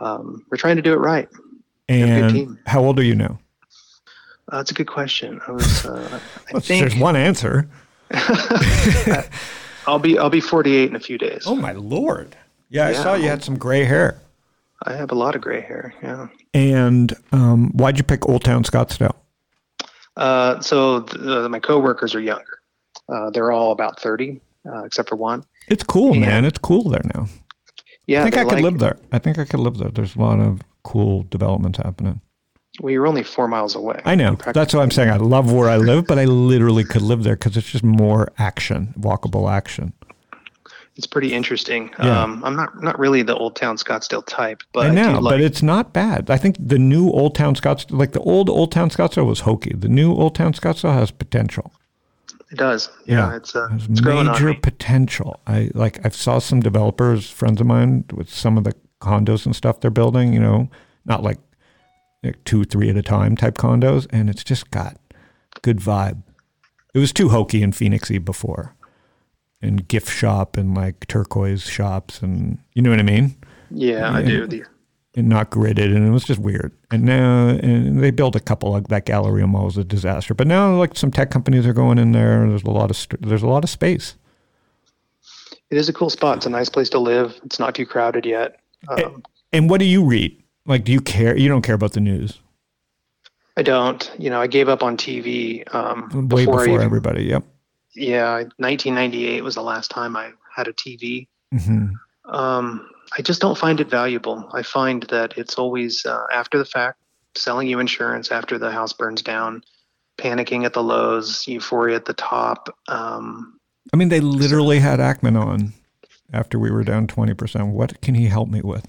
Um, 0.00 0.44
we're 0.50 0.58
trying 0.58 0.76
to 0.76 0.82
do 0.82 0.92
it 0.92 0.98
right. 0.98 1.30
have 1.88 2.08
a 2.08 2.30
good 2.30 2.48
And 2.48 2.58
how 2.66 2.84
old 2.84 2.98
are 2.98 3.04
you 3.04 3.14
now? 3.14 3.40
Uh, 4.50 4.58
that's 4.58 4.70
a 4.70 4.74
good 4.74 4.86
question. 4.86 5.40
I 5.48 5.52
was. 5.52 5.86
Uh, 5.86 6.20
I 6.54 6.60
think 6.60 6.82
There's 6.82 7.00
one 7.00 7.16
answer. 7.16 7.70
I'll 9.86 9.98
be. 9.98 10.18
I'll 10.18 10.30
be 10.30 10.40
48 10.40 10.90
in 10.90 10.96
a 10.96 11.00
few 11.00 11.18
days. 11.18 11.44
Oh 11.46 11.54
my 11.56 11.72
lord! 11.72 12.36
Yeah, 12.68 12.86
I 12.86 12.90
Yeah. 12.92 13.02
saw 13.02 13.14
you 13.14 13.28
had 13.28 13.42
some 13.42 13.56
gray 13.58 13.84
hair. 13.84 14.20
I 14.84 14.94
have 14.94 15.10
a 15.12 15.14
lot 15.14 15.34
of 15.36 15.40
gray 15.42 15.60
hair. 15.60 15.94
Yeah. 16.02 16.28
And 16.54 17.14
um, 17.32 17.70
why'd 17.72 17.98
you 17.98 18.02
pick 18.04 18.28
Old 18.28 18.42
Town 18.44 18.64
Scottsdale? 18.64 19.14
Uh, 20.16 20.60
so 20.60 21.02
th- 21.02 21.22
uh, 21.24 21.48
my 21.48 21.60
coworkers 21.60 22.14
are 22.14 22.20
younger. 22.20 22.58
Uh, 23.08 23.30
they're 23.30 23.52
all 23.52 23.72
about 23.72 24.00
30, 24.00 24.40
uh, 24.70 24.82
except 24.84 25.08
for 25.08 25.16
one. 25.16 25.44
It's 25.68 25.82
cool, 25.84 26.14
Yeah. 26.16 26.26
man. 26.26 26.44
It's 26.44 26.58
cool 26.58 26.88
there 26.90 27.00
now. 27.14 27.28
Yeah, 28.06 28.20
I 28.20 28.24
think 28.24 28.36
I 28.36 28.44
could 28.44 28.52
like- 28.54 28.64
live 28.64 28.78
there. 28.80 28.98
I 29.12 29.18
think 29.18 29.38
I 29.38 29.44
could 29.44 29.60
live 29.60 29.78
there. 29.78 29.90
There's 29.90 30.16
a 30.16 30.20
lot 30.20 30.40
of 30.40 30.60
cool 30.82 31.24
developments 31.30 31.78
happening. 31.78 32.20
Well, 32.80 32.90
you're 32.90 33.06
only 33.06 33.22
four 33.22 33.48
miles 33.48 33.74
away. 33.74 34.00
I 34.04 34.14
know. 34.14 34.36
That's 34.54 34.72
what 34.72 34.82
I'm 34.82 34.90
saying. 34.90 35.10
I 35.10 35.16
love 35.16 35.52
where 35.52 35.68
I 35.68 35.76
live, 35.76 36.06
but 36.06 36.18
I 36.18 36.24
literally 36.24 36.84
could 36.84 37.02
live 37.02 37.22
there 37.22 37.36
because 37.36 37.56
it's 37.56 37.70
just 37.70 37.84
more 37.84 38.32
action, 38.38 38.94
walkable 38.98 39.50
action. 39.52 39.92
It's 40.96 41.06
pretty 41.06 41.32
interesting. 41.32 41.90
Yeah. 41.98 42.22
Um, 42.22 42.42
I'm 42.44 42.54
not 42.54 42.82
not 42.82 42.98
really 42.98 43.22
the 43.22 43.34
Old 43.34 43.56
Town 43.56 43.76
Scottsdale 43.76 44.24
type, 44.26 44.62
but 44.74 44.86
I 44.86 44.88
I, 44.90 44.94
know, 44.94 45.14
do 45.14 45.20
like 45.20 45.32
but 45.32 45.40
it's 45.40 45.62
not 45.62 45.92
bad. 45.94 46.30
I 46.30 46.36
think 46.36 46.56
the 46.58 46.78
new 46.78 47.08
Old 47.10 47.34
Town 47.34 47.54
Scottsdale, 47.54 47.98
like 47.98 48.12
the 48.12 48.20
old 48.20 48.50
Old 48.50 48.72
Town 48.72 48.90
Scottsdale 48.90 49.26
was 49.26 49.40
hokey. 49.40 49.74
The 49.74 49.88
new 49.88 50.12
Old 50.12 50.34
Town 50.34 50.52
Scottsdale 50.52 50.92
has 50.92 51.10
potential. 51.10 51.72
it 52.50 52.58
does. 52.58 52.90
Yeah. 53.06 53.30
Yeah, 53.30 53.36
it's 53.36 53.56
uh, 53.56 53.68
it's 53.72 53.88
major 54.02 54.52
potential. 54.54 55.40
I 55.46 55.70
like. 55.74 56.04
I 56.04 56.10
saw 56.10 56.38
some 56.38 56.60
developers, 56.60 57.28
friends 57.30 57.60
of 57.62 57.66
mine, 57.66 58.04
with 58.12 58.28
some 58.28 58.58
of 58.58 58.64
the 58.64 58.74
condos 59.00 59.46
and 59.46 59.56
stuff 59.56 59.80
they're 59.80 59.90
building. 59.90 60.34
You 60.34 60.40
know, 60.40 60.68
not 61.06 61.22
like, 61.22 61.38
like 62.22 62.42
two, 62.44 62.64
three 62.64 62.88
at 62.90 62.96
a 62.96 63.02
time 63.02 63.36
type 63.36 63.56
condos, 63.56 64.06
and 64.10 64.30
it's 64.30 64.44
just 64.44 64.70
got 64.70 64.96
good 65.62 65.78
vibe. 65.78 66.22
It 66.94 66.98
was 66.98 67.12
too 67.12 67.30
hokey 67.30 67.62
and 67.62 67.72
Phoenixy 67.72 68.22
before, 68.24 68.74
and 69.60 69.86
gift 69.88 70.10
shop 70.10 70.56
and 70.56 70.74
like 70.74 71.06
turquoise 71.08 71.62
shops, 71.62 72.20
and 72.22 72.58
you 72.74 72.82
know 72.82 72.90
what 72.90 72.98
I 73.00 73.04
mean. 73.04 73.36
Yeah, 73.70 74.12
I 74.12 74.22
do. 74.22 74.64
And 75.14 75.28
not 75.28 75.50
gridded, 75.50 75.94
and 75.94 76.06
it 76.06 76.10
was 76.10 76.24
just 76.24 76.40
weird. 76.40 76.72
And 76.90 77.02
now, 77.04 77.48
and 77.48 78.02
they 78.02 78.10
built 78.10 78.34
a 78.34 78.40
couple 78.40 78.74
of 78.74 78.88
that 78.88 79.04
Galleria 79.04 79.46
Mall 79.46 79.66
was 79.66 79.76
a 79.76 79.84
disaster. 79.84 80.32
But 80.32 80.46
now, 80.46 80.74
like 80.78 80.96
some 80.96 81.10
tech 81.10 81.30
companies 81.30 81.66
are 81.66 81.74
going 81.74 81.98
in 81.98 82.12
there. 82.12 82.48
There's 82.48 82.62
a 82.62 82.70
lot 82.70 82.88
of 82.90 82.96
st- 82.96 83.20
there's 83.20 83.42
a 83.42 83.46
lot 83.46 83.62
of 83.64 83.68
space. 83.70 84.14
it 85.70 85.76
is 85.76 85.88
a 85.88 85.92
cool 85.92 86.08
spot. 86.10 86.38
It's 86.38 86.46
a 86.46 86.50
nice 86.50 86.68
place 86.70 86.88
to 86.90 86.98
live. 86.98 87.38
It's 87.44 87.58
not 87.58 87.74
too 87.74 87.84
crowded 87.86 88.24
yet. 88.26 88.60
Um, 88.88 89.22
And 89.52 89.68
what 89.70 89.80
do 89.80 89.86
you 89.86 90.02
read? 90.04 90.41
Like, 90.66 90.84
do 90.84 90.92
you 90.92 91.00
care? 91.00 91.36
You 91.36 91.48
don't 91.48 91.62
care 91.62 91.74
about 91.74 91.92
the 91.92 92.00
news 92.00 92.38
I 93.56 93.62
don't. 93.62 94.10
You 94.18 94.30
know, 94.30 94.40
I 94.40 94.46
gave 94.46 94.68
up 94.68 94.82
on 94.82 94.96
TV 94.96 95.62
um, 95.74 96.08
way 96.28 96.44
before, 96.44 96.60
before, 96.60 96.68
even, 96.68 96.80
everybody. 96.82 97.24
Yep. 97.24 97.44
Yeah, 97.94 98.34
1998 98.34 99.44
was 99.44 99.54
the 99.54 99.62
last 99.62 99.90
time 99.90 100.16
I 100.16 100.32
had 100.54 100.68
a 100.68 100.72
TV. 100.72 101.28
hmm 101.52 101.88
Um, 102.24 102.88
I 103.16 103.20
just 103.20 103.40
don't 103.40 103.58
find 103.58 103.80
it 103.80 103.90
valuable. 103.90 104.48
I 104.54 104.62
find 104.62 105.02
that 105.04 105.36
it's 105.36 105.56
always 105.56 106.06
uh, 106.06 106.24
after 106.32 106.56
the 106.56 106.64
fact, 106.64 106.98
selling 107.34 107.68
you 107.68 107.78
insurance 107.78 108.30
after 108.30 108.58
the 108.58 108.70
house 108.70 108.92
burns 108.94 109.20
down, 109.20 109.62
panicking 110.18 110.64
at 110.64 110.72
the 110.72 110.82
lows, 110.82 111.46
euphoria 111.46 111.96
at 111.96 112.06
the 112.06 112.14
top. 112.14 112.74
Um, 112.88 113.58
I 113.92 113.96
mean, 113.98 114.08
they 114.08 114.20
literally 114.20 114.78
had 114.78 114.98
Ackman 114.98 115.38
on 115.38 115.74
after 116.32 116.58
we 116.58 116.70
were 116.70 116.84
down 116.84 117.06
twenty 117.06 117.34
percent. 117.34 117.68
What 117.68 118.00
can 118.00 118.14
he 118.14 118.26
help 118.26 118.48
me 118.48 118.62
with? 118.62 118.86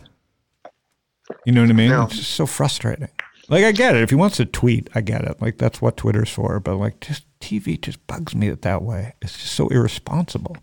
You 1.46 1.52
know 1.54 1.62
what 1.62 1.70
I 1.70 1.74
mean? 1.74 1.90
No. 1.90 2.04
It's 2.04 2.18
just 2.18 2.32
so 2.32 2.46
frustrating. 2.46 3.10
Like, 3.50 3.66
I 3.66 3.72
get 3.72 3.96
it. 3.96 4.04
If 4.04 4.10
he 4.10 4.16
wants 4.16 4.38
to 4.38 4.46
tweet, 4.46 4.90
I 4.96 5.02
get 5.02 5.24
it. 5.24 5.42
Like, 5.42 5.58
that's 5.58 5.82
what 5.82 5.98
Twitter's 5.98 6.30
for. 6.30 6.60
But 6.60 6.78
like, 6.78 7.00
just 7.02 7.26
TV 7.40 7.80
just 7.80 8.06
bugs 8.08 8.34
me 8.34 8.50
that 8.50 8.82
way. 8.82 9.14
It's 9.22 9.34
just 9.34 9.54
so 9.54 9.68
irresponsible. 9.68 10.58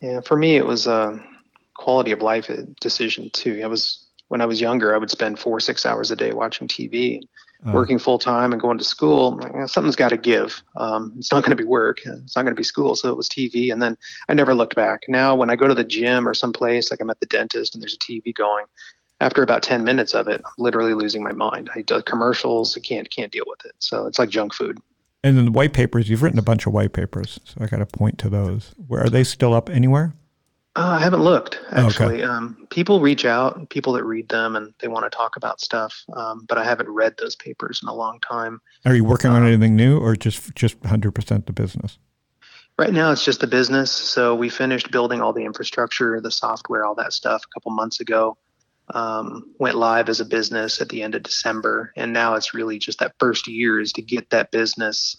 yeah, 0.00 0.20
for 0.20 0.36
me, 0.36 0.56
it 0.56 0.66
was 0.66 0.86
a 0.86 1.22
quality 1.74 2.12
of 2.12 2.22
life 2.22 2.50
decision 2.80 3.30
too. 3.32 3.60
I 3.62 3.66
was 3.66 4.06
when 4.28 4.40
I 4.40 4.46
was 4.46 4.60
younger, 4.60 4.94
I 4.94 4.98
would 4.98 5.10
spend 5.10 5.38
four 5.38 5.60
six 5.60 5.84
hours 5.84 6.10
a 6.10 6.16
day 6.16 6.32
watching 6.32 6.68
TV. 6.68 7.20
Uh, 7.66 7.72
working 7.72 7.98
full 7.98 8.18
time 8.18 8.52
and 8.52 8.60
going 8.62 8.78
to 8.78 8.84
school, 8.84 9.36
like, 9.36 9.54
eh, 9.54 9.66
something's 9.66 9.94
got 9.94 10.08
to 10.08 10.16
give. 10.16 10.62
Um, 10.76 11.12
it's 11.18 11.30
not 11.30 11.42
going 11.42 11.54
to 11.54 11.62
be 11.62 11.68
work. 11.68 11.98
It's 12.06 12.34
not 12.34 12.44
going 12.44 12.54
to 12.54 12.58
be 12.58 12.64
school. 12.64 12.96
So 12.96 13.10
it 13.10 13.18
was 13.18 13.28
TV. 13.28 13.70
And 13.70 13.82
then 13.82 13.98
I 14.30 14.34
never 14.34 14.54
looked 14.54 14.74
back. 14.74 15.02
Now, 15.08 15.34
when 15.34 15.50
I 15.50 15.56
go 15.56 15.68
to 15.68 15.74
the 15.74 15.84
gym 15.84 16.26
or 16.26 16.32
someplace, 16.32 16.90
like 16.90 17.00
I'm 17.02 17.10
at 17.10 17.20
the 17.20 17.26
dentist 17.26 17.74
and 17.74 17.82
there's 17.82 17.92
a 17.92 17.98
TV 17.98 18.34
going, 18.34 18.64
after 19.20 19.42
about 19.42 19.62
10 19.62 19.84
minutes 19.84 20.14
of 20.14 20.28
it, 20.28 20.40
I'm 20.44 20.52
literally 20.58 20.94
losing 20.94 21.22
my 21.22 21.32
mind. 21.32 21.70
I 21.74 21.82
do 21.82 22.02
commercials. 22.02 22.76
I 22.76 22.80
can't, 22.80 23.10
can't 23.10 23.30
deal 23.30 23.44
with 23.46 23.64
it. 23.64 23.72
So 23.78 24.06
it's 24.06 24.18
like 24.18 24.30
junk 24.30 24.54
food. 24.54 24.78
And 25.22 25.36
then 25.36 25.44
the 25.44 25.50
white 25.50 25.74
papers, 25.74 26.08
you've 26.08 26.22
written 26.22 26.38
a 26.38 26.42
bunch 26.42 26.66
of 26.66 26.72
white 26.72 26.94
papers, 26.94 27.38
so 27.44 27.62
I 27.62 27.66
got 27.66 27.76
to 27.78 27.86
point 27.86 28.16
to 28.20 28.30
those. 28.30 28.74
Where 28.86 29.04
are 29.04 29.10
they 29.10 29.22
still 29.22 29.52
up 29.52 29.68
anywhere? 29.68 30.14
Uh, 30.76 30.96
I 30.98 31.00
haven't 31.00 31.22
looked 31.22 31.60
Okay. 31.72 31.82
actually. 31.86 32.22
Um, 32.22 32.66
people 32.70 33.00
reach 33.00 33.24
out, 33.26 33.68
people 33.68 33.92
that 33.94 34.04
read 34.04 34.28
them, 34.30 34.56
and 34.56 34.72
they 34.78 34.88
want 34.88 35.04
to 35.04 35.14
talk 35.14 35.36
about 35.36 35.60
stuff. 35.60 36.04
Um, 36.14 36.46
but 36.48 36.56
I 36.56 36.64
haven't 36.64 36.88
read 36.88 37.16
those 37.18 37.36
papers 37.36 37.80
in 37.82 37.88
a 37.88 37.94
long 37.94 38.20
time. 38.20 38.62
Are 38.86 38.94
you 38.94 39.04
working 39.04 39.30
on 39.30 39.44
anything 39.44 39.76
new, 39.76 39.98
or 39.98 40.16
just 40.16 40.54
just 40.54 40.82
hundred 40.86 41.12
percent 41.12 41.46
the 41.46 41.52
business? 41.52 41.98
Right 42.78 42.92
now, 42.94 43.10
it's 43.12 43.24
just 43.24 43.40
the 43.40 43.46
business. 43.46 43.90
So 43.92 44.34
we 44.34 44.48
finished 44.48 44.90
building 44.90 45.20
all 45.20 45.34
the 45.34 45.44
infrastructure, 45.44 46.18
the 46.20 46.30
software, 46.30 46.86
all 46.86 46.94
that 46.94 47.12
stuff 47.12 47.42
a 47.44 47.52
couple 47.52 47.72
months 47.72 48.00
ago. 48.00 48.38
Um, 48.92 49.54
went 49.58 49.76
live 49.76 50.08
as 50.08 50.20
a 50.20 50.24
business 50.24 50.80
at 50.80 50.88
the 50.88 51.02
end 51.02 51.14
of 51.14 51.22
December, 51.22 51.92
and 51.96 52.12
now 52.12 52.34
it's 52.34 52.54
really 52.54 52.78
just 52.78 52.98
that 52.98 53.14
first 53.18 53.46
year 53.46 53.80
is 53.80 53.92
to 53.94 54.02
get 54.02 54.30
that 54.30 54.50
business 54.50 55.16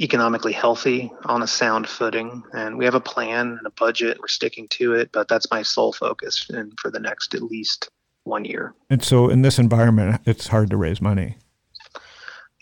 economically 0.00 0.52
healthy 0.52 1.12
on 1.24 1.42
a 1.42 1.46
sound 1.46 1.88
footing. 1.88 2.42
And 2.52 2.78
we 2.78 2.84
have 2.84 2.94
a 2.94 3.00
plan 3.00 3.56
and 3.58 3.66
a 3.66 3.70
budget. 3.70 4.18
We're 4.20 4.28
sticking 4.28 4.68
to 4.68 4.94
it, 4.94 5.10
but 5.12 5.28
that's 5.28 5.50
my 5.50 5.62
sole 5.62 5.92
focus, 5.92 6.48
and 6.50 6.72
for 6.80 6.90
the 6.90 7.00
next 7.00 7.34
at 7.34 7.42
least 7.42 7.90
one 8.24 8.44
year. 8.44 8.74
And 8.90 9.02
so, 9.02 9.28
in 9.28 9.42
this 9.42 9.58
environment, 9.58 10.20
it's 10.24 10.48
hard 10.48 10.70
to 10.70 10.76
raise 10.76 11.00
money. 11.00 11.36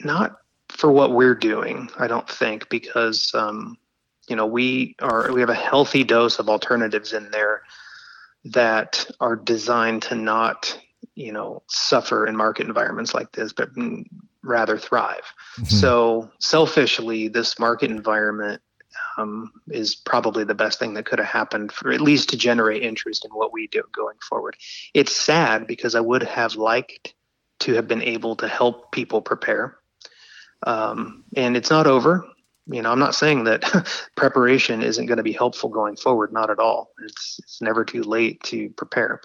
not 0.00 0.36
for 0.68 0.90
what 0.92 1.12
we're 1.12 1.34
doing 1.34 1.88
i 1.98 2.06
don't 2.06 2.28
think 2.28 2.68
because 2.68 3.32
um, 3.34 3.76
you 4.28 4.36
know 4.36 4.46
we 4.46 4.94
are 5.00 5.32
we 5.32 5.40
have 5.40 5.50
a 5.50 5.54
healthy 5.54 6.04
dose 6.04 6.38
of 6.38 6.48
alternatives 6.48 7.12
in 7.12 7.30
there 7.30 7.62
that 8.52 9.10
are 9.20 9.36
designed 9.36 10.02
to 10.02 10.14
not 10.14 10.78
you 11.14 11.32
know 11.32 11.62
suffer 11.68 12.26
in 12.26 12.36
market 12.36 12.66
environments 12.66 13.14
like 13.14 13.32
this 13.32 13.52
but 13.52 13.70
rather 14.42 14.78
thrive 14.78 15.24
Mhm. 15.58 15.66
so 15.66 16.30
selfishly 16.40 17.28
this 17.28 17.58
market 17.58 17.90
environment 17.90 18.60
um, 19.18 19.52
is 19.68 19.94
probably 19.94 20.44
the 20.44 20.54
best 20.54 20.78
thing 20.78 20.94
that 20.94 21.04
could 21.06 21.18
have 21.18 21.28
happened 21.28 21.72
for 21.72 21.90
at 21.92 22.00
least 22.00 22.28
to 22.30 22.36
generate 22.36 22.82
interest 22.82 23.24
in 23.24 23.30
what 23.32 23.52
we 23.52 23.66
do 23.68 23.82
going 23.92 24.16
forward 24.28 24.56
it's 24.94 25.14
sad 25.14 25.66
because 25.66 25.94
i 25.94 26.00
would 26.00 26.22
have 26.22 26.56
liked 26.56 27.14
to 27.58 27.74
have 27.74 27.88
been 27.88 28.02
able 28.02 28.36
to 28.36 28.46
help 28.48 28.92
people 28.92 29.20
prepare 29.22 29.78
um, 30.66 31.24
and 31.36 31.56
it's 31.56 31.70
not 31.70 31.86
over. 31.86 32.24
You 32.68 32.82
know, 32.82 32.90
I'm 32.90 32.98
not 32.98 33.14
saying 33.14 33.44
that 33.44 33.62
preparation 34.16 34.82
isn't 34.82 35.06
going 35.06 35.18
to 35.18 35.22
be 35.22 35.32
helpful 35.32 35.68
going 35.68 35.96
forward. 35.96 36.32
Not 36.32 36.50
at 36.50 36.58
all. 36.58 36.90
It's 37.04 37.38
it's 37.42 37.62
never 37.62 37.84
too 37.84 38.02
late 38.02 38.42
to 38.44 38.70
prepare. 38.70 39.20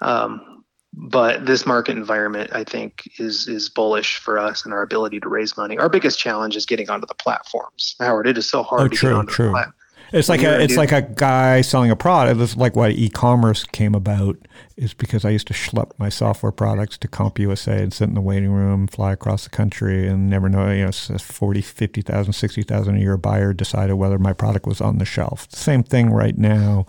Um, 0.00 0.64
but 0.94 1.46
this 1.46 1.64
market 1.64 1.96
environment, 1.96 2.50
I 2.52 2.64
think, 2.64 3.10
is 3.18 3.48
is 3.48 3.68
bullish 3.68 4.18
for 4.18 4.38
us 4.38 4.64
and 4.64 4.72
our 4.74 4.82
ability 4.82 5.20
to 5.20 5.28
raise 5.28 5.56
money. 5.56 5.78
Our 5.78 5.88
biggest 5.88 6.18
challenge 6.18 6.56
is 6.56 6.66
getting 6.66 6.90
onto 6.90 7.06
the 7.06 7.14
platforms. 7.14 7.96
Howard, 7.98 8.26
it 8.26 8.36
is 8.38 8.48
so 8.48 8.62
hard 8.62 8.82
Oh, 8.82 8.88
to 8.88 8.96
true, 8.96 9.10
get 9.10 9.16
onto 9.16 9.32
true. 9.32 9.46
the 9.46 9.52
platform. 9.52 9.74
It's 10.12 10.28
like 10.28 10.42
a 10.42 10.60
it's 10.60 10.76
like 10.76 10.92
a 10.92 11.02
guy 11.02 11.60
selling 11.62 11.90
a 11.90 11.96
product. 11.96 12.40
It's 12.40 12.56
like 12.56 12.76
why 12.76 12.90
e-commerce 12.90 13.64
came 13.64 13.94
about 13.94 14.36
is 14.76 14.92
because 14.94 15.24
I 15.24 15.30
used 15.30 15.46
to 15.48 15.54
schlep 15.54 15.90
my 15.98 16.08
software 16.08 16.52
products 16.52 16.98
to 16.98 17.08
CompUSA 17.08 17.80
and 17.80 17.92
sit 17.92 18.08
in 18.08 18.14
the 18.14 18.20
waiting 18.20 18.50
room, 18.52 18.86
fly 18.86 19.12
across 19.12 19.44
the 19.44 19.50
country, 19.50 20.06
and 20.06 20.28
never 20.28 20.48
know. 20.48 20.70
You 20.70 20.82
know, 20.82 20.88
s- 20.88 21.10
40, 21.22 21.60
50,000, 21.62 22.32
60,000 22.32 22.96
a 22.96 22.98
year 22.98 23.16
buyer 23.16 23.52
decided 23.52 23.94
whether 23.94 24.18
my 24.18 24.32
product 24.32 24.66
was 24.66 24.80
on 24.80 24.98
the 24.98 25.04
shelf. 25.04 25.46
Same 25.50 25.82
thing 25.82 26.10
right 26.10 26.36
now 26.36 26.86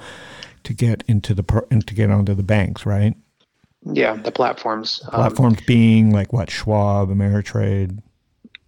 to 0.64 0.74
get 0.74 1.04
into 1.08 1.34
the 1.34 1.44
pro- 1.44 1.68
and 1.72 1.86
to 1.88 1.94
get 1.94 2.10
onto 2.10 2.34
the 2.34 2.44
banks, 2.44 2.86
right? 2.86 3.16
Yeah, 3.86 4.16
the 4.16 4.32
platforms. 4.32 5.02
Um, 5.06 5.12
Platforms 5.12 5.60
being 5.68 6.12
like 6.12 6.32
what 6.32 6.50
Schwab, 6.50 7.10
Ameritrade. 7.10 8.02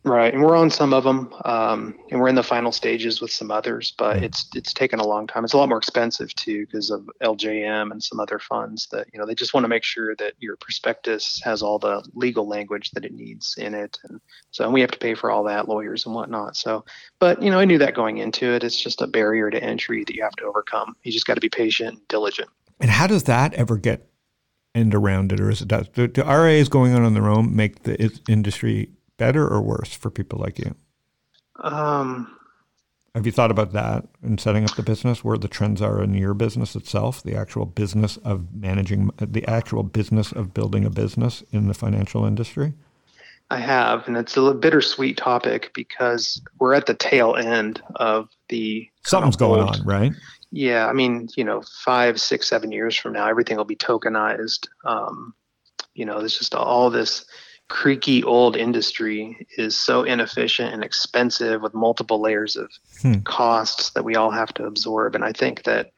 Right, 0.05 0.31
and 0.31 0.43
we're 0.43 0.55
on 0.55 0.69
some 0.69 0.93
of 0.93 1.03
them, 1.03 1.33
um, 1.45 1.95
and 2.11 2.21
we're 2.21 2.27
in 2.27 2.35
the 2.35 2.43
final 2.43 2.71
stages 2.71 3.21
with 3.21 3.31
some 3.31 3.49
others. 3.49 3.95
But 3.97 4.21
it's 4.21 4.47
it's 4.53 4.71
taken 4.71 4.99
a 4.99 5.07
long 5.07 5.25
time. 5.25 5.43
It's 5.43 5.53
a 5.53 5.57
lot 5.57 5.67
more 5.67 5.79
expensive 5.79 6.31
too 6.35 6.67
because 6.67 6.91
of 6.91 7.09
LJM 7.23 7.91
and 7.91 8.03
some 8.03 8.19
other 8.19 8.37
funds 8.37 8.87
that 8.91 9.07
you 9.11 9.17
know 9.17 9.25
they 9.25 9.33
just 9.33 9.55
want 9.55 9.63
to 9.63 9.67
make 9.67 9.83
sure 9.83 10.15
that 10.17 10.33
your 10.37 10.57
prospectus 10.57 11.41
has 11.43 11.63
all 11.63 11.79
the 11.79 12.07
legal 12.13 12.47
language 12.47 12.91
that 12.91 13.03
it 13.03 13.13
needs 13.13 13.55
in 13.57 13.73
it, 13.73 13.97
and 14.03 14.21
so 14.51 14.69
we 14.69 14.79
have 14.79 14.91
to 14.91 14.99
pay 14.99 15.15
for 15.15 15.31
all 15.31 15.43
that, 15.45 15.67
lawyers 15.67 16.05
and 16.05 16.13
whatnot. 16.13 16.55
So, 16.55 16.85
but 17.17 17.41
you 17.41 17.49
know, 17.49 17.57
I 17.57 17.65
knew 17.65 17.79
that 17.79 17.95
going 17.95 18.19
into 18.19 18.53
it. 18.53 18.63
It's 18.63 18.79
just 18.79 19.01
a 19.01 19.07
barrier 19.07 19.49
to 19.49 19.63
entry 19.63 20.03
that 20.03 20.15
you 20.15 20.21
have 20.21 20.35
to 20.35 20.45
overcome. 20.45 20.95
You 21.01 21.11
just 21.11 21.25
got 21.25 21.33
to 21.33 21.41
be 21.41 21.49
patient, 21.49 21.89
and 21.97 22.07
diligent. 22.09 22.49
And 22.79 22.91
how 22.91 23.07
does 23.07 23.23
that 23.23 23.55
ever 23.55 23.77
get 23.77 24.07
end 24.75 24.93
around 24.93 25.31
it, 25.31 25.39
or 25.39 25.49
is 25.49 25.63
it 25.63 25.67
does 25.67 25.87
do, 25.87 26.05
do 26.05 26.21
RAs 26.21 26.69
going 26.69 26.93
on 26.93 27.01
on 27.01 27.15
their 27.15 27.27
own 27.27 27.55
make 27.55 27.83
the 27.83 28.21
industry 28.29 28.89
better 29.17 29.47
or 29.47 29.61
worse 29.61 29.93
for 29.93 30.09
people 30.09 30.39
like 30.39 30.59
you? 30.59 30.75
Um, 31.61 32.37
Have 33.13 33.25
you 33.25 33.31
thought 33.31 33.51
about 33.51 33.71
that 33.73 34.07
in 34.21 34.37
setting 34.37 34.65
up 34.65 34.75
the 34.75 34.83
business, 34.83 35.23
where 35.23 35.37
the 35.37 35.47
trends 35.47 35.81
are 35.81 36.01
in 36.03 36.13
your 36.13 36.33
business 36.33 36.75
itself, 36.75 37.23
the 37.23 37.35
actual 37.35 37.65
business 37.65 38.17
of 38.17 38.53
managing, 38.53 39.09
the 39.17 39.47
actual 39.47 39.83
business 39.83 40.31
of 40.31 40.53
building 40.53 40.85
a 40.85 40.89
business 40.89 41.43
in 41.51 41.67
the 41.67 41.73
financial 41.73 42.25
industry? 42.25 42.73
I 43.51 43.57
have, 43.59 44.07
and 44.07 44.17
it's 44.17 44.35
a 44.35 44.41
little 44.41 44.59
bittersweet 44.59 45.17
topic 45.17 45.71
because 45.73 46.41
we're 46.59 46.73
at 46.73 46.87
the 46.87 46.95
tail 46.95 47.35
end 47.35 47.81
of 47.95 48.27
the 48.49 48.89
of 49.03 49.09
Something's 49.09 49.35
going 49.35 49.61
on, 49.61 49.81
right? 49.85 50.11
Yeah, 50.51 50.87
I 50.87 50.93
mean, 50.93 51.29
you 51.37 51.43
know, 51.43 51.61
five, 51.83 52.19
six, 52.19 52.47
seven 52.47 52.71
years 52.71 52.95
from 52.95 53.13
now, 53.13 53.27
everything 53.27 53.57
will 53.57 53.65
be 53.65 53.75
tokenized. 53.75 54.67
Um, 54.83 55.35
You 55.93 56.05
know, 56.05 56.19
there's 56.19 56.37
just 56.37 56.53
all 56.55 56.89
this 56.89 57.25
creaky 57.67 58.23
old 58.23 58.55
industry 58.55 59.47
is 59.57 59.75
so 59.75 60.03
inefficient 60.03 60.73
and 60.73 60.83
expensive 60.83 61.61
with 61.61 61.73
multiple 61.73 62.21
layers 62.21 62.55
of 62.55 62.69
Hmm. 63.01 63.19
costs 63.23 63.89
that 63.91 64.05
we 64.05 64.15
all 64.15 64.31
have 64.31 64.53
to 64.55 64.65
absorb. 64.65 65.15
And 65.15 65.23
I 65.23 65.31
think 65.31 65.63
that 65.63 65.91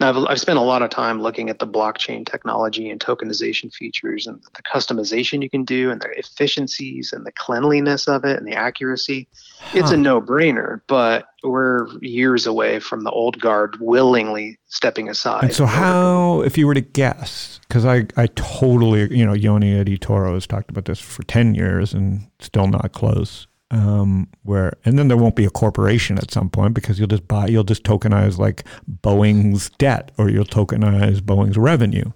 and 0.00 0.08
I've, 0.08 0.24
I've 0.28 0.40
spent 0.40 0.58
a 0.58 0.62
lot 0.62 0.82
of 0.82 0.90
time 0.90 1.22
looking 1.22 1.50
at 1.50 1.58
the 1.58 1.66
blockchain 1.66 2.26
technology 2.26 2.90
and 2.90 3.00
tokenization 3.00 3.72
features 3.72 4.26
and 4.26 4.42
the 4.54 4.62
customization 4.62 5.42
you 5.42 5.48
can 5.48 5.64
do 5.64 5.90
and 5.90 6.00
the 6.00 6.08
efficiencies 6.18 7.12
and 7.12 7.24
the 7.24 7.32
cleanliness 7.32 8.08
of 8.08 8.24
it 8.24 8.38
and 8.38 8.46
the 8.46 8.54
accuracy. 8.54 9.28
It's 9.72 9.90
a 9.90 9.96
no 9.96 10.20
brainer, 10.20 10.80
but 10.88 11.26
we're 11.42 11.88
years 12.00 12.46
away 12.46 12.80
from 12.80 13.04
the 13.04 13.10
old 13.10 13.40
guard 13.40 13.78
willingly 13.80 14.58
stepping 14.66 15.08
aside. 15.08 15.44
And 15.44 15.54
so, 15.54 15.64
in 15.64 15.70
order 15.70 15.80
to- 15.80 15.84
how, 15.84 16.40
if 16.42 16.58
you 16.58 16.66
were 16.66 16.74
to 16.74 16.80
guess, 16.80 17.60
because 17.68 17.84
I, 17.84 18.06
I 18.16 18.26
totally, 18.34 19.16
you 19.16 19.24
know, 19.24 19.32
Yoni 19.32 19.78
at 19.78 19.86
eToro 19.86 20.34
has 20.34 20.46
talked 20.46 20.70
about 20.70 20.86
this 20.86 20.98
for 20.98 21.22
10 21.22 21.54
years 21.54 21.94
and 21.94 22.26
still 22.40 22.66
not 22.66 22.92
close. 22.92 23.46
Um, 23.70 24.28
where, 24.42 24.74
and 24.84 24.98
then 24.98 25.08
there 25.08 25.16
won't 25.16 25.36
be 25.36 25.46
a 25.46 25.50
corporation 25.50 26.18
at 26.18 26.30
some 26.30 26.48
point 26.48 26.74
because 26.74 26.98
you'll 26.98 27.08
just 27.08 27.26
buy, 27.26 27.48
you'll 27.48 27.64
just 27.64 27.82
tokenize 27.82 28.38
like 28.38 28.64
Boeing's 29.02 29.70
debt 29.78 30.12
or 30.16 30.30
you'll 30.30 30.44
tokenize 30.44 31.20
Boeing's 31.20 31.56
revenue 31.56 32.12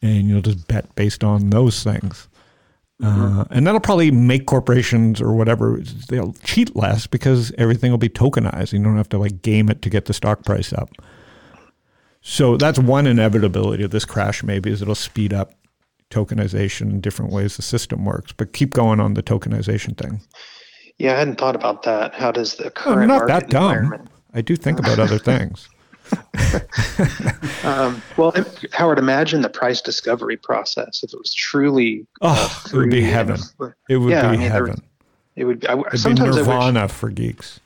and 0.00 0.28
you'll 0.28 0.42
just 0.42 0.66
bet 0.68 0.94
based 0.94 1.22
on 1.22 1.50
those 1.50 1.82
things. 1.82 2.28
Uh, 3.02 3.44
and 3.50 3.66
that'll 3.66 3.80
probably 3.80 4.10
make 4.10 4.46
corporations 4.46 5.20
or 5.20 5.34
whatever 5.34 5.82
they'll 6.08 6.32
cheat 6.44 6.74
less 6.74 7.06
because 7.06 7.52
everything 7.58 7.90
will 7.90 7.98
be 7.98 8.08
tokenized. 8.08 8.72
You 8.72 8.82
don't 8.82 8.96
have 8.96 9.08
to 9.10 9.18
like 9.18 9.42
game 9.42 9.68
it 9.68 9.82
to 9.82 9.90
get 9.90 10.06
the 10.06 10.14
stock 10.14 10.44
price 10.44 10.72
up. 10.72 10.90
So 12.22 12.56
that's 12.56 12.78
one 12.78 13.06
inevitability 13.06 13.84
of 13.84 13.90
this 13.90 14.06
crash. 14.06 14.42
Maybe 14.42 14.70
is 14.70 14.80
it'll 14.80 14.94
speed 14.94 15.34
up 15.34 15.52
tokenization 16.10 16.82
in 16.82 17.00
different 17.00 17.32
ways 17.32 17.56
the 17.56 17.62
system 17.62 18.04
works. 18.04 18.32
But 18.32 18.54
keep 18.54 18.72
going 18.72 18.98
on 18.98 19.14
the 19.14 19.22
tokenization 19.22 19.96
thing. 19.98 20.22
Yeah, 20.98 21.14
I 21.14 21.18
hadn't 21.18 21.36
thought 21.38 21.54
about 21.56 21.82
that. 21.84 22.14
How 22.14 22.32
does 22.32 22.54
the 22.56 22.66
I'm 22.66 22.70
current 22.72 23.08
not 23.08 23.28
market 23.28 23.28
that 23.28 23.48
dumb. 23.50 23.70
environment? 23.72 24.10
I 24.34 24.40
do 24.42 24.56
think 24.56 24.78
about 24.78 24.98
other 24.98 25.18
things. 25.18 25.68
Um, 27.64 28.00
well, 28.16 28.32
Howard, 28.72 28.98
imagine 28.98 29.40
the 29.42 29.48
price 29.48 29.80
discovery 29.80 30.36
process 30.36 31.02
if 31.02 31.12
it 31.12 31.18
was 31.18 31.34
truly. 31.34 32.06
Oh, 32.22 32.62
it 32.66 32.72
would 32.76 32.90
be 32.90 33.02
heaven. 33.02 33.40
It 33.88 33.96
would 33.96 34.10
Yeah, 34.10 34.22
be 34.22 34.28
I 34.28 34.36
mean, 34.36 34.40
heaven. 34.50 34.82
It 35.34 35.44
would. 35.46 35.60
Be, 35.60 35.66
I, 35.68 35.72
It'd 35.78 35.90
be 35.90 35.98
sometimes 35.98 36.36
wish, 36.36 36.46
nirvana 36.46 36.86
for 36.86 37.10
geeks. 37.10 37.58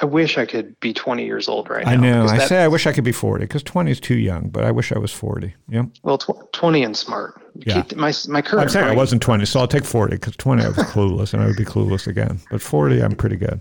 I 0.00 0.04
wish 0.04 0.38
I 0.38 0.46
could 0.46 0.78
be 0.78 0.92
20 0.92 1.24
years 1.24 1.48
old 1.48 1.68
right 1.68 1.84
now. 1.84 1.92
I 1.92 1.96
know. 1.96 2.24
I 2.26 2.38
that- 2.38 2.48
say 2.48 2.62
I 2.62 2.68
wish 2.68 2.86
I 2.86 2.92
could 2.92 3.04
be 3.04 3.12
40 3.12 3.44
because 3.44 3.62
20 3.64 3.90
is 3.90 3.98
too 3.98 4.16
young, 4.16 4.48
but 4.48 4.62
I 4.62 4.70
wish 4.70 4.92
I 4.92 4.98
was 4.98 5.12
40. 5.12 5.54
Yeah. 5.68 5.84
Well, 6.04 6.18
tw- 6.18 6.52
20 6.52 6.84
and 6.84 6.96
smart. 6.96 7.40
Yeah. 7.54 7.82
Keep, 7.82 7.96
my 7.96 8.12
my 8.28 8.40
current. 8.40 8.62
I'm 8.62 8.68
saying 8.68 8.86
I 8.86 8.94
wasn't 8.94 9.22
20, 9.22 9.44
so 9.44 9.58
I'll 9.58 9.66
take 9.66 9.84
40 9.84 10.16
because 10.16 10.36
20 10.36 10.62
I 10.62 10.68
was 10.68 10.76
clueless 10.76 11.34
and 11.34 11.42
I 11.42 11.46
would 11.46 11.56
be 11.56 11.64
clueless 11.64 12.06
again. 12.06 12.40
But 12.50 12.62
40, 12.62 13.02
I'm 13.02 13.16
pretty 13.16 13.36
good. 13.36 13.60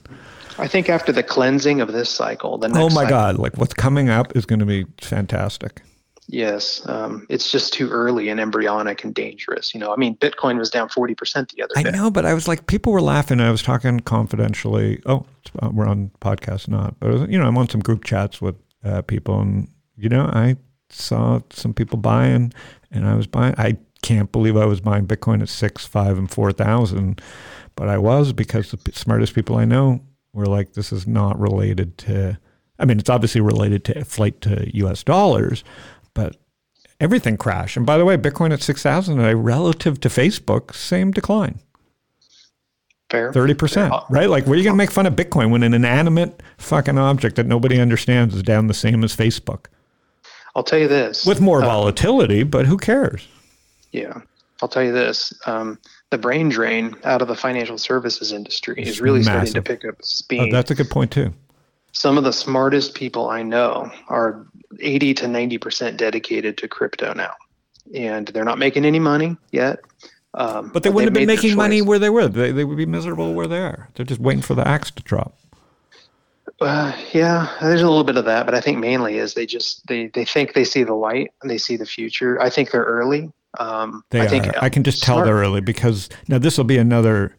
I 0.59 0.67
think 0.67 0.89
after 0.89 1.11
the 1.11 1.23
cleansing 1.23 1.81
of 1.81 1.91
this 1.93 2.09
cycle, 2.09 2.57
the 2.57 2.67
oh 2.67 2.71
next. 2.71 2.79
Oh 2.79 2.89
my 2.89 3.03
cycle- 3.03 3.09
God. 3.09 3.37
Like 3.39 3.57
what's 3.57 3.73
coming 3.73 4.09
up 4.09 4.35
is 4.35 4.45
going 4.45 4.59
to 4.59 4.65
be 4.65 4.85
fantastic. 5.01 5.81
Yes, 6.27 6.81
um, 6.89 7.25
it's 7.29 7.51
just 7.51 7.71
too 7.73 7.89
early 7.89 8.27
and 8.29 8.39
embryonic 8.39 9.03
and 9.05 9.13
dangerous. 9.15 9.73
You 9.73 9.79
know, 9.79 9.93
I 9.93 9.95
mean, 9.95 10.17
Bitcoin 10.17 10.57
was 10.57 10.69
down 10.69 10.89
40% 10.89 11.53
the 11.55 11.63
other 11.63 11.73
I 11.77 11.83
day. 11.83 11.89
I 11.89 11.91
know, 11.93 12.11
but 12.11 12.25
I 12.25 12.33
was 12.33 12.47
like, 12.49 12.67
people 12.67 12.91
were 12.91 13.01
laughing. 13.01 13.39
I 13.39 13.49
was 13.49 13.61
talking 13.61 14.01
confidentially. 14.01 15.01
Oh, 15.05 15.25
it's- 15.45 15.51
uh, 15.63 15.69
we're 15.71 15.87
on 15.87 16.11
podcast, 16.19 16.67
not, 16.67 16.99
but 16.99 17.09
was, 17.09 17.21
you 17.29 17.39
know, 17.39 17.47
I'm 17.47 17.57
on 17.57 17.69
some 17.69 17.79
group 17.81 18.03
chats 18.03 18.41
with 18.41 18.55
uh, 18.83 19.01
people, 19.03 19.39
and 19.39 19.69
you 19.95 20.09
know, 20.09 20.25
I 20.25 20.57
saw 20.89 21.39
some 21.51 21.73
people 21.73 21.97
buying, 21.97 22.53
and 22.91 23.07
I 23.07 23.15
was 23.15 23.25
buying. 23.27 23.55
I 23.57 23.77
can't 24.01 24.31
believe 24.31 24.57
I 24.57 24.65
was 24.65 24.81
buying 24.81 25.07
Bitcoin 25.07 25.41
at 25.41 25.49
six, 25.49 25.85
five, 25.85 26.17
and 26.17 26.29
four 26.29 26.51
thousand, 26.51 27.21
but 27.77 27.87
I 27.87 27.97
was 27.97 28.33
because 28.33 28.71
the 28.71 28.77
p- 28.77 28.91
smartest 28.91 29.33
people 29.33 29.55
I 29.55 29.63
know 29.65 30.01
were 30.33 30.45
like, 30.45 30.73
this 30.73 30.91
is 30.91 31.07
not 31.07 31.39
related 31.39 31.97
to. 31.99 32.37
I 32.79 32.85
mean, 32.85 32.99
it's 32.99 33.09
obviously 33.09 33.41
related 33.41 33.83
to 33.85 34.05
flight 34.05 34.39
to 34.41 34.69
U.S. 34.77 35.03
dollars, 35.03 35.63
but 36.17 36.35
everything 36.99 37.37
crashed. 37.37 37.77
And 37.77 37.85
by 37.85 37.97
the 37.97 38.03
way, 38.05 38.17
Bitcoin 38.17 38.51
at 38.51 38.61
6,000 38.61 39.15
today, 39.17 39.33
relative 39.35 39.99
to 40.01 40.09
Facebook, 40.09 40.73
same 40.73 41.11
decline, 41.11 41.59
Fair. 43.09 43.31
30%, 43.31 43.89
Yeah. 43.91 43.99
right? 44.09 44.29
Like, 44.29 44.45
where 44.45 44.53
are 44.53 44.57
you 44.57 44.63
going 44.63 44.73
to 44.73 44.77
make 44.77 44.91
fun 44.91 45.05
of 45.05 45.13
Bitcoin 45.15 45.49
when 45.51 45.63
an 45.63 45.73
inanimate 45.73 46.41
fucking 46.57 46.97
object 46.97 47.37
that 47.37 47.45
nobody 47.45 47.79
understands 47.79 48.35
is 48.35 48.43
down 48.43 48.67
the 48.67 48.73
same 48.73 49.03
as 49.03 49.15
Facebook? 49.15 49.67
I'll 50.55 50.63
tell 50.63 50.79
you 50.79 50.87
this. 50.89 51.25
With 51.25 51.39
more 51.39 51.61
volatility, 51.61 52.43
but 52.43 52.65
who 52.65 52.77
cares? 52.77 53.27
Yeah. 53.91 54.21
I'll 54.61 54.67
tell 54.67 54.83
you 54.83 54.91
this. 54.91 55.31
Um, 55.45 55.77
the 56.09 56.17
brain 56.17 56.49
drain 56.49 56.95
out 57.03 57.21
of 57.21 57.27
the 57.27 57.35
financial 57.35 57.77
services 57.77 58.31
industry 58.33 58.81
is 58.81 58.99
really 58.99 59.21
starting 59.23 59.53
to 59.53 59.61
pick 59.61 59.85
up 59.85 59.95
Oh, 59.99 60.01
speed. 60.03 60.51
that's 60.51 60.71
a 60.71 60.75
good 60.75 60.89
point, 60.89 61.11
too. 61.11 61.31
Some 61.93 62.17
of 62.17 62.23
the 62.23 62.33
smartest 62.33 62.95
people 62.95 63.29
I 63.29 63.43
know 63.43 63.91
are 64.09 64.45
80 64.79 65.13
to 65.15 65.25
90% 65.25 65.97
dedicated 65.97 66.57
to 66.57 66.67
crypto 66.67 67.13
now. 67.13 67.33
And 67.95 68.27
they're 68.27 68.43
not 68.43 68.59
making 68.59 68.85
any 68.85 68.99
money 68.99 69.37
yet. 69.51 69.79
Um, 70.33 70.69
But 70.73 70.83
they 70.83 70.89
wouldn't 70.89 71.15
have 71.15 71.27
been 71.27 71.27
making 71.35 71.55
money 71.55 71.81
where 71.81 71.99
they 71.99 72.09
were. 72.09 72.27
They, 72.27 72.51
they 72.51 72.65
would 72.65 72.77
be 72.77 72.85
miserable 72.85 73.33
where 73.33 73.47
they 73.47 73.59
are. 73.59 73.89
They're 73.95 74.05
just 74.05 74.19
waiting 74.21 74.41
for 74.43 74.55
the 74.55 74.67
axe 74.67 74.91
to 74.91 75.03
drop. 75.03 75.37
Uh, 76.59 76.91
yeah, 77.13 77.55
there's 77.61 77.81
a 77.81 77.87
little 77.87 78.03
bit 78.03 78.17
of 78.17 78.25
that, 78.25 78.45
but 78.45 78.55
I 78.55 78.61
think 78.61 78.79
mainly 78.79 79.17
is 79.19 79.35
they 79.35 79.45
just 79.45 79.85
they 79.87 80.07
they 80.07 80.25
think 80.25 80.53
they 80.53 80.63
see 80.63 80.83
the 80.83 80.95
light 80.95 81.31
and 81.41 81.51
they 81.51 81.59
see 81.59 81.77
the 81.77 81.85
future. 81.85 82.41
I 82.41 82.49
think 82.49 82.71
they're 82.71 82.83
early. 82.83 83.31
Um, 83.59 84.03
They 84.09 84.21
I 84.21 84.25
are. 84.25 84.29
think 84.29 84.63
I 84.63 84.69
can 84.69 84.83
just 84.83 85.03
tell 85.03 85.23
they're 85.23 85.35
early 85.35 85.61
because 85.61 86.09
now 86.27 86.39
this 86.39 86.57
will 86.57 86.65
be 86.65 86.77
another 86.79 87.35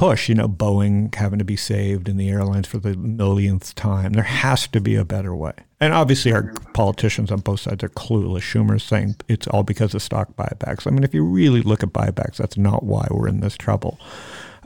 push. 0.00 0.30
You 0.30 0.34
know, 0.34 0.48
Boeing 0.48 1.14
having 1.14 1.38
to 1.40 1.44
be 1.44 1.56
saved 1.56 2.08
in 2.08 2.16
the 2.16 2.30
airlines 2.30 2.66
for 2.66 2.78
the 2.78 2.96
millionth 2.96 3.74
time. 3.74 4.14
There 4.14 4.22
has 4.22 4.66
to 4.68 4.80
be 4.80 4.96
a 4.96 5.04
better 5.04 5.36
way. 5.36 5.52
And 5.78 5.92
obviously, 5.92 6.32
our 6.32 6.54
politicians 6.72 7.30
on 7.30 7.40
both 7.40 7.60
sides 7.60 7.84
are 7.84 7.90
clueless. 7.90 8.40
Schumer's 8.40 8.82
saying 8.82 9.16
it's 9.28 9.46
all 9.48 9.62
because 9.62 9.94
of 9.94 10.02
stock 10.02 10.34
buybacks. 10.36 10.86
I 10.86 10.90
mean, 10.90 11.04
if 11.04 11.12
you 11.12 11.22
really 11.22 11.60
look 11.60 11.82
at 11.82 11.90
buybacks, 11.90 12.38
that's 12.38 12.56
not 12.56 12.82
why 12.82 13.06
we're 13.10 13.28
in 13.28 13.40
this 13.40 13.58
trouble. 13.58 14.00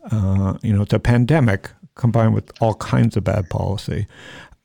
Uh, 0.09 0.57
you 0.63 0.73
know, 0.73 0.83
it's 0.83 0.93
a 0.93 1.01
pandemic 1.01 1.69
combined 1.97 2.33
with 2.33 2.53
all 2.61 2.75
kinds 2.75 3.17
of 3.17 3.25
bad 3.25 3.51
policy. 3.51 4.07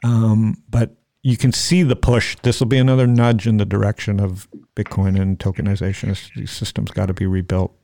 Um, 0.04 0.62
but 0.70 0.96
you 1.24 1.36
can 1.36 1.52
see 1.52 1.82
the 1.82 1.96
push. 1.96 2.38
This 2.44 2.60
will 2.60 2.68
be 2.68 2.78
another 2.78 3.08
nudge 3.08 3.48
in 3.48 3.58
the 3.58 3.66
direction 3.66 4.20
of 4.20 4.48
Bitcoin 4.76 5.20
and 5.20 5.40
tokenization. 5.40 6.16
These 6.36 6.52
systems 6.52 6.92
got 6.92 7.08
to 7.08 7.14
be 7.16 7.26
rebuilt. 7.26 7.76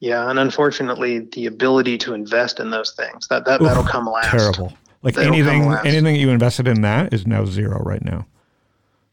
Yeah, 0.00 0.28
and 0.28 0.38
unfortunately, 0.38 1.20
the 1.20 1.46
ability 1.46 1.96
to 1.98 2.14
invest 2.14 2.60
in 2.60 2.70
those 2.70 2.92
things 2.92 3.28
that 3.28 3.44
that 3.46 3.62
that'll 3.62 3.84
come 3.84 4.06
last. 4.06 4.30
Terrible. 4.30 4.72
Like 5.02 5.14
That'll 5.14 5.34
anything, 5.34 5.72
anything 5.84 6.16
you 6.16 6.30
invested 6.30 6.66
in 6.66 6.80
that 6.82 7.14
is 7.14 7.26
now 7.26 7.44
zero 7.44 7.78
right 7.80 8.04
now 8.04 8.26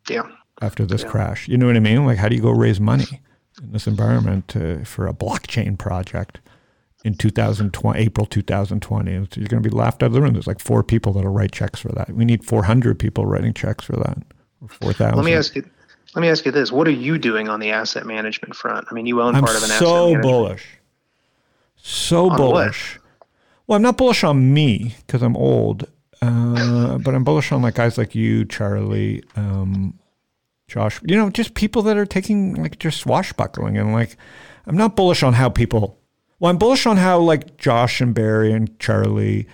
Yeah, 0.09 0.23
after 0.61 0.85
this 0.85 1.03
crash. 1.03 1.47
You 1.47 1.57
know 1.57 1.67
what 1.67 1.75
I 1.75 1.81
mean? 1.81 2.05
Like, 2.05 2.17
how 2.17 2.27
do 2.29 2.35
you 2.35 2.41
go 2.41 2.51
raise 2.51 2.79
money 2.79 3.21
in 3.61 3.71
this 3.73 3.85
environment 3.85 4.47
to, 4.49 4.83
for 4.85 5.07
a 5.07 5.13
blockchain 5.13 5.77
project 5.77 6.39
in 7.05 7.13
2020, 7.15 7.99
April 7.99 8.25
2020? 8.25 9.13
And 9.13 9.37
You're 9.37 9.47
going 9.47 9.61
to 9.61 9.69
be 9.69 9.75
laughed 9.75 10.01
out 10.01 10.07
of 10.07 10.13
the 10.13 10.21
room. 10.21 10.33
There's 10.33 10.47
like 10.47 10.59
four 10.59 10.81
people 10.83 11.13
that'll 11.13 11.31
write 11.31 11.51
checks 11.51 11.79
for 11.79 11.89
that. 11.89 12.09
We 12.09 12.25
need 12.25 12.43
400 12.43 12.97
people 12.97 13.25
writing 13.25 13.53
checks 13.53 13.85
for 13.85 13.95
that. 13.97 14.17
Or 14.61 14.69
4,000. 14.69 15.15
let 15.15 15.25
me 15.25 15.33
ask 15.35 15.55
you. 15.55 15.69
Let 16.15 16.21
me 16.21 16.29
ask 16.29 16.45
you 16.45 16.51
this: 16.51 16.71
What 16.71 16.87
are 16.87 16.91
you 16.91 17.17
doing 17.17 17.49
on 17.49 17.59
the 17.59 17.71
asset 17.71 18.05
management 18.05 18.55
front? 18.55 18.87
I 18.89 18.93
mean, 18.93 19.05
you 19.05 19.21
own 19.21 19.35
I'm 19.35 19.43
part 19.43 19.55
of 19.55 19.63
an 19.63 19.71
asset 19.71 19.79
so 19.79 20.21
bullish. 20.21 20.65
So 21.77 22.29
On 22.29 22.37
bullish. 22.37 22.99
Well, 23.67 23.77
I'm 23.77 23.81
not 23.81 23.97
bullish 23.97 24.23
on 24.23 24.53
me 24.53 24.95
because 25.05 25.21
I'm 25.21 25.35
old, 25.37 25.87
uh, 26.21 26.97
but 26.97 27.15
I'm 27.15 27.23
bullish 27.23 27.51
on 27.51 27.61
like 27.61 27.75
guys 27.75 27.97
like 27.97 28.13
you, 28.13 28.45
Charlie, 28.45 29.23
um, 29.35 29.99
Josh. 30.67 31.01
You 31.03 31.15
know, 31.15 31.29
just 31.29 31.55
people 31.55 31.81
that 31.83 31.97
are 31.97 32.05
taking 32.05 32.55
like 32.55 32.79
just 32.79 32.99
swashbuckling 32.99 33.77
and 33.77 33.93
like. 33.93 34.17
I'm 34.65 34.77
not 34.77 34.95
bullish 34.95 35.23
on 35.23 35.33
how 35.33 35.49
people. 35.49 35.99
Well, 36.39 36.49
I'm 36.49 36.57
bullish 36.57 36.85
on 36.85 36.97
how 36.97 37.19
like 37.19 37.57
Josh 37.57 38.01
and 38.01 38.13
Barry 38.13 38.51
and 38.51 38.77
Charlie 38.79 39.47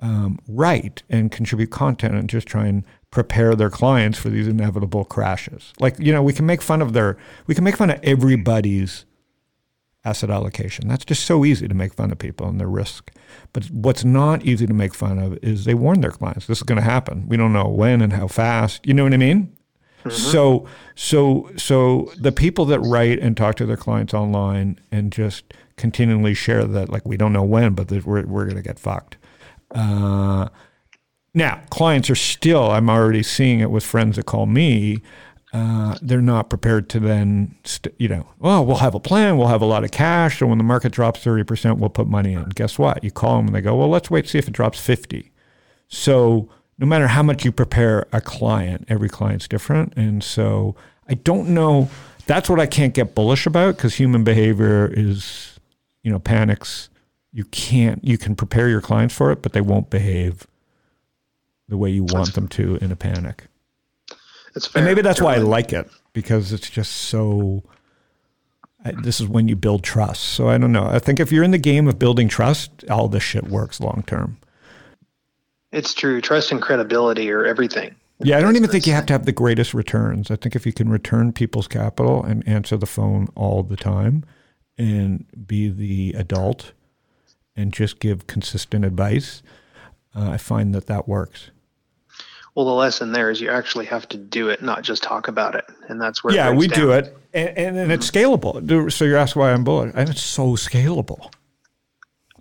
um, 0.00 0.38
write 0.48 1.02
and 1.08 1.30
contribute 1.30 1.70
content 1.70 2.14
and 2.14 2.28
just 2.28 2.46
try 2.46 2.66
and 2.66 2.84
prepare 3.12 3.54
their 3.54 3.70
clients 3.70 4.18
for 4.18 4.30
these 4.30 4.48
inevitable 4.48 5.04
crashes. 5.04 5.72
Like 5.78 5.96
you 6.00 6.12
know, 6.12 6.22
we 6.24 6.32
can 6.32 6.46
make 6.46 6.60
fun 6.60 6.82
of 6.82 6.94
their. 6.94 7.16
We 7.46 7.54
can 7.54 7.62
make 7.62 7.76
fun 7.76 7.90
of 7.90 8.00
everybody's 8.02 9.04
asset 10.04 10.30
allocation. 10.30 10.88
That's 10.88 11.04
just 11.04 11.24
so 11.24 11.44
easy 11.44 11.68
to 11.68 11.74
make 11.74 11.94
fun 11.94 12.10
of 12.10 12.18
people 12.18 12.48
and 12.48 12.58
their 12.58 12.66
risk. 12.66 13.12
But 13.52 13.66
what's 13.66 14.04
not 14.04 14.44
easy 14.44 14.66
to 14.66 14.74
make 14.74 14.94
fun 14.94 15.20
of 15.20 15.38
is 15.42 15.64
they 15.64 15.74
warn 15.74 16.00
their 16.00 16.10
clients 16.10 16.46
this 16.46 16.58
is 16.58 16.64
going 16.64 16.80
to 16.80 16.82
happen. 16.82 17.28
We 17.28 17.36
don't 17.36 17.52
know 17.52 17.68
when 17.68 18.02
and 18.02 18.14
how 18.14 18.26
fast. 18.26 18.84
You 18.84 18.94
know 18.94 19.04
what 19.04 19.14
I 19.14 19.18
mean? 19.18 19.56
So 20.10 20.66
so 20.96 21.48
so 21.56 22.10
the 22.18 22.32
people 22.32 22.64
that 22.64 22.80
write 22.80 23.20
and 23.20 23.36
talk 23.36 23.54
to 23.56 23.66
their 23.66 23.76
clients 23.76 24.12
online 24.12 24.80
and 24.90 25.12
just 25.12 25.54
continually 25.76 26.34
share 26.34 26.64
that 26.64 26.88
like 26.88 27.06
we 27.06 27.16
don't 27.16 27.32
know 27.32 27.44
when, 27.44 27.74
but 27.74 27.86
that 27.88 28.04
we're 28.04 28.26
we're 28.26 28.44
going 28.44 28.56
to 28.56 28.62
get 28.62 28.80
fucked. 28.80 29.16
Uh, 29.70 30.48
now, 31.34 31.62
clients 31.70 32.10
are 32.10 32.14
still, 32.14 32.70
I'm 32.70 32.90
already 32.90 33.22
seeing 33.22 33.60
it 33.60 33.70
with 33.70 33.84
friends 33.84 34.16
that 34.16 34.26
call 34.26 34.46
me. 34.46 35.02
uh, 35.54 35.96
they're 36.00 36.22
not 36.22 36.48
prepared 36.48 36.88
to 36.90 36.98
then, 37.00 37.54
st- 37.64 37.94
you 37.98 38.08
know, 38.08 38.26
well, 38.38 38.64
we'll 38.64 38.76
have 38.76 38.94
a 38.94 39.00
plan, 39.00 39.36
we'll 39.36 39.48
have 39.48 39.60
a 39.60 39.66
lot 39.66 39.84
of 39.84 39.90
cash, 39.90 40.40
And 40.40 40.48
when 40.48 40.56
the 40.58 40.64
market 40.64 40.92
drops 40.92 41.22
30%, 41.22 41.76
we'll 41.78 41.90
put 41.90 42.06
money 42.06 42.32
in. 42.32 42.44
Guess 42.50 42.78
what? 42.78 43.04
You 43.04 43.10
call 43.10 43.36
them 43.36 43.46
and 43.48 43.54
they 43.54 43.60
go, 43.60 43.76
well, 43.76 43.90
let's 43.90 44.10
wait, 44.10 44.26
see 44.28 44.38
if 44.38 44.48
it 44.48 44.54
drops 44.54 44.80
50. 44.80 45.30
So 45.88 46.48
no 46.78 46.86
matter 46.86 47.08
how 47.08 47.22
much 47.22 47.44
you 47.44 47.52
prepare 47.52 48.06
a 48.12 48.20
client, 48.22 48.86
every 48.88 49.10
client's 49.10 49.46
different. 49.46 49.92
And 49.94 50.24
so 50.24 50.74
I 51.06 51.14
don't 51.14 51.50
know. 51.50 51.90
That's 52.26 52.48
what 52.48 52.58
I 52.60 52.66
can't 52.66 52.94
get 52.94 53.14
bullish 53.14 53.44
about 53.46 53.76
because 53.76 53.96
human 53.96 54.24
behavior 54.24 54.90
is, 54.90 55.58
you 56.02 56.10
know, 56.10 56.18
panics. 56.18 56.88
You 57.30 57.44
can't, 57.44 58.02
you 58.02 58.16
can 58.16 58.36
prepare 58.36 58.70
your 58.70 58.80
clients 58.80 59.14
for 59.14 59.30
it, 59.30 59.42
but 59.42 59.52
they 59.52 59.60
won't 59.60 59.90
behave 59.90 60.46
the 61.68 61.76
way 61.76 61.90
you 61.90 62.04
want 62.04 62.34
them 62.34 62.48
to 62.48 62.76
in 62.76 62.92
a 62.92 62.96
panic. 62.96 63.46
It's 64.54 64.66
fair. 64.66 64.80
And 64.80 64.86
maybe 64.86 65.02
that's 65.02 65.20
why 65.20 65.34
I 65.34 65.38
like 65.38 65.72
it 65.72 65.90
because 66.12 66.52
it's 66.52 66.68
just 66.68 66.92
so. 66.92 67.62
I, 68.84 68.92
this 69.02 69.20
is 69.20 69.28
when 69.28 69.48
you 69.48 69.54
build 69.54 69.84
trust. 69.84 70.22
So 70.22 70.48
I 70.48 70.58
don't 70.58 70.72
know. 70.72 70.86
I 70.86 70.98
think 70.98 71.20
if 71.20 71.30
you're 71.30 71.44
in 71.44 71.52
the 71.52 71.58
game 71.58 71.86
of 71.86 71.98
building 71.98 72.28
trust, 72.28 72.84
all 72.90 73.08
this 73.08 73.22
shit 73.22 73.44
works 73.44 73.80
long 73.80 74.02
term. 74.06 74.38
It's 75.70 75.94
true. 75.94 76.20
Trust 76.20 76.52
and 76.52 76.60
credibility 76.60 77.30
are 77.30 77.46
everything. 77.46 77.94
Yeah, 78.24 78.38
I 78.38 78.40
don't 78.40 78.56
even 78.56 78.70
think 78.70 78.86
you 78.86 78.92
have 78.92 79.06
to 79.06 79.12
have 79.14 79.24
the 79.24 79.32
greatest 79.32 79.74
returns. 79.74 80.30
I 80.30 80.36
think 80.36 80.54
if 80.54 80.66
you 80.66 80.72
can 80.72 80.88
return 80.88 81.32
people's 81.32 81.66
capital 81.66 82.22
and 82.22 82.46
answer 82.46 82.76
the 82.76 82.86
phone 82.86 83.28
all 83.34 83.62
the 83.62 83.76
time 83.76 84.24
and 84.78 85.26
be 85.46 85.68
the 85.68 86.12
adult 86.16 86.72
and 87.56 87.72
just 87.72 87.98
give 87.98 88.26
consistent 88.26 88.84
advice, 88.84 89.42
uh, 90.14 90.30
I 90.30 90.36
find 90.36 90.74
that 90.74 90.86
that 90.86 91.08
works. 91.08 91.50
Well, 92.54 92.66
the 92.66 92.72
lesson 92.72 93.12
there 93.12 93.30
is 93.30 93.40
you 93.40 93.50
actually 93.50 93.86
have 93.86 94.06
to 94.10 94.18
do 94.18 94.48
it, 94.50 94.62
not 94.62 94.82
just 94.82 95.02
talk 95.02 95.26
about 95.26 95.54
it, 95.54 95.64
and 95.88 96.00
that's 96.00 96.22
where. 96.22 96.34
yeah, 96.34 96.50
we 96.50 96.68
do 96.68 96.92
it, 96.92 97.16
and, 97.32 97.56
and, 97.56 97.78
and 97.78 97.92
it's 97.92 98.10
scalable. 98.10 98.92
So 98.92 99.04
you're 99.06 99.16
asking 99.16 99.40
why 99.40 99.52
I'm 99.52 99.64
bullish, 99.64 99.92
and 99.94 100.10
it's 100.10 100.22
so 100.22 100.48
scalable. 100.48 101.32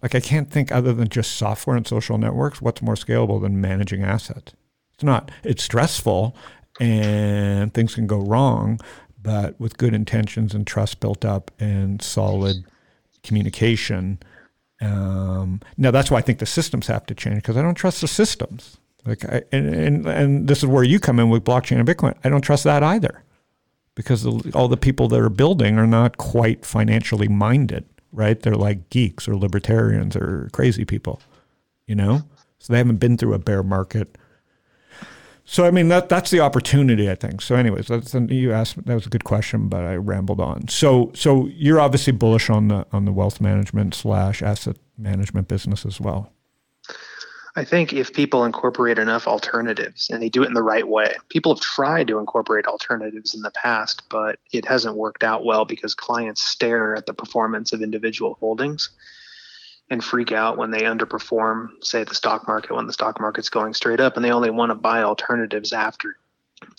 Like 0.02 0.14
I 0.14 0.20
can't 0.20 0.52
think 0.52 0.72
other 0.72 0.94
than 0.94 1.08
just 1.08 1.38
software 1.38 1.78
and 1.78 1.88
social 1.88 2.18
networks. 2.18 2.62
What's 2.62 2.82
more 2.82 2.96
scalable 2.96 3.42
than 3.42 3.62
managing 3.62 4.04
assets? 4.04 4.54
It's 4.96 5.04
not. 5.04 5.32
It's 5.44 5.64
stressful, 5.64 6.36
and 6.80 7.74
things 7.74 7.96
can 7.96 8.08
go 8.08 8.20
wrong. 8.20 8.80
But 9.24 9.60
with 9.60 9.78
good 9.78 9.94
intentions 9.94 10.54
and 10.54 10.66
trust 10.66 11.00
built 11.00 11.24
up 11.24 11.52
and 11.60 12.02
solid 12.02 12.66
communication, 13.24 14.20
um, 14.82 15.62
now 15.78 15.92
that's 15.92 16.10
why 16.12 16.18
I 16.18 16.22
think 16.22 16.40
the 16.40 16.46
systems 16.46 16.88
have 16.88 17.06
to 17.06 17.16
change 17.16 17.38
because 17.38 17.56
I 17.56 17.62
don't 17.62 17.76
trust 17.76 18.02
the 18.02 18.08
systems. 18.08 18.78
Like, 19.06 19.26
I, 19.26 19.42
and, 19.52 19.74
and 19.74 20.08
and 20.08 20.48
this 20.48 20.60
is 20.60 20.66
where 20.68 20.84
you 20.84 21.00
come 21.00 21.20
in 21.20 21.30
with 21.30 21.44
blockchain 21.44 21.80
and 21.80 21.88
Bitcoin. 21.88 22.16
I 22.24 22.30
don't 22.30 22.42
trust 22.42 22.64
that 22.66 22.84
either 22.84 23.24
because 23.96 24.26
all 24.54 24.68
the 24.68 24.78
people 24.78 25.08
that 25.10 25.20
are 25.20 25.30
building 25.30 25.78
are 25.78 25.88
not 25.88 26.18
quite 26.18 26.66
financially 26.66 27.28
minded, 27.28 27.86
right? 28.12 28.40
They're 28.40 28.56
like 28.56 28.90
geeks 28.90 29.28
or 29.28 29.36
libertarians 29.36 30.16
or 30.16 30.50
crazy 30.54 30.86
people, 30.86 31.20
you 31.88 31.96
know. 31.96 32.24
So 32.60 32.74
they 32.74 32.78
haven't 32.78 32.98
been 32.98 33.18
through 33.18 33.34
a 33.34 33.40
bear 33.40 33.64
market. 33.64 34.18
So 35.44 35.66
I 35.66 35.72
mean 35.72 35.88
that 35.90 36.08
that's 36.08 36.30
the 36.30 36.40
opportunity, 36.40 37.10
I 37.10 37.16
think. 37.16 37.42
So, 37.42 37.56
anyways, 37.56 37.88
that's 37.88 38.14
you 38.14 38.54
asked. 38.54 38.86
That 38.86 38.94
was 38.94 39.08
a 39.08 39.10
good 39.10 39.24
question, 39.24 39.68
but 39.68 39.84
I 39.84 39.96
rambled 39.96 40.40
on. 40.40 40.68
So, 40.68 41.12
so 41.14 41.48
you're 41.48 41.80
obviously 41.80 42.14
bullish 42.14 42.50
on 42.50 42.68
the 42.68 42.86
on 42.94 43.06
the 43.06 43.12
wealth 43.12 43.42
management 43.42 43.96
slash 43.96 44.42
asset 44.42 44.78
management 44.98 45.48
business 45.48 45.86
as 45.86 46.00
well. 46.00 46.32
I 47.56 47.66
think 47.66 47.92
if 47.92 48.14
people 48.14 48.46
incorporate 48.46 48.98
enough 48.98 49.28
alternatives 49.28 50.10
and 50.10 50.22
they 50.22 50.30
do 50.30 50.44
it 50.44 50.48
in 50.48 50.54
the 50.54 50.64
right 50.64 50.88
way, 50.88 51.14
people 51.30 51.54
have 51.54 51.62
tried 51.62 52.08
to 52.08 52.20
incorporate 52.20 52.66
alternatives 52.66 53.36
in 53.36 53.42
the 53.42 53.52
past, 53.52 54.04
but 54.10 54.40
it 54.54 54.66
hasn't 54.66 54.96
worked 54.96 55.24
out 55.24 55.44
well 55.44 55.66
because 55.66 55.94
clients 55.94 56.42
stare 56.42 56.96
at 56.96 57.06
the 57.06 57.14
performance 57.14 57.74
of 57.74 57.82
individual 57.82 58.38
holdings 58.40 58.90
and 59.90 60.02
freak 60.02 60.32
out 60.32 60.58
when 60.58 60.72
they 60.72 60.84
underperform, 60.84 61.72
say 61.82 62.06
the 62.06 62.16
stock 62.16 62.48
market 62.48 62.74
when 62.74 62.88
the 62.88 62.94
stock 62.94 63.20
market's 63.20 63.50
going 63.50 63.74
straight 63.74 64.00
up, 64.00 64.16
and 64.16 64.24
they 64.24 64.32
only 64.32 64.50
want 64.50 64.70
to 64.70 64.76
buy 64.76 65.04
alternatives 65.04 65.74
after 65.74 66.16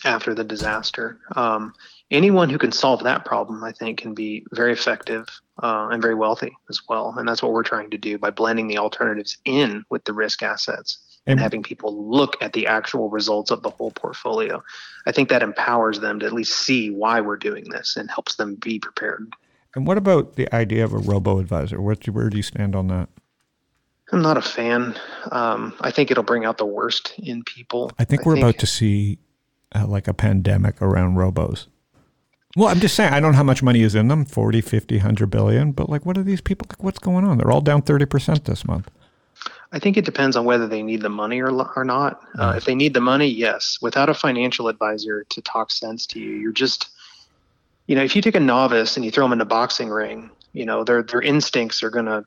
after 0.05 0.33
the 0.35 0.45
disaster. 0.45 1.19
Um, 1.37 1.75
anyone 2.13 2.51
who 2.51 2.59
can 2.59 2.71
solve 2.73 3.03
that 3.05 3.25
problem, 3.25 3.65
I 3.65 3.73
think, 3.73 3.99
can 3.99 4.15
be 4.15 4.45
very 4.53 4.73
effective 4.73 5.27
uh, 5.63 5.89
and 5.91 6.01
very 6.01 6.15
wealthy 6.15 6.53
as 6.69 6.81
well. 6.89 7.15
And 7.17 7.27
that's 7.27 7.43
what 7.43 7.53
we're 7.53 7.63
trying 7.63 7.91
to 7.91 7.99
do 7.99 8.19
by 8.19 8.31
blending 8.31 8.69
the 8.69 8.79
alternatives 8.79 9.39
in 9.45 9.85
with 9.91 10.05
the 10.05 10.13
risk 10.13 10.43
assets 10.43 10.99
and, 11.27 11.33
And- 11.33 11.41
having 11.41 11.63
people 11.63 12.11
look 12.11 12.37
at 12.43 12.53
the 12.53 12.67
actual 12.67 13.09
results 13.11 13.51
of 13.51 13.63
the 13.63 13.71
whole 13.71 13.91
portfolio. 13.91 14.63
I 15.07 15.13
think 15.13 15.31
that 15.31 15.43
empowers 15.43 16.01
them 16.01 16.21
to 16.21 16.27
at 16.27 16.33
least 16.33 16.57
see 16.57 16.91
why 16.91 17.21
we're 17.21 17.37
doing 17.37 17.65
this 17.71 17.97
and 17.97 18.11
helps 18.11 18.37
them 18.37 18.57
be 18.57 18.79
prepared. 18.79 19.33
And 19.75 19.87
what 19.87 19.97
about 19.97 20.37
the 20.37 20.55
idea 20.55 20.85
of 20.85 20.93
a 20.93 20.99
robo 20.99 21.39
advisor? 21.39 21.81
Where, 21.81 21.97
where 22.11 22.29
do 22.29 22.37
you 22.37 22.43
stand 22.43 22.77
on 22.77 22.89
that? 22.89 23.09
I'm 24.13 24.21
not 24.21 24.37
a 24.37 24.43
fan. 24.43 24.95
Um, 25.31 25.75
I 25.81 25.91
think 25.91 26.11
it'll 26.11 26.23
bring 26.23 26.45
out 26.45 26.59
the 26.59 26.67
worst 26.67 27.15
in 27.19 27.43
people. 27.45 27.91
I 27.99 28.05
think 28.05 28.27
we're 28.27 28.37
about 28.37 28.59
to 28.59 28.67
see 28.67 29.19
uh, 29.75 29.87
like 29.87 30.07
a 30.07 30.13
pandemic 30.13 30.83
around 30.83 31.15
robos. 31.15 31.69
Well, 32.57 32.69
I'm 32.69 32.81
just 32.81 32.95
saying, 32.95 33.15
I 33.15 33.21
don't 33.21 33.33
know 33.33 33.39
how 33.39 33.43
much 33.43 33.63
money 33.63 33.81
is 33.83 33.95
in 33.95 34.09
them 34.09 34.25
40, 34.25 34.61
50, 34.61 34.97
100 34.97 35.31
billion, 35.31 35.73
but 35.73 35.89
like, 35.89 36.05
what 36.05 36.19
are 36.19 36.23
these 36.23 36.41
people? 36.41 36.67
Like, 36.69 36.83
what's 36.83 36.99
going 36.99 37.25
on? 37.25 37.39
They're 37.39 37.51
all 37.51 37.63
down 37.63 37.83
30% 37.83 38.45
this 38.45 38.67
month. 38.67 38.91
I 39.73 39.79
think 39.79 39.97
it 39.97 40.05
depends 40.05 40.37
on 40.37 40.45
whether 40.45 40.67
they 40.67 40.83
need 40.83 41.01
the 41.01 41.09
money 41.09 41.41
or, 41.41 41.51
or 41.51 41.85
not. 41.85 42.21
Uh, 42.39 42.53
if 42.57 42.67
they 42.67 42.75
need 42.75 42.93
the 42.93 43.01
money, 43.01 43.27
yes. 43.27 43.79
Without 43.81 44.11
a 44.11 44.15
financial 44.15 44.69
advisor 44.69 45.25
to 45.31 45.41
talk 45.41 45.71
sense 45.71 46.07
to 46.09 46.21
you, 46.21 46.33
you're 46.33 46.53
just, 46.53 46.91
you 47.87 47.97
know, 47.97 48.03
if 48.03 48.15
you 48.15 48.21
take 48.21 48.35
a 48.35 48.41
novice 48.41 48.97
and 48.97 49.05
you 49.05 49.11
throw 49.11 49.25
them 49.25 49.33
in 49.33 49.41
a 49.41 49.47
boxing 49.47 49.89
ring, 49.89 50.31
you 50.53 50.67
know, 50.67 50.85
their 50.85 51.03
their 51.03 51.23
instincts 51.23 51.83
are 51.83 51.89
going 51.89 52.05
to 52.05 52.25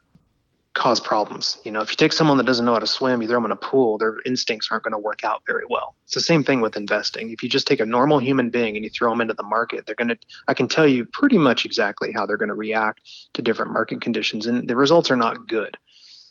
cause 0.76 1.00
problems. 1.00 1.58
You 1.64 1.72
know, 1.72 1.82
if 1.82 1.90
you 1.90 1.96
take 1.96 2.14
someone 2.14 2.38
that 2.38 2.46
doesn't 2.46 2.66
know 2.66 2.74
how 2.74 2.80
to 2.80 2.86
swim, 2.86 3.22
you 3.22 3.28
throw 3.28 3.38
them 3.38 3.46
in 3.46 3.52
a 3.52 3.56
pool, 3.56 3.98
their 3.98 4.18
instincts 4.26 4.68
aren't 4.70 4.84
going 4.84 4.92
to 4.92 5.00
work 5.00 5.24
out 5.24 5.42
very 5.48 5.64
well. 5.70 5.96
It's 6.04 6.14
the 6.14 6.22
same 6.22 6.44
thing 6.44 6.62
with 6.62 6.76
investing. 6.76 7.32
If 7.32 7.42
you 7.42 7.50
just 7.50 7.66
take 7.66 7.80
a 7.80 7.86
normal 7.86 8.20
human 8.20 8.50
being 8.50 8.76
and 8.76 8.84
you 8.84 8.90
throw 8.90 9.10
them 9.10 9.22
into 9.22 9.34
the 9.34 9.44
market, 9.44 9.86
they're 9.86 9.96
going 9.96 10.10
to, 10.10 10.18
I 10.48 10.54
can 10.54 10.68
tell 10.68 10.86
you 10.86 11.06
pretty 11.06 11.38
much 11.38 11.66
exactly 11.66 12.12
how 12.12 12.26
they're 12.26 12.38
going 12.38 12.50
to 12.50 12.56
react 12.56 13.02
to 13.34 13.42
different 13.42 13.72
market 13.72 14.02
conditions, 14.02 14.46
and 14.46 14.70
the 14.70 14.76
results 14.76 15.10
are 15.10 15.16
not 15.16 15.48
good. 15.48 15.78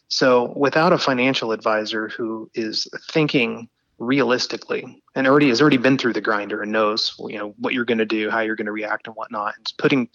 So 0.09 0.53
without 0.55 0.93
a 0.93 0.99
financial 0.99 1.51
advisor 1.51 2.09
who 2.09 2.51
is 2.55 2.87
thinking 3.11 3.69
realistically 3.99 5.03
and 5.15 5.27
already 5.27 5.49
has 5.49 5.61
already 5.61 5.77
been 5.79 5.97
through 5.97 6.13
the 6.13 6.21
grinder 6.21 6.63
and 6.63 6.73
knows 6.73 7.15
you 7.29 7.39
know 7.39 7.55
what 7.59 7.73
you're 7.73 7.85
going 7.85 7.99
to 7.99 8.05
do, 8.05 8.29
how 8.29 8.41
you're 8.41 8.57
going 8.57 8.67
to 8.67 8.73
react, 8.73 9.07
and 9.07 9.17
whatnot, 9.17 9.55
and 9.57 9.73
putting 9.79 10.09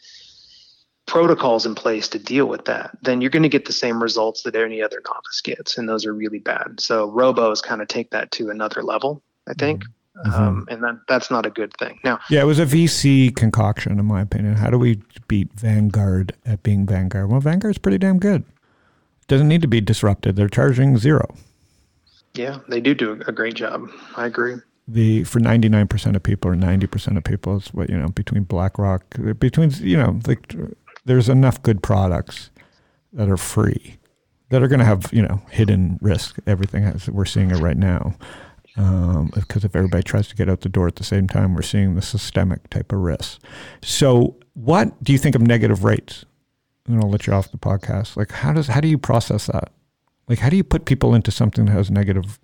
protocols 1.10 1.66
in 1.66 1.74
place 1.74 2.07
to 2.10 2.20
deal 2.20 2.45
with 2.45 2.66
that, 2.66 2.95
then 3.01 3.20
you're 3.20 3.32
going 3.32 3.43
to 3.43 3.49
get 3.49 3.66
the 3.66 3.74
same 3.74 4.01
results 4.01 4.43
that 4.43 4.55
any 4.55 4.80
other 4.82 5.01
novice 5.07 5.41
gets, 5.41 5.76
and 5.78 5.89
those 5.89 6.05
are 6.05 6.14
really 6.14 6.38
bad. 6.38 6.80
So 6.80 7.10
robos 7.12 7.64
kind 7.64 7.82
of 7.82 7.88
take 7.88 8.12
that 8.12 8.30
to 8.34 8.51
another 8.51 8.84
level, 8.84 9.22
I 9.47 9.53
think, 9.55 9.84
um, 10.24 10.68
and 10.70 10.84
that 10.84 10.99
that's 11.07 11.32
not 11.32 11.47
a 11.47 11.49
good 11.49 11.74
thing. 11.78 11.99
Now, 12.03 12.20
Yeah, 12.30 12.41
it 12.41 12.45
was 12.45 12.60
a 12.60 12.66
VC 12.66 13.36
concoction, 13.36 13.97
in 13.99 14.05
my 14.05 14.22
opinion. 14.22 14.55
How 14.55 14.70
do 14.70 14.78
we 14.78 15.01
beat 15.28 15.51
Vanguard 15.53 16.36
at 16.45 16.62
being 16.62 16.86
Vanguard? 16.86 17.30
Well, 17.32 17.39
Vanguard's 17.39 17.80
pretty 17.80 17.97
damn 17.97 18.20
good. 18.20 18.43
Doesn't 19.28 19.47
need 19.47 19.64
to 19.64 19.68
be 19.68 19.82
disrupted. 19.82 20.36
They're 20.36 20.47
charging 20.47 20.97
zero. 20.97 21.36
yeah, 22.36 22.60
they 22.68 22.82
do 22.82 22.93
do 22.93 23.20
a 23.26 23.32
great 23.32 23.55
job. 23.55 23.89
I 24.16 24.28
agree. 24.28 24.57
the 24.88 25.24
for 25.24 25.39
99% 25.39 26.16
of 26.16 26.24
people 26.24 26.51
or 26.51 26.55
90% 26.55 27.18
of 27.18 27.24
people 27.24 27.57
is 27.57 27.68
what 27.74 27.89
you 27.89 27.97
know 27.97 28.10
between 28.10 28.43
BlackRock 28.43 29.03
between 29.39 29.72
you 29.82 29.97
know 29.97 30.20
like 30.28 30.55
there's 31.10 31.28
enough 31.28 31.62
good 31.64 31.82
products 31.82 32.51
that 33.14 33.28
are 33.30 33.38
free 33.38 33.97
that 34.49 34.62
are 34.62 34.68
going 34.68 34.80
to 34.80 34.86
have 34.86 35.12
you 35.12 35.24
know 35.24 35.41
hidden 35.49 35.97
risk 36.01 36.38
everything 36.45 36.84
as 36.84 37.10
we're 37.10 37.26
seeing 37.26 37.49
it 37.49 37.57
right 37.57 37.78
now 37.78 38.16
um, 38.78 39.32
because 39.34 39.66
if 39.66 39.76
everybody 39.76 40.03
tries 40.03 40.28
to 40.28 40.36
get 40.36 40.47
out 40.47 40.62
the 40.62 40.70
door 40.70 40.88
at 40.88 40.97
the 40.97 41.03
same 41.03 41.28
time 41.28 41.55
we're 41.55 41.64
seeing 41.64 41.95
the 41.95 42.01
systemic 42.01 42.70
type 42.70 42.91
of 42.91 42.99
risk 42.99 43.41
so 43.82 44.38
what 44.53 45.03
do 45.03 45.12
you 45.12 45.18
think 45.18 45.36
of 45.36 45.41
negative 45.41 45.84
rates 45.84 46.26
and 46.88 47.01
I'll 47.01 47.10
let 47.10 47.26
you 47.26 47.34
off 47.34 47.51
the 47.51 47.57
podcast 47.57 48.16
like 48.16 48.32
how 48.32 48.53
does 48.53 48.68
how 48.68 48.80
do 48.80 48.88
you 48.88 48.99
process 48.99 49.47
that 49.47 49.72
like 50.28 50.38
how 50.38 50.49
do 50.49 50.57
you 50.57 50.64
put 50.64 50.86
people 50.86 51.16
into 51.16 51.32
something 51.32 51.66
that 51.66 51.72
has 51.72 51.89
negative 51.89 52.39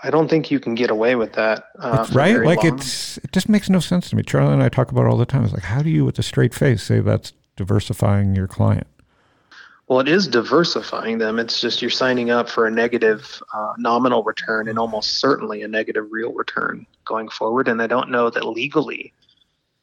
I 0.00 0.10
don't 0.10 0.28
think 0.28 0.48
you 0.52 0.60
can 0.60 0.76
get 0.76 0.90
away 0.90 1.16
with 1.16 1.32
that. 1.32 1.70
Uh, 1.80 2.06
right? 2.12 2.36
Like 2.36 2.62
long. 2.62 2.74
it's 2.78 3.18
it 3.18 3.32
just 3.32 3.48
makes 3.48 3.68
no 3.68 3.80
sense 3.80 4.10
to 4.10 4.16
me. 4.16 4.22
Charlie 4.22 4.52
and 4.52 4.62
I 4.62 4.68
talk 4.68 4.92
about 4.92 5.06
it 5.06 5.08
all 5.08 5.16
the 5.16 5.26
time. 5.26 5.42
It's 5.42 5.52
like 5.52 5.64
how 5.64 5.82
do 5.82 5.90
you 5.90 6.04
with 6.04 6.16
a 6.20 6.22
straight 6.22 6.54
face 6.54 6.84
say 6.84 7.00
that's 7.00 7.32
diversifying 7.58 8.34
your 8.34 8.46
client? 8.46 8.86
Well, 9.88 10.00
it 10.00 10.08
is 10.08 10.28
diversifying 10.28 11.18
them. 11.18 11.38
It's 11.38 11.60
just 11.60 11.82
you're 11.82 11.90
signing 11.90 12.30
up 12.30 12.48
for 12.48 12.66
a 12.66 12.70
negative 12.70 13.42
uh, 13.54 13.72
nominal 13.78 14.22
return 14.22 14.68
and 14.68 14.78
almost 14.78 15.18
certainly 15.18 15.62
a 15.62 15.68
negative 15.68 16.06
real 16.10 16.32
return 16.32 16.86
going 17.04 17.28
forward. 17.28 17.68
And 17.68 17.82
I 17.82 17.86
don't 17.86 18.10
know 18.10 18.30
that 18.30 18.44
legally 18.44 19.12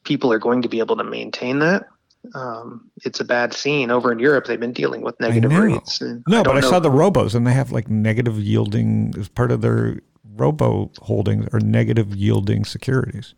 people 0.04 0.32
are 0.32 0.38
going 0.38 0.62
to 0.62 0.68
be 0.68 0.78
able 0.78 0.96
to 0.96 1.04
maintain 1.04 1.58
that. 1.58 1.88
Um, 2.34 2.90
it's 3.04 3.20
a 3.20 3.24
bad 3.24 3.52
scene 3.52 3.90
over 3.90 4.10
in 4.10 4.18
Europe. 4.18 4.46
They've 4.46 4.58
been 4.58 4.72
dealing 4.72 5.02
with 5.02 5.18
negative 5.20 5.52
rates. 5.52 6.00
No, 6.00 6.22
don't 6.26 6.44
but 6.44 6.56
I 6.56 6.60
know 6.60 6.70
saw 6.70 6.78
the 6.80 6.90
robos 6.90 7.34
and 7.34 7.46
they 7.46 7.52
have 7.52 7.72
like 7.72 7.88
negative 7.88 8.38
yielding 8.38 9.12
as 9.18 9.28
part 9.28 9.50
of 9.52 9.60
their 9.60 10.00
robo 10.36 10.90
holdings 11.02 11.48
or 11.52 11.60
negative 11.60 12.14
yielding 12.14 12.64
securities. 12.64 13.34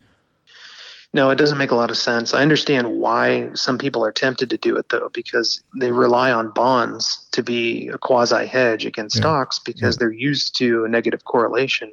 No, 1.15 1.31
it 1.31 1.37
doesn't 1.37 1.57
make 1.57 1.71
a 1.71 1.75
lot 1.75 1.91
of 1.91 1.97
sense. 1.97 2.35
I 2.35 2.43
understand 2.43 3.01
why 3.01 3.51
some 3.55 3.79
people 3.79 4.05
are 4.05 4.13
tempted 4.13 4.51
to 4.51 4.59
do 4.59 4.77
it 4.77 4.91
though, 4.91 5.09
because 5.13 5.63
they 5.81 5.91
rely 5.91 6.31
on 6.31 6.51
bonds 6.51 7.27
to 7.33 7.43
be 7.43 7.89
a 7.89 7.97
quasi 7.99 8.47
hedge 8.47 8.85
against 8.85 9.17
Yeah. 9.17 9.23
stocks 9.23 9.59
because 9.59 9.97
they're 9.97 10.13
used 10.13 10.57
to 10.59 10.85
a 10.85 10.89
negative 10.89 11.25
correlation. 11.25 11.93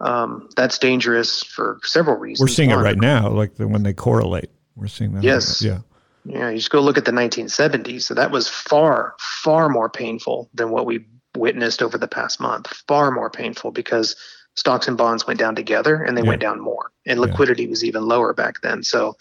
Um, 0.00 0.48
that's 0.56 0.78
dangerous 0.78 1.44
for 1.44 1.78
several 1.84 2.16
reasons. 2.16 2.40
We're 2.40 2.52
seeing 2.54 2.70
it 2.70 2.76
right 2.76 2.98
now, 2.98 3.28
like 3.30 3.54
the, 3.54 3.68
when 3.68 3.84
they 3.84 3.92
correlate. 3.92 4.50
We're 4.74 4.88
seeing 4.88 5.12
that. 5.14 5.22
Yes. 5.22 5.62
Yeah. 5.62 5.78
Yeah, 6.24 6.50
you 6.50 6.56
just 6.56 6.70
go 6.70 6.80
look 6.80 6.98
at 6.98 7.04
the 7.04 7.12
1970s. 7.12 8.02
So 8.02 8.14
that 8.14 8.30
was 8.30 8.48
far, 8.48 9.14
far 9.20 9.68
more 9.68 9.88
painful 9.88 10.50
than 10.54 10.70
what 10.70 10.86
we 10.86 11.04
witnessed 11.36 11.82
over 11.82 11.98
the 11.98 12.08
past 12.08 12.40
month. 12.40 12.66
Far 12.88 13.10
more 13.10 13.30
painful 13.30 13.70
because 13.70 14.16
stocks 14.54 14.86
and 14.88 14.96
bonds 14.96 15.26
went 15.26 15.38
down 15.38 15.54
together 15.54 15.96
and 16.02 16.16
they 16.16 16.22
Yeah. 16.22 16.28
went 16.28 16.40
down 16.42 16.60
more, 16.60 16.90
and 17.06 17.18
Yeah. 17.18 17.26
liquidity 17.26 17.66
was 17.66 17.84
even 17.84 18.06
lower 18.06 18.32
back 18.32 18.60
then. 18.62 18.82
So 18.82 19.16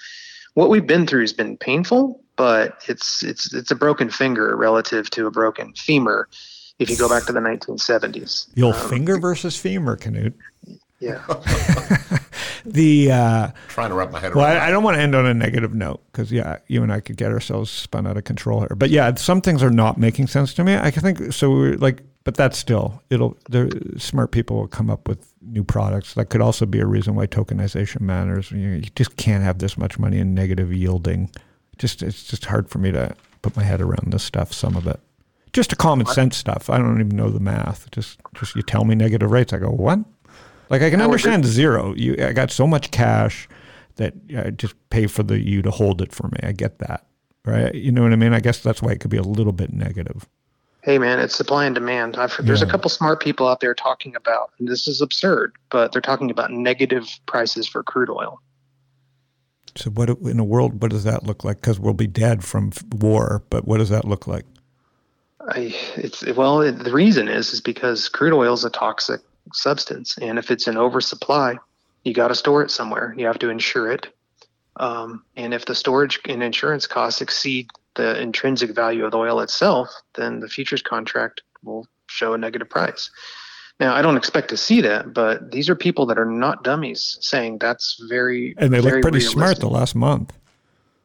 what 0.53 0.69
we've 0.69 0.86
been 0.88 1.05
through 1.07 1.21
has 1.21 1.34
been 1.34 1.57
painful, 1.57 2.21
but 2.36 2.81
it's 2.88 3.23
it's 3.23 3.53
it's 3.53 3.71
a 3.71 3.75
broken 3.75 4.09
finger 4.09 4.55
relative 4.55 5.09
to 5.11 5.27
a 5.27 5.31
broken 5.31 5.73
femur. 5.75 6.27
If 6.79 6.89
you 6.89 6.97
go 6.97 7.07
back 7.07 7.25
to 7.27 7.34
the 7.34 7.39
1970s, 7.39 8.47
The 8.55 8.63
old 8.63 8.75
Um, 8.75 8.89
finger 8.89 9.17
versus 9.19 9.55
femur, 9.57 9.95
Canute. 9.95 10.34
yeah, 10.99 11.19
The 12.65 13.11
uh, 13.11 13.47
Trying 13.67 13.89
to 13.89 13.95
wrap 13.95 14.11
my 14.11 14.19
head 14.19 14.34
well, 14.36 14.45
around. 14.45 14.57
I, 14.57 14.67
I 14.67 14.71
don't 14.71 14.84
want 14.84 14.95
to 14.95 15.01
end 15.01 15.15
on 15.15 15.25
a 15.25 15.34
negative 15.34 15.73
note 15.73 16.01
because 16.11 16.31
yeah, 16.31 16.57
you 16.67 16.81
and 16.81 16.93
I 16.93 16.99
could 17.01 17.17
get 17.17 17.31
ourselves 17.31 17.69
spun 17.69 18.07
out 18.07 18.15
of 18.17 18.23
control 18.23 18.61
here. 18.61 18.75
But 18.75 18.89
yeah, 18.89 19.13
some 19.15 19.41
things 19.41 19.61
are 19.61 19.69
not 19.69 19.97
making 19.97 20.27
sense 20.27 20.53
to 20.55 20.63
me. 20.63 20.75
I 20.75 20.89
think 20.89 21.34
so. 21.34 21.49
We're 21.51 21.75
like, 21.75 22.01
but 22.24 22.36
that's 22.36 22.57
still 22.57 23.01
it'll. 23.09 23.38
The 23.49 23.95
smart 23.97 24.32
people 24.32 24.57
will 24.57 24.67
come 24.67 24.89
up 24.89 25.07
with 25.07 25.34
new 25.41 25.63
products. 25.63 26.13
That 26.13 26.26
could 26.26 26.41
also 26.41 26.65
be 26.65 26.80
a 26.80 26.86
reason 26.86 27.15
why 27.15 27.28
tokenization 27.28 28.01
matters. 28.01 28.51
You, 28.51 28.69
you 28.69 28.82
just 28.95 29.17
can't 29.17 29.43
have 29.43 29.59
this 29.59 29.78
much 29.78 29.99
money 29.99 30.19
in 30.19 30.34
negative 30.34 30.71
yielding. 30.71 31.30
Just 31.78 32.01
it's 32.01 32.24
just 32.24 32.45
hard 32.45 32.69
for 32.69 32.80
me 32.80 32.91
to 32.91 33.15
put 33.41 33.55
my 33.55 33.63
head 33.63 33.82
around 33.82 34.11
this 34.11 34.24
stuff. 34.24 34.53
Some 34.53 34.76
of 34.76 34.88
it. 34.88 34.99
Just 35.51 35.71
a 35.71 35.76
common 35.76 36.07
sense 36.07 36.36
stuff. 36.36 36.69
I 36.69 36.80
don't 36.80 36.99
even 36.99 37.15
know 37.15 37.30
the 37.30 37.39
math. 37.39 37.91
Just, 37.91 38.19
just 38.34 38.55
you 38.55 38.63
tell 38.63 38.86
me 38.86 38.95
negative 38.95 39.30
rates. 39.30 39.53
I 39.53 39.57
go, 39.59 39.69
what? 39.69 39.99
Like 40.71 40.82
I 40.82 40.89
can 40.89 40.99
understand 40.99 41.45
zero. 41.45 41.93
You, 41.93 42.15
I 42.26 42.34
got 42.34 42.49
so 42.49 42.65
much 42.65 42.89
cash 42.89 43.47
that 43.97 44.15
I 44.36 44.49
just 44.49 44.74
pay 44.89 45.05
for 45.05 45.21
the 45.21 45.39
you 45.39 45.61
to 45.61 45.69
hold 45.69 46.01
it 46.01 46.11
for 46.11 46.28
me. 46.30 46.39
I 46.41 46.53
get 46.53 46.80
that, 46.80 47.05
right? 47.45 47.76
You 47.76 47.91
know 47.91 48.01
what 48.01 48.13
I 48.13 48.15
mean? 48.15 48.34
I 48.34 48.39
guess 48.39 48.63
that's 48.63 48.82
why 48.82 48.93
it 48.93 48.99
could 48.99 49.11
be 49.11 49.17
a 49.17 49.24
little 49.24 49.53
bit 49.53 49.71
negative. 49.71 50.28
Hey 50.84 50.97
man, 50.97 51.19
it's 51.19 51.34
supply 51.34 51.65
and 51.65 51.73
demand. 51.73 52.17
I've, 52.17 52.36
there's 52.45 52.61
a 52.61 52.65
couple 52.65 52.89
smart 52.89 53.21
people 53.21 53.47
out 53.47 53.61
there 53.61 53.73
talking 53.73 54.17
about, 54.17 54.51
and 54.59 54.67
this 54.67 54.86
is 54.86 54.99
absurd, 54.99 55.53
but 55.69 55.93
they're 55.93 56.01
talking 56.01 56.29
about 56.29 56.51
negative 56.51 57.07
prices 57.25 57.65
for 57.65 57.84
crude 57.84 58.09
oil. 58.09 58.41
So, 59.77 59.91
what 59.91 60.09
in 60.09 60.39
a 60.39 60.43
world? 60.43 60.81
What 60.81 60.91
does 60.91 61.05
that 61.05 61.23
look 61.23 61.45
like? 61.45 61.61
Because 61.61 61.79
we'll 61.79 61.93
be 61.93 62.07
dead 62.07 62.43
from 62.43 62.73
war, 62.91 63.43
but 63.49 63.65
what 63.65 63.77
does 63.77 63.89
that 63.89 64.03
look 64.03 64.27
like? 64.27 64.45
I, 65.47 65.73
it's 65.95 66.25
well, 66.36 66.59
it, 66.59 66.73
the 66.73 66.91
reason 66.91 67.29
is 67.29 67.53
is 67.53 67.61
because 67.61 68.09
crude 68.09 68.34
oil 68.34 68.53
is 68.53 68.65
a 68.65 68.69
toxic 68.69 69.21
substance, 69.53 70.17
and 70.17 70.38
if 70.38 70.51
it's 70.51 70.67
an 70.67 70.75
oversupply, 70.75 71.55
you 72.03 72.13
got 72.13 72.27
to 72.27 72.36
store 72.36 72.61
it 72.61 72.71
somewhere. 72.71 73.15
You 73.17 73.25
have 73.27 73.39
to 73.39 73.49
insure 73.49 73.89
it, 73.89 74.13
um, 74.75 75.23
and 75.38 75.53
if 75.53 75.65
the 75.65 75.75
storage 75.75 76.19
and 76.25 76.43
insurance 76.43 76.88
costs 76.88 77.21
exceed 77.21 77.69
the 77.96 78.20
intrinsic 78.22 78.72
value 78.72 79.06
of 79.06 79.12
the 79.12 79.18
oil 79.18 79.39
itself, 79.39 79.89
then 80.16 80.39
the 80.39 80.48
futures 80.50 80.82
contract 80.82 81.41
will 81.64 81.88
show 82.08 82.34
a 82.34 82.38
negative 82.38 82.70
price. 82.70 83.10
Now, 83.80 83.96
I 83.96 84.02
don't 84.02 84.18
expect 84.18 84.50
to 84.50 84.58
see 84.58 84.82
that, 84.82 85.14
but 85.14 85.52
these 85.52 85.70
are 85.70 85.76
people 85.76 86.06
that 86.06 86.18
are 86.20 86.26
not 86.26 86.64
dummies 86.64 87.18
saying 87.22 87.58
that's 87.60 88.00
very 88.08 88.54
And 88.58 88.72
they 88.74 88.80
very 88.80 89.02
look 89.02 89.12
pretty 89.12 89.20
smart 89.26 89.60
the 89.60 89.70
last 89.70 89.96
month, 89.96 90.34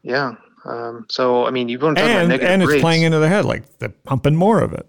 Yeah. 0.02 0.34
Um, 0.64 1.06
so 1.08 1.46
I 1.46 1.50
mean, 1.50 1.68
you 1.68 1.78
want 1.78 1.96
to 1.96 2.02
talk 2.02 2.10
about 2.10 2.20
and 2.20 2.28
negative 2.28 2.50
and 2.50 2.62
it's 2.62 2.72
rates. 2.72 2.82
playing 2.82 3.02
into 3.02 3.18
the 3.20 3.28
head 3.28 3.44
like 3.44 3.78
they're 3.78 3.88
pumping 3.88 4.36
more 4.36 4.60
of 4.60 4.72
it. 4.74 4.86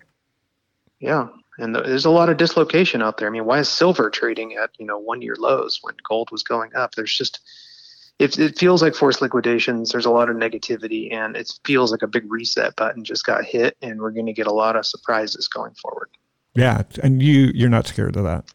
Yeah, 0.99 1.27
and 1.57 1.73
th- 1.73 1.85
there's 1.85 2.05
a 2.05 2.09
lot 2.09 2.27
of 2.27 2.37
dislocation 2.37 3.01
out 3.01 3.17
there. 3.17 3.27
I 3.27 3.31
mean, 3.31 3.45
why 3.45 3.59
is 3.59 3.69
silver 3.69 4.09
trading 4.09 4.55
at 4.55 4.71
you 4.77 4.85
know 4.85 4.97
one 4.97 5.21
year 5.21 5.35
lows 5.37 5.79
when 5.81 5.95
gold 6.07 6.29
was 6.31 6.43
going 6.43 6.75
up? 6.75 6.95
There's 6.95 7.15
just 7.15 7.39
it, 8.19 8.37
it 8.37 8.59
feels 8.59 8.81
like 8.81 8.95
forced 8.95 9.21
liquidations. 9.21 9.91
There's 9.91 10.05
a 10.05 10.11
lot 10.11 10.29
of 10.29 10.35
negativity, 10.35 11.11
and 11.13 11.37
it 11.37 11.51
feels 11.63 11.91
like 11.91 12.01
a 12.01 12.07
big 12.07 12.29
reset 12.29 12.75
button 12.75 13.03
just 13.03 13.25
got 13.25 13.45
hit, 13.45 13.77
and 13.81 14.01
we're 14.01 14.11
going 14.11 14.25
to 14.25 14.33
get 14.33 14.45
a 14.45 14.53
lot 14.53 14.75
of 14.75 14.85
surprises 14.85 15.47
going 15.47 15.73
forward. 15.75 16.09
Yeah, 16.53 16.83
and 17.01 17.23
you 17.23 17.51
you're 17.53 17.69
not 17.69 17.87
scared 17.87 18.17
of 18.17 18.23
that. 18.25 18.51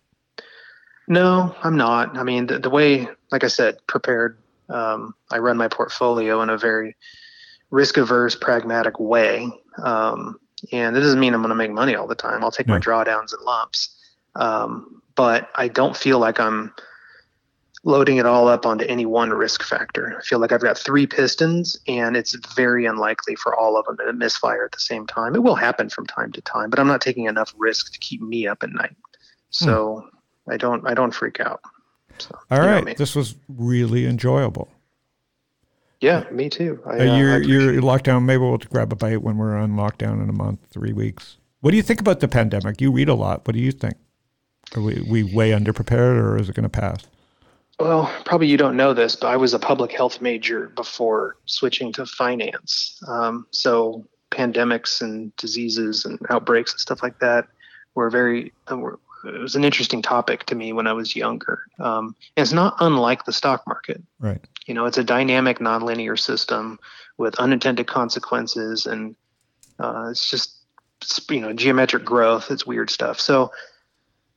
No, 1.09 1.55
I'm 1.62 1.77
not. 1.77 2.17
I 2.17 2.23
mean, 2.23 2.47
the, 2.47 2.59
the 2.59 2.71
way, 2.71 3.09
like 3.33 3.45
I 3.45 3.49
said, 3.49 3.79
prepared. 3.87 4.39
Um, 4.69 5.15
I 5.31 5.39
run 5.39 5.57
my 5.57 5.69
portfolio 5.69 6.41
in 6.43 6.51
a 6.51 6.57
very 6.57 6.97
risk 7.71 7.97
averse, 7.97 8.35
pragmatic 8.35 8.99
way. 8.99 9.51
Um, 9.83 10.39
and 10.73 10.97
that 10.97 11.01
doesn't 11.01 11.21
mean 11.21 11.35
I'm 11.35 11.43
going 11.43 11.51
to 11.51 11.55
make 11.55 11.71
money 11.71 11.95
all 11.95 12.07
the 12.07 12.15
time. 12.15 12.43
I'll 12.43 12.51
take 12.51 12.69
my 12.69 12.79
drawdowns 12.79 13.35
and 13.35 13.43
lumps. 13.43 13.95
Um, 14.35 15.03
but 15.15 15.51
I 15.55 15.69
don't 15.69 15.97
feel 15.97 16.19
like 16.19 16.41
I'm 16.41 16.73
loading 17.85 18.16
it 18.16 18.26
all 18.26 18.49
up 18.49 18.64
onto 18.66 18.85
any 18.87 19.07
one 19.07 19.30
risk 19.30 19.62
factor. 19.62 20.16
I 20.18 20.22
feel 20.22 20.39
like 20.39 20.53
I've 20.53 20.62
got 20.62 20.76
three 20.78 21.07
pistons, 21.07 21.78
and 21.87 22.16
it's 22.16 22.35
very 22.55 22.87
unlikely 22.87 23.37
for 23.37 23.55
all 23.55 23.76
of 23.76 23.85
them 23.87 23.99
to 23.99 24.12
misfire 24.12 24.64
at 24.64 24.72
the 24.72 24.80
same 24.80 25.07
time. 25.07 25.35
It 25.35 25.43
will 25.43 25.55
happen 25.55 25.91
from 25.91 26.07
time 26.07 26.32
to 26.32 26.41
time, 26.41 26.70
but 26.70 26.78
I'm 26.78 26.87
not 26.87 27.01
taking 27.01 27.26
enough 27.26 27.55
risk 27.57 27.93
to 27.93 27.99
keep 27.99 28.22
me 28.22 28.47
up 28.47 28.62
at 28.62 28.72
night. 28.72 28.97
So 29.51 30.09
I 30.49 30.57
don't 30.57 30.87
I 30.87 30.95
don't 30.95 31.12
freak 31.12 31.41
out. 31.41 31.61
So, 32.18 32.37
All 32.51 32.61
right, 32.61 32.85
me. 32.85 32.95
this 32.95 33.14
was 33.14 33.35
really 33.49 34.07
enjoyable. 34.07 34.68
Yeah, 36.01 36.24
me 36.30 36.49
too. 36.49 36.80
I, 36.87 36.91
Uh, 36.91 37.12
uh, 37.12 37.16
you're 37.16 37.43
you're 37.43 37.82
locked 37.82 38.05
down. 38.05 38.26
Maybe 38.26 38.41
we'll 38.43 38.59
grab 38.59 38.93
a 38.93 38.97
bite 38.97 39.22
when 39.22 39.37
we're 39.37 39.57
on 39.57 39.72
lockdown 39.72 40.22
in 40.22 40.28
a 40.28 40.32
month, 40.32 40.61
three 40.70 40.93
weeks. 40.93 41.39
What 41.61 41.70
do 41.70 41.76
you 41.76 41.82
think 41.82 42.01
about 42.01 42.20
the 42.20 42.28
pandemic? 42.28 42.80
You 42.80 42.93
read 42.93 43.09
a 43.09 43.14
lot. 43.14 43.47
What 43.47 43.55
do 43.55 43.61
you 43.61 43.72
think? 43.72 43.95
Are 44.76 44.82
we, 44.82 45.03
we 45.09 45.22
way 45.22 45.51
underprepared, 45.51 46.18
or 46.20 46.37
is 46.39 46.49
it 46.49 46.55
going 46.55 46.64
to 46.64 46.68
pass? 46.68 47.07
Well, 47.81 48.12
probably 48.25 48.47
you 48.47 48.57
don't 48.57 48.77
know 48.77 48.95
this, 48.95 49.16
but 49.16 49.29
I 49.29 49.37
was 49.37 49.53
a 49.53 49.59
public 49.59 49.93
health 49.93 50.20
major 50.20 50.68
before 50.68 51.37
switching 51.47 51.93
to 51.95 52.07
finance. 52.07 53.03
Um, 53.09 53.47
so 53.51 54.07
pandemics 54.31 55.01
and 55.01 55.35
diseases 55.37 56.05
and 56.05 56.18
outbreaks 56.31 56.72
and 56.72 56.81
stuff 56.81 57.03
like 57.03 57.18
that 57.20 57.47
were 57.95 58.11
very. 58.11 58.53
uh, 58.70 58.77
Were, 58.77 58.99
it 59.25 59.41
was 59.41 59.57
an 59.57 59.64
interesting 59.64 60.03
topic 60.03 60.45
to 60.45 60.55
me 60.55 60.72
when 60.75 60.87
I 60.87 60.93
was 60.93 61.16
younger. 61.16 61.62
Um, 61.79 62.14
and 62.37 62.43
it's 62.43 62.53
not 62.53 62.77
unlike 62.81 63.25
the 63.25 63.33
stock 63.33 63.66
market. 63.66 64.03
Right. 64.18 64.41
You 64.66 64.75
know, 64.75 64.85
it's 64.85 64.99
a 64.99 65.05
dynamic, 65.05 65.61
nonlinear 65.61 66.18
system 66.18 66.79
with 67.16 67.35
unintended 67.37 67.87
consequences, 67.87 68.87
and 68.87 69.16
uh, 69.79 70.09
it's 70.11 70.31
just 70.31 70.57
you 71.31 71.41
know 71.41 71.53
geometric 71.53 72.05
growth. 72.05 72.51
It's 72.51 72.66
weird 72.66 72.91
stuff. 72.91 73.18
So 73.18 73.51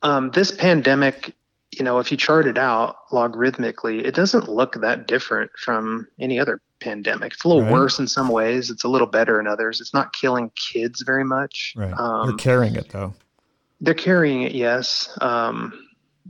um, 0.02 0.30
this 0.30 0.50
pandemic, 0.52 1.34
you 1.78 1.84
know, 1.84 1.98
if 1.98 2.10
you 2.10 2.16
chart 2.16 2.46
it 2.46 2.58
out 2.58 2.96
logarithmically, 3.10 4.04
it 4.04 4.14
doesn't 4.14 4.48
look 4.48 4.74
that 4.80 5.06
different 5.06 5.50
from 5.64 6.06
any 6.18 6.38
other 6.40 6.60
pandemic. 6.80 7.32
It's 7.34 7.44
a 7.44 7.48
little 7.48 7.62
Right. 7.64 7.72
worse 7.72 7.98
in 7.98 8.06
some 8.06 8.28
ways. 8.28 8.70
It's 8.70 8.84
a 8.84 8.88
little 8.88 9.06
better 9.06 9.40
in 9.40 9.46
others. 9.46 9.80
It's 9.80 9.94
not 9.94 10.12
killing 10.12 10.50
kids 10.56 11.02
very 11.02 11.24
much. 11.24 11.74
Right. 11.76 11.92
Um, 11.98 12.28
You're 12.30 12.38
carrying 12.38 12.76
it 12.76 12.88
though. 12.90 13.14
they're 13.80 13.94
carrying 13.94 14.42
it, 14.42 14.52
yes. 14.52 15.08
Um, 15.20 15.72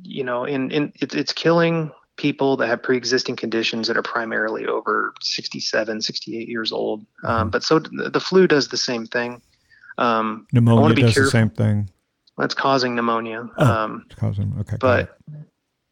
you 0.02 0.22
know, 0.22 0.44
and, 0.44 0.70
and 0.72 0.92
it, 1.00 1.14
it's 1.14 1.32
killing 1.32 1.90
people 2.16 2.56
that 2.58 2.66
have 2.66 2.82
pre-existing 2.82 3.36
conditions 3.36 3.88
that 3.88 3.96
are 3.96 4.02
primarily 4.02 4.66
over 4.66 5.14
67, 5.22 6.02
68 6.02 6.46
years 6.48 6.72
old. 6.72 7.06
Um, 7.24 7.48
Mhm. 7.48 7.52
but 7.52 7.62
so 7.62 7.78
the, 7.78 8.10
the 8.10 8.20
flu 8.20 8.46
does 8.46 8.68
the 8.68 8.76
same 8.76 9.06
thing. 9.06 9.40
Um, 9.96 10.46
Pneumonia 10.52 10.94
does 10.94 11.14
the 11.14 11.30
same 11.30 11.48
thing. 11.50 11.88
That's 12.38 12.54
causing 12.54 12.94
pneumonia. 12.94 13.48
Oh. 13.58 13.64
Um, 13.72 14.04
It's 14.06 14.14
causing 14.14 14.54
okay. 14.60 14.76
but 14.80 15.16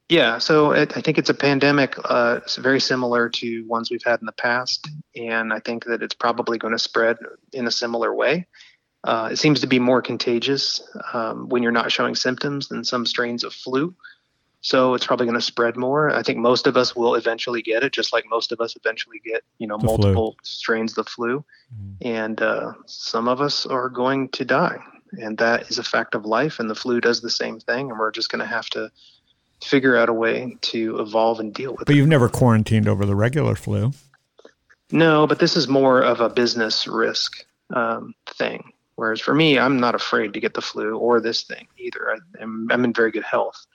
yeah, 0.08 0.38
so 0.38 0.70
it, 0.70 0.96
I 0.96 1.00
think 1.00 1.18
it's 1.18 1.30
a 1.30 1.34
pandemic. 1.34 1.96
Uh, 2.04 2.38
it's 2.42 2.56
very 2.56 2.78
similar 2.80 3.28
to 3.30 3.64
ones 3.66 3.90
we've 3.90 4.04
had 4.04 4.20
in 4.20 4.26
the 4.26 4.32
past, 4.32 4.88
and 5.16 5.52
I 5.52 5.58
think 5.58 5.84
that 5.86 6.00
it's 6.02 6.14
probably 6.14 6.58
going 6.58 6.72
to 6.74 6.78
spread 6.78 7.16
in 7.52 7.66
a 7.66 7.70
similar 7.72 8.14
way. 8.14 8.46
Uh, 9.02 9.30
it 9.32 9.36
seems 9.36 9.60
to 9.60 9.66
be 9.66 9.78
more 9.80 10.00
contagious 10.02 10.80
um, 11.12 11.48
when 11.48 11.62
you're 11.62 11.72
not 11.72 11.90
showing 11.92 12.14
symptoms 12.14 12.68
than 12.68 12.84
some 12.84 13.04
strains 13.06 13.42
of 13.44 13.52
flu. 13.52 13.94
So 14.62 14.94
it's 14.94 15.06
probably 15.06 15.26
going 15.26 15.38
to 15.38 15.44
spread 15.44 15.76
more. 15.76 16.10
I 16.10 16.22
think 16.24 16.38
most 16.38 16.66
of 16.66 16.76
us 16.76 16.96
will 16.96 17.14
eventually 17.14 17.62
get 17.62 17.84
it, 17.84 17.92
just 17.92 18.12
like 18.12 18.24
most 18.28 18.50
of 18.50 18.60
us 18.60 18.74
eventually 18.74 19.20
get, 19.24 19.42
you 19.58 19.66
know, 19.68 19.76
The 19.78 19.86
flu. 19.86 19.96
multiple 19.98 20.36
strains 20.42 20.96
of 20.98 21.04
the 21.04 21.10
flu. 21.10 21.44
Mhm. 21.72 21.96
And 22.00 22.42
uh, 22.42 22.72
some 22.86 23.28
of 23.28 23.40
us 23.40 23.64
are 23.66 23.88
going 23.88 24.28
to 24.30 24.44
die, 24.44 24.78
and 25.20 25.38
that 25.38 25.70
is 25.70 25.78
a 25.78 25.84
fact 25.84 26.14
of 26.14 26.24
life. 26.24 26.58
And 26.58 26.68
the 26.68 26.74
flu 26.74 27.00
does 27.00 27.20
the 27.20 27.30
same 27.30 27.60
thing, 27.60 27.90
and 27.90 27.98
we're 27.98 28.10
just 28.10 28.30
going 28.30 28.40
to 28.40 28.46
have 28.46 28.68
to 28.70 28.90
figure 29.64 29.96
out 29.96 30.08
a 30.08 30.12
way 30.12 30.56
to 30.60 30.98
evolve 30.98 31.40
and 31.40 31.52
deal 31.52 31.72
with 31.72 31.80
But 31.80 31.82
it. 31.82 31.86
But 31.86 31.96
you've 31.96 32.08
never 32.08 32.28
quarantined 32.28 32.88
over 32.88 33.06
the 33.06 33.16
regular 33.16 33.54
flu. 33.54 33.92
No, 34.92 35.26
but 35.26 35.38
this 35.38 35.56
is 35.56 35.66
more 35.66 36.00
of 36.00 36.20
a 36.20 36.28
business 36.28 36.86
risk 36.86 37.44
um, 37.74 38.14
thing. 38.26 38.72
Whereas 38.94 39.20
for 39.20 39.34
me, 39.34 39.58
I'm 39.58 39.78
not 39.78 39.94
afraid 39.94 40.32
to 40.32 40.40
get 40.40 40.54
the 40.54 40.62
flu 40.62 40.96
or 40.96 41.20
this 41.20 41.42
thing 41.42 41.66
either. 41.76 42.12
I, 42.12 42.42
I'm, 42.42 42.70
I'm 42.70 42.84
in 42.84 42.92
very 42.92 43.10
good 43.10 43.24
health, 43.24 43.66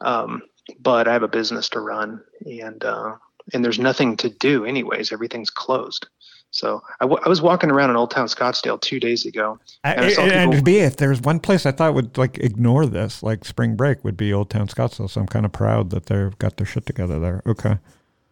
um, 0.00 0.42
but 0.80 1.08
I 1.08 1.12
have 1.12 1.22
a 1.22 1.28
business 1.28 1.68
to 1.70 1.80
run, 1.80 2.22
and 2.46 2.82
uh, 2.84 3.16
and 3.52 3.64
there's 3.64 3.78
nothing 3.78 4.16
to 4.18 4.30
do 4.30 4.64
anyways. 4.64 5.12
Everything's 5.12 5.50
closed. 5.50 6.06
So 6.50 6.82
I, 7.00 7.04
w- 7.04 7.20
I 7.24 7.28
was 7.28 7.42
walking 7.42 7.70
around 7.70 7.90
in 7.90 7.96
Old 7.96 8.10
Town 8.10 8.26
Scottsdale 8.26 8.80
two 8.80 8.98
days 8.98 9.26
ago. 9.26 9.58
And, 9.84 10.00
I 10.00 10.08
saw 10.10 10.22
and, 10.22 10.32
and 10.32 10.50
people- 10.52 10.58
to 10.60 10.64
be, 10.64 10.78
if 10.78 10.96
there's 10.96 11.20
one 11.20 11.38
place 11.40 11.66
I 11.66 11.72
thought 11.72 11.92
would 11.94 12.16
like 12.16 12.38
ignore 12.38 12.86
this, 12.86 13.22
like 13.22 13.44
spring 13.44 13.76
break 13.76 14.02
would 14.04 14.16
be 14.16 14.32
Old 14.32 14.48
Town 14.50 14.66
Scottsdale. 14.68 15.10
So 15.10 15.20
I'm 15.20 15.26
kind 15.26 15.44
of 15.44 15.52
proud 15.52 15.90
that 15.90 16.06
they've 16.06 16.36
got 16.38 16.56
their 16.56 16.66
shit 16.66 16.86
together 16.86 17.18
there. 17.18 17.42
Okay. 17.46 17.78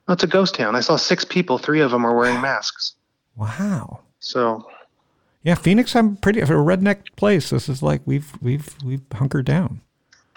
Oh, 0.08 0.12
it's 0.12 0.22
a 0.22 0.26
ghost 0.26 0.54
town. 0.54 0.74
I 0.76 0.80
saw 0.80 0.96
six 0.96 1.24
people. 1.24 1.58
Three 1.58 1.80
of 1.80 1.90
them 1.90 2.02
were 2.02 2.16
wearing 2.16 2.40
masks. 2.40 2.94
Wow. 3.36 4.00
So 4.20 4.66
Yeah, 5.42 5.54
Phoenix. 5.54 5.94
I'm 5.96 6.16
pretty 6.16 6.40
a 6.40 6.46
redneck 6.46 7.14
place. 7.16 7.50
This 7.50 7.68
is 7.68 7.82
like 7.82 8.00
we've 8.06 8.32
we've 8.40 8.74
we've 8.84 9.02
hunkered 9.12 9.44
down. 9.46 9.80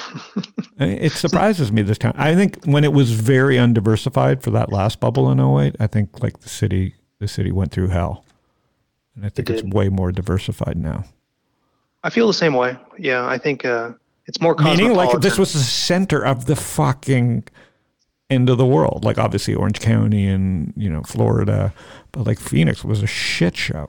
It 0.78 1.12
surprises 1.12 1.70
me 1.70 1.82
this 1.82 1.98
time. 1.98 2.14
I 2.16 2.34
think 2.34 2.64
when 2.64 2.82
it 2.82 2.92
was 2.92 3.12
very 3.12 3.58
undiversified 3.58 4.42
for 4.42 4.50
that 4.50 4.72
last 4.72 4.98
bubble 4.98 5.30
in 5.30 5.38
08, 5.38 5.76
I 5.78 5.86
think 5.86 6.20
like 6.20 6.40
the 6.40 6.48
city 6.48 6.94
the 7.18 7.28
city 7.28 7.52
went 7.52 7.72
through 7.72 7.88
hell, 7.88 8.24
and 9.16 9.24
I 9.24 9.28
think 9.28 9.50
it's 9.50 9.62
way 9.62 9.88
more 9.88 10.12
diversified 10.12 10.76
now. 10.76 11.04
I 12.02 12.10
feel 12.10 12.26
the 12.26 12.34
same 12.34 12.54
way. 12.54 12.76
Yeah, 12.98 13.26
I 13.26 13.38
think 13.38 13.64
uh, 13.64 13.92
it's 14.26 14.40
more 14.40 14.54
Meaning, 14.56 14.94
like 14.94 15.20
this 15.20 15.38
was 15.38 15.52
the 15.52 15.58
center 15.60 16.24
of 16.24 16.46
the 16.46 16.56
fucking 16.56 17.44
end 18.30 18.48
of 18.50 18.58
the 18.58 18.66
world. 18.66 19.04
Like 19.04 19.18
obviously 19.18 19.54
Orange 19.54 19.80
County 19.80 20.26
and 20.26 20.72
you 20.76 20.90
know 20.90 21.02
Florida, 21.02 21.72
but 22.12 22.26
like 22.26 22.38
Phoenix 22.38 22.84
was 22.84 23.02
a 23.02 23.06
shit 23.06 23.56
show. 23.56 23.88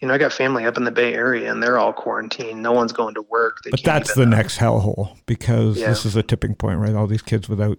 you 0.00 0.08
know, 0.08 0.14
I 0.14 0.18
got 0.18 0.32
family 0.32 0.66
up 0.66 0.76
in 0.76 0.84
the 0.84 0.90
Bay 0.90 1.14
Area, 1.14 1.50
and 1.50 1.62
they're 1.62 1.78
all 1.78 1.92
quarantined. 1.92 2.62
No 2.62 2.72
one's 2.72 2.92
going 2.92 3.14
to 3.14 3.22
work. 3.22 3.56
They 3.64 3.70
But 3.70 3.82
that's 3.82 4.14
the 4.14 4.22
uh, 4.22 4.26
next 4.26 4.58
hellhole 4.58 5.16
because 5.26 5.78
Yeah. 5.78 5.88
this 5.88 6.04
is 6.04 6.14
a 6.14 6.22
tipping 6.22 6.54
point, 6.54 6.78
right? 6.78 6.94
All 6.94 7.06
these 7.06 7.22
kids 7.22 7.48
without 7.48 7.78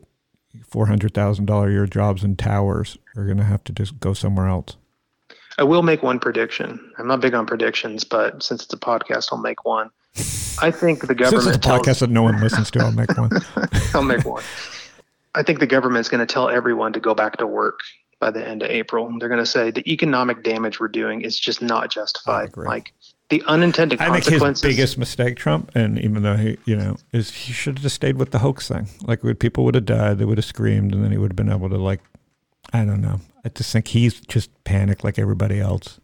four 0.67 0.87
hundred 0.87 1.13
thousand 1.13 1.45
dollar 1.45 1.69
a 1.69 1.71
year 1.71 1.85
jobs 1.85 2.23
in 2.23 2.35
towers 2.35 2.97
are 3.15 3.25
going 3.25 3.37
to 3.37 3.43
have 3.43 3.63
to 3.65 3.73
just 3.73 3.99
go 3.99 4.13
somewhere 4.13 4.47
else. 4.47 4.77
I 5.57 5.63
will 5.63 5.83
make 5.83 6.03
one 6.03 6.19
prediction. 6.19 6.93
I'm 6.97 7.07
not 7.07 7.21
big 7.21 7.33
on 7.33 7.45
predictions, 7.45 8.03
but 8.03 8.43
since 8.43 8.63
it's 8.63 8.73
a 8.73 8.77
podcast, 8.77 9.29
I'll 9.31 9.37
make 9.37 9.63
one. 9.63 9.89
I 10.61 10.71
think 10.71 11.01
the 11.01 11.15
Since 11.29 11.45
it's 11.45 11.57
a 11.57 11.59
tells, 11.59 11.81
podcast 11.81 11.99
that 11.99 12.09
no 12.09 12.23
one 12.23 12.39
listens 12.41 12.71
to, 12.71 12.79
I'll 12.79 12.91
make 12.91 13.15
one. 13.17 13.29
I'll 13.93 14.03
make 14.03 14.25
one. 14.25 14.43
I 15.33 15.43
think 15.43 15.59
the 15.59 15.67
government's 15.67 16.07
going 16.09 16.25
to 16.25 16.31
tell 16.31 16.49
everyone 16.49 16.93
to 16.93 16.99
go 16.99 17.13
back 17.13 17.37
to 17.37 17.47
work 17.47 17.79
by 18.19 18.31
the 18.31 18.45
end 18.45 18.63
of 18.63 18.69
April. 18.69 19.13
They're 19.19 19.29
going 19.29 19.41
to 19.41 19.45
say 19.45 19.71
the 19.71 19.89
economic 19.91 20.43
damage 20.43 20.79
we're 20.79 20.87
doing 20.87 21.21
is 21.21 21.37
just 21.37 21.61
not 21.61 21.91
justified. 21.91 22.55
Like 22.55 22.93
the 23.29 23.41
unintended 23.47 23.99
I 23.99 24.19
think 24.19 24.41
his 24.41 24.61
biggest 24.61 24.97
mistake, 24.97 25.35
Trump, 25.35 25.71
and 25.75 25.99
even 25.99 26.21
though 26.21 26.35
he, 26.35 26.57
you 26.65 26.75
know, 26.75 26.97
is 27.11 27.31
he 27.31 27.53
should 27.53 27.79
have 27.79 27.83
just 27.83 27.95
stayed 27.95 28.17
with 28.17 28.31
the 28.31 28.39
hoax 28.39 28.67
thing. 28.67 28.87
Like, 29.01 29.23
would 29.23 29.39
people 29.39 29.63
would 29.65 29.75
have 29.75 29.85
died, 29.85 30.19
they 30.19 30.25
would 30.25 30.37
have 30.37 30.45
screamed, 30.45 30.93
and 30.93 31.03
then 31.03 31.11
he 31.11 31.17
would 31.17 31.31
have 31.31 31.35
been 31.35 31.51
able 31.51 31.69
to, 31.69 31.77
like, 31.77 32.01
I 32.71 32.85
don't 32.85 33.01
know. 33.01 33.21
I 33.43 33.49
just 33.49 33.71
think 33.71 33.87
he's 33.89 34.19
just 34.21 34.51
panicked 34.63 35.03
like 35.03 35.19
everybody 35.19 35.59
else. 35.59 35.99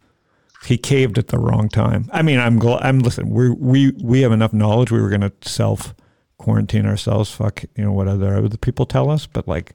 He 0.64 0.78
caved 0.78 1.18
at 1.18 1.28
the 1.28 1.38
wrong 1.38 1.68
time. 1.68 2.08
I 2.12 2.22
mean, 2.22 2.38
I'm 2.38 2.58
glad. 2.58 2.82
I'm 2.82 3.00
listen. 3.00 3.30
We 3.30 3.50
we 3.50 3.90
we 4.00 4.20
have 4.20 4.30
enough 4.30 4.52
knowledge. 4.52 4.92
We 4.92 5.00
were 5.00 5.08
going 5.08 5.22
to 5.22 5.32
self 5.42 5.92
quarantine 6.38 6.86
ourselves. 6.86 7.32
Fuck, 7.32 7.64
you 7.74 7.84
know 7.84 7.92
what 7.92 8.06
other 8.06 8.36
other 8.36 8.56
people 8.56 8.86
tell 8.86 9.10
us. 9.10 9.26
But 9.26 9.48
like, 9.48 9.72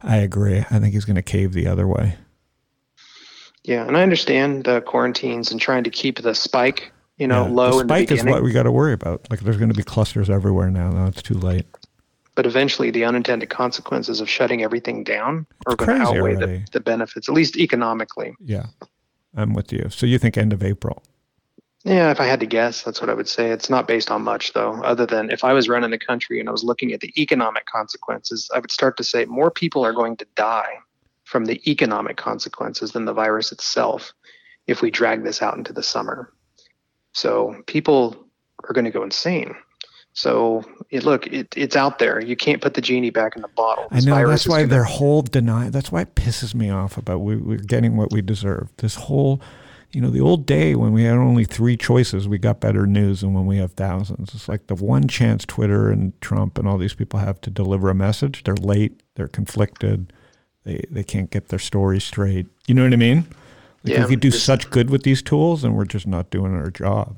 I 0.00 0.16
agree. 0.16 0.60
I 0.70 0.78
think 0.78 0.94
he's 0.94 1.04
going 1.04 1.16
to 1.16 1.22
cave 1.22 1.52
the 1.52 1.66
other 1.66 1.86
way. 1.86 2.16
Yeah, 3.64 3.86
and 3.86 3.96
I 3.96 4.02
understand 4.02 4.64
the 4.64 4.80
quarantines 4.80 5.50
and 5.52 5.60
trying 5.60 5.84
to 5.84 5.90
keep 5.90 6.20
the 6.22 6.34
spike, 6.34 6.92
you 7.18 7.26
know, 7.26 7.44
Yeah, 7.46 7.52
low 7.52 7.70
the 7.70 7.78
in 7.80 7.86
the 7.86 7.94
spike 7.94 8.10
is 8.10 8.24
what 8.24 8.42
we 8.42 8.52
got 8.52 8.64
to 8.64 8.72
worry 8.72 8.92
about. 8.92 9.28
Like, 9.30 9.40
there's 9.40 9.56
going 9.58 9.70
to 9.70 9.76
be 9.76 9.82
clusters 9.84 10.28
everywhere 10.30 10.70
now. 10.70 10.90
Now 10.90 11.06
it's 11.06 11.22
too 11.22 11.34
late. 11.34 11.66
but 12.34 12.46
eventually 12.46 12.90
the 12.90 13.04
unintended 13.04 13.50
consequences 13.50 14.20
of 14.20 14.28
shutting 14.28 14.62
everything 14.62 15.04
down 15.04 15.46
are 15.66 15.76
going 15.76 16.00
to 16.00 16.06
outweigh 16.06 16.34
the, 16.34 16.66
the 16.72 16.80
benefits, 16.80 17.28
at 17.28 17.34
least 17.34 17.56
economically. 17.56 18.34
Yeah, 18.42 18.66
I'm 19.36 19.52
with 19.54 19.72
you. 19.72 19.88
So 19.90 20.06
you 20.06 20.18
think 20.18 20.36
end 20.38 20.52
of 20.52 20.62
April? 20.62 21.02
Yeah, 21.84 22.10
if 22.10 22.20
I 22.20 22.26
had 22.26 22.40
to 22.40 22.46
guess, 22.46 22.82
that's 22.82 23.00
what 23.00 23.10
I 23.10 23.14
would 23.14 23.28
say. 23.28 23.50
It's 23.50 23.68
not 23.68 23.86
based 23.88 24.10
on 24.10 24.22
much, 24.22 24.52
though, 24.52 24.80
other 24.82 25.04
than 25.04 25.30
if 25.30 25.42
I 25.44 25.52
was 25.52 25.68
running 25.68 25.90
the 25.90 25.98
country 25.98 26.38
and 26.40 26.48
I 26.48 26.52
was 26.52 26.62
looking 26.62 26.92
at 26.92 27.00
the 27.00 27.12
economic 27.20 27.66
consequences, 27.66 28.48
I 28.54 28.60
would 28.60 28.70
start 28.70 28.96
to 28.98 29.04
say 29.04 29.24
more 29.24 29.50
people 29.50 29.84
are 29.84 29.92
going 29.92 30.16
to 30.18 30.26
die 30.36 30.78
from 31.32 31.46
the 31.46 31.58
economic 31.68 32.18
consequences 32.18 32.92
than 32.92 33.06
the 33.06 33.14
virus 33.14 33.52
itself 33.52 34.12
if 34.66 34.82
we 34.82 34.90
drag 34.90 35.24
this 35.24 35.40
out 35.40 35.56
into 35.56 35.72
the 35.72 35.82
summer. 35.82 36.30
So 37.14 37.56
people 37.66 38.28
are 38.68 38.74
going 38.74 38.84
to 38.84 38.90
go 38.90 39.02
insane. 39.02 39.54
So 40.12 40.62
it, 40.90 41.04
look, 41.04 41.26
it, 41.28 41.54
it's 41.56 41.74
out 41.74 41.98
there. 41.98 42.20
You 42.20 42.36
can't 42.36 42.60
put 42.60 42.74
the 42.74 42.82
genie 42.82 43.08
back 43.08 43.34
in 43.34 43.40
the 43.40 43.48
bottle. 43.48 43.88
I 43.90 44.00
know 44.00 44.28
that's 44.28 44.46
why 44.46 44.66
their 44.66 44.84
whole 44.84 45.22
deny. 45.22 45.70
That's 45.70 45.90
why 45.90 46.02
it 46.02 46.14
pisses 46.14 46.54
me 46.54 46.68
off 46.68 46.98
about 46.98 47.20
we, 47.20 47.36
we're 47.36 47.56
getting 47.56 47.96
what 47.96 48.12
we 48.12 48.20
deserve. 48.20 48.68
This 48.76 48.94
whole, 48.94 49.40
you 49.90 50.02
know, 50.02 50.10
the 50.10 50.20
old 50.20 50.44
day 50.44 50.74
when 50.74 50.92
we 50.92 51.04
had 51.04 51.16
only 51.16 51.46
three 51.46 51.78
choices, 51.78 52.28
we 52.28 52.36
got 52.36 52.60
better 52.60 52.86
news 52.86 53.22
than 53.22 53.32
when 53.32 53.46
we 53.46 53.56
have 53.56 53.72
thousands. 53.72 54.34
It's 54.34 54.50
like 54.50 54.66
the 54.66 54.74
one 54.74 55.08
chance 55.08 55.46
Twitter 55.46 55.90
and 55.90 56.12
Trump 56.20 56.58
and 56.58 56.68
all 56.68 56.76
these 56.76 56.94
people 56.94 57.20
have 57.20 57.40
to 57.40 57.50
deliver 57.50 57.88
a 57.88 57.94
message. 57.94 58.44
They're 58.44 58.54
late. 58.54 59.02
They're 59.14 59.28
conflicted. 59.28 60.12
They 60.64 60.84
they 60.90 61.04
can't 61.04 61.30
get 61.30 61.48
their 61.48 61.58
story 61.58 62.00
straight. 62.00 62.46
You 62.66 62.74
know 62.74 62.84
what 62.84 62.92
I 62.92 62.96
mean? 62.96 63.26
Like 63.84 63.94
Yeah, 63.94 64.02
we 64.04 64.10
could 64.10 64.20
do 64.20 64.30
such 64.30 64.70
good 64.70 64.90
with 64.90 65.02
these 65.02 65.22
tools, 65.22 65.64
and 65.64 65.76
we're 65.76 65.84
just 65.84 66.06
not 66.06 66.30
doing 66.30 66.54
our 66.54 66.70
job. 66.70 67.16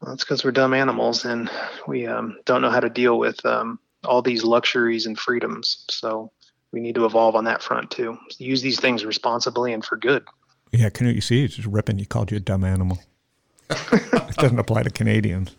Well, 0.00 0.10
that's 0.10 0.24
because 0.24 0.44
we're 0.44 0.50
dumb 0.50 0.74
animals 0.74 1.24
and 1.24 1.48
we 1.86 2.06
um, 2.06 2.36
don't 2.44 2.60
know 2.60 2.70
how 2.70 2.80
to 2.80 2.90
deal 2.90 3.20
with 3.20 3.44
um, 3.46 3.78
all 4.04 4.20
these 4.20 4.42
luxuries 4.42 5.06
and 5.06 5.16
freedoms. 5.16 5.84
So 5.90 6.32
we 6.72 6.80
need 6.80 6.96
to 6.96 7.04
evolve 7.04 7.36
on 7.36 7.44
that 7.44 7.62
front 7.62 7.92
too. 7.92 8.18
Use 8.38 8.62
these 8.62 8.80
things 8.80 9.04
responsibly 9.04 9.72
and 9.72 9.84
for 9.84 9.96
good. 9.96 10.24
Yeah, 10.72 10.88
Canute, 10.88 11.14
you 11.14 11.20
see, 11.20 11.42
he's 11.42 11.54
just 11.54 11.68
ripping. 11.68 11.98
He 11.98 12.04
called 12.04 12.32
you 12.32 12.38
a 12.38 12.40
dumb 12.40 12.64
animal. 12.64 12.98
it 13.70 14.36
doesn't 14.36 14.58
apply 14.58 14.82
to 14.82 14.90
Canadians. 14.90 15.54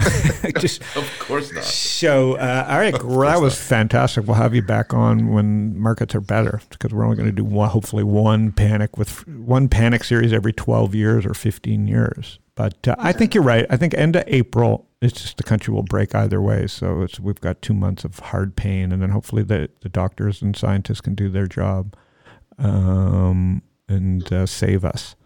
just 0.58 0.82
Of 0.96 1.10
course 1.18 1.52
not. 1.52 1.64
so, 1.64 2.34
uh, 2.34 2.66
all 2.68 2.78
right, 2.78 2.92
that 2.92 3.40
was 3.40 3.54
fantastic. 3.60 4.26
We'll 4.26 4.36
have 4.36 4.54
you 4.54 4.62
back 4.62 4.92
on 4.92 5.32
when 5.32 5.78
markets 5.78 6.14
are 6.14 6.20
better 6.20 6.60
because 6.70 6.92
we're 6.92 7.04
only 7.04 7.16
going 7.16 7.28
to 7.28 7.32
do 7.32 7.44
one, 7.44 7.70
hopefully 7.70 8.04
one 8.04 8.52
panic 8.52 8.96
with 8.98 9.26
one 9.28 9.68
panic 9.68 10.04
series 10.04 10.32
every 10.32 10.52
twelve 10.52 10.94
years 10.94 11.24
or 11.24 11.34
fifteen 11.34 11.86
years. 11.86 12.38
But 12.54 12.86
uh, 12.86 12.94
I 12.98 13.12
think 13.12 13.34
you're 13.34 13.44
right. 13.44 13.66
I 13.68 13.76
think 13.76 13.94
end 13.94 14.14
of 14.16 14.24
April, 14.28 14.86
it's 15.00 15.20
just 15.20 15.36
the 15.38 15.42
country 15.42 15.74
will 15.74 15.82
break 15.82 16.14
either 16.14 16.40
way. 16.40 16.66
So 16.66 17.02
it's 17.02 17.18
we've 17.18 17.40
got 17.40 17.62
two 17.62 17.74
months 17.74 18.04
of 18.04 18.18
hard 18.18 18.54
pain, 18.56 18.92
and 18.92 19.02
then 19.02 19.10
hopefully 19.10 19.42
the 19.42 19.70
the 19.80 19.88
doctors 19.88 20.42
and 20.42 20.56
scientists 20.56 21.00
can 21.00 21.14
do 21.14 21.28
their 21.28 21.46
job 21.46 21.96
um, 22.58 23.62
and 23.88 24.32
uh, 24.32 24.46
save 24.46 24.84
us. 24.84 25.16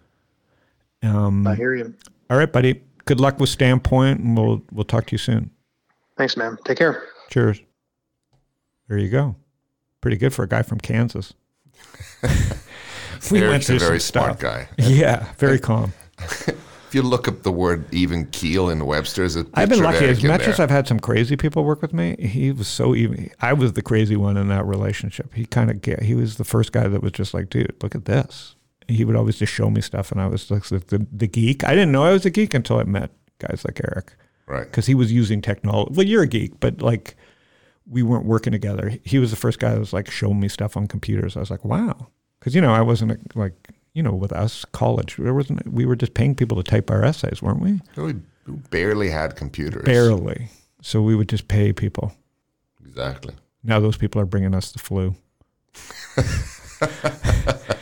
Um, 1.02 1.46
I 1.46 1.54
hear 1.54 1.74
you. 1.74 1.94
all 2.30 2.36
right, 2.36 2.52
buddy. 2.52 2.82
Good 3.08 3.20
luck 3.20 3.40
with 3.40 3.48
Standpoint, 3.48 4.20
and 4.20 4.36
we'll 4.36 4.62
we'll 4.70 4.84
talk 4.84 5.06
to 5.06 5.12
you 5.12 5.18
soon. 5.18 5.50
Thanks, 6.18 6.36
man. 6.36 6.58
Take 6.66 6.76
care. 6.76 7.04
Cheers. 7.30 7.58
There 8.86 8.98
you 8.98 9.08
go. 9.08 9.34
Pretty 10.02 10.18
good 10.18 10.34
for 10.34 10.42
a 10.42 10.46
guy 10.46 10.60
from 10.60 10.78
Kansas. 10.78 11.32
we 13.30 13.40
Eric's 13.40 13.70
a 13.70 13.78
very 13.78 13.98
some 13.98 14.20
smart 14.20 14.38
stuff. 14.38 14.40
guy. 14.40 14.68
Yeah, 14.78 15.32
very 15.38 15.58
calm. 15.58 15.94
If 16.18 16.94
you 16.94 17.00
look 17.00 17.26
up 17.28 17.44
the 17.44 17.50
word 17.50 17.86
even 17.94 18.26
keel 18.26 18.68
in 18.68 18.84
Webster's, 18.84 19.36
a 19.36 19.46
I've 19.54 19.70
been 19.70 19.78
picture 19.78 19.84
of 19.86 19.94
lucky. 19.94 20.04
As 20.04 20.24
much 20.24 20.42
as 20.42 20.60
I've 20.60 20.68
had 20.68 20.86
some 20.86 21.00
crazy 21.00 21.36
people 21.36 21.64
work 21.64 21.80
with 21.80 21.94
me, 21.94 22.14
he 22.18 22.52
was 22.52 22.68
so 22.68 22.94
even. 22.94 23.30
I 23.40 23.54
was 23.54 23.72
the 23.72 23.82
crazy 23.82 24.16
one 24.16 24.36
in 24.36 24.48
that 24.48 24.66
relationship. 24.66 25.32
He 25.32 25.46
kind 25.46 25.70
of 25.70 26.02
he 26.02 26.14
was 26.14 26.36
the 26.36 26.44
first 26.44 26.72
guy 26.72 26.86
that 26.88 27.02
was 27.02 27.12
just 27.12 27.32
like, 27.32 27.48
dude, 27.48 27.74
look 27.82 27.94
at 27.94 28.04
this. 28.04 28.54
He 28.88 29.04
would 29.04 29.16
always 29.16 29.38
just 29.38 29.52
show 29.52 29.68
me 29.70 29.80
stuff, 29.80 30.10
and 30.10 30.20
I 30.20 30.26
was 30.26 30.50
like 30.50 30.64
the, 30.64 31.06
the, 31.12 31.26
geek. 31.26 31.62
I 31.62 31.70
didn't 31.70 31.92
know 31.92 32.04
I 32.04 32.12
was 32.12 32.24
a 32.24 32.30
geek 32.30 32.54
until 32.54 32.78
I 32.78 32.84
met 32.84 33.10
guys 33.38 33.62
like 33.66 33.80
Eric. 33.84 34.14
right. 34.46 34.64
because 34.64 34.86
he 34.86 34.94
was 34.94 35.12
using 35.12 35.42
technology. 35.42 35.92
Well, 35.94 36.06
you're 36.06 36.22
a 36.22 36.26
geek, 36.26 36.58
but 36.58 36.80
like 36.80 37.14
we 37.86 38.02
weren't 38.02 38.24
working 38.24 38.52
together. 38.52 38.94
He 39.04 39.18
was 39.18 39.30
the 39.30 39.36
first 39.36 39.58
guy 39.58 39.72
that 39.72 39.78
was 39.78 39.92
like 39.92 40.10
showing 40.10 40.40
me 40.40 40.48
stuff 40.48 40.76
on 40.76 40.86
computers. 40.86 41.36
I 41.36 41.40
was 41.40 41.50
like, 41.50 41.64
wow, 41.64 42.08
because 42.38 42.54
you 42.54 42.60
know 42.60 42.72
I 42.72 42.80
wasn't 42.80 43.12
a, 43.12 43.18
like 43.38 43.68
you 43.94 44.02
know 44.02 44.14
with 44.14 44.32
us 44.32 44.64
college 44.66 45.16
there 45.16 45.34
wasn't 45.34 45.66
we 45.70 45.86
were 45.86 45.96
just 45.96 46.14
paying 46.14 46.34
people 46.34 46.56
to 46.56 46.62
type 46.62 46.90
our 46.90 47.04
essays, 47.04 47.42
weren't 47.42 47.60
we? 47.60 47.80
We 47.96 48.14
barely 48.70 49.10
had 49.10 49.36
computers. 49.36 49.84
Barely. 49.84 50.48
So 50.80 51.02
we 51.02 51.14
would 51.14 51.28
just 51.28 51.48
pay 51.48 51.72
people. 51.72 52.14
Exactly. 52.86 53.34
Now 53.62 53.80
those 53.80 53.96
people 53.96 54.20
are 54.20 54.26
bringing 54.26 54.54
us 54.54 54.72
the 54.72 54.78
flu. 54.78 55.14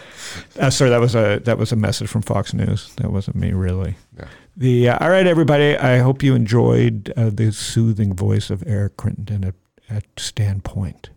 uh, 0.58 0.70
sorry, 0.70 0.90
that 0.90 1.00
was 1.00 1.14
a 1.14 1.40
that 1.44 1.58
was 1.58 1.72
a 1.72 1.76
message 1.76 2.08
from 2.08 2.22
Fox 2.22 2.52
News. 2.54 2.94
That 2.96 3.10
wasn't 3.10 3.36
me, 3.36 3.52
really. 3.52 3.96
Yeah. 4.16 4.28
The 4.56 4.88
uh, 4.90 4.98
all 5.00 5.10
right, 5.10 5.26
everybody. 5.26 5.76
I 5.76 5.98
hope 5.98 6.22
you 6.22 6.34
enjoyed 6.34 7.12
uh, 7.16 7.30
the 7.30 7.52
soothing 7.52 8.14
voice 8.14 8.50
of 8.50 8.62
Eric 8.66 8.96
Crittenden 8.96 9.44
at, 9.44 9.54
at 9.88 10.04
Standpoint, 10.16 11.10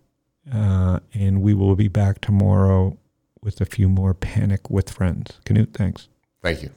uh, 0.53 0.99
and 1.13 1.41
we 1.41 1.53
will 1.53 1.75
be 1.75 1.87
back 1.87 2.21
tomorrow 2.21 2.97
with 3.41 3.61
a 3.61 3.65
few 3.65 3.87
more 3.87 4.13
panic 4.13 4.69
with 4.69 4.89
friends. 4.89 5.39
Canute, 5.45 5.73
thanks. 5.73 6.09
Thank 6.41 6.63
you. 6.63 6.71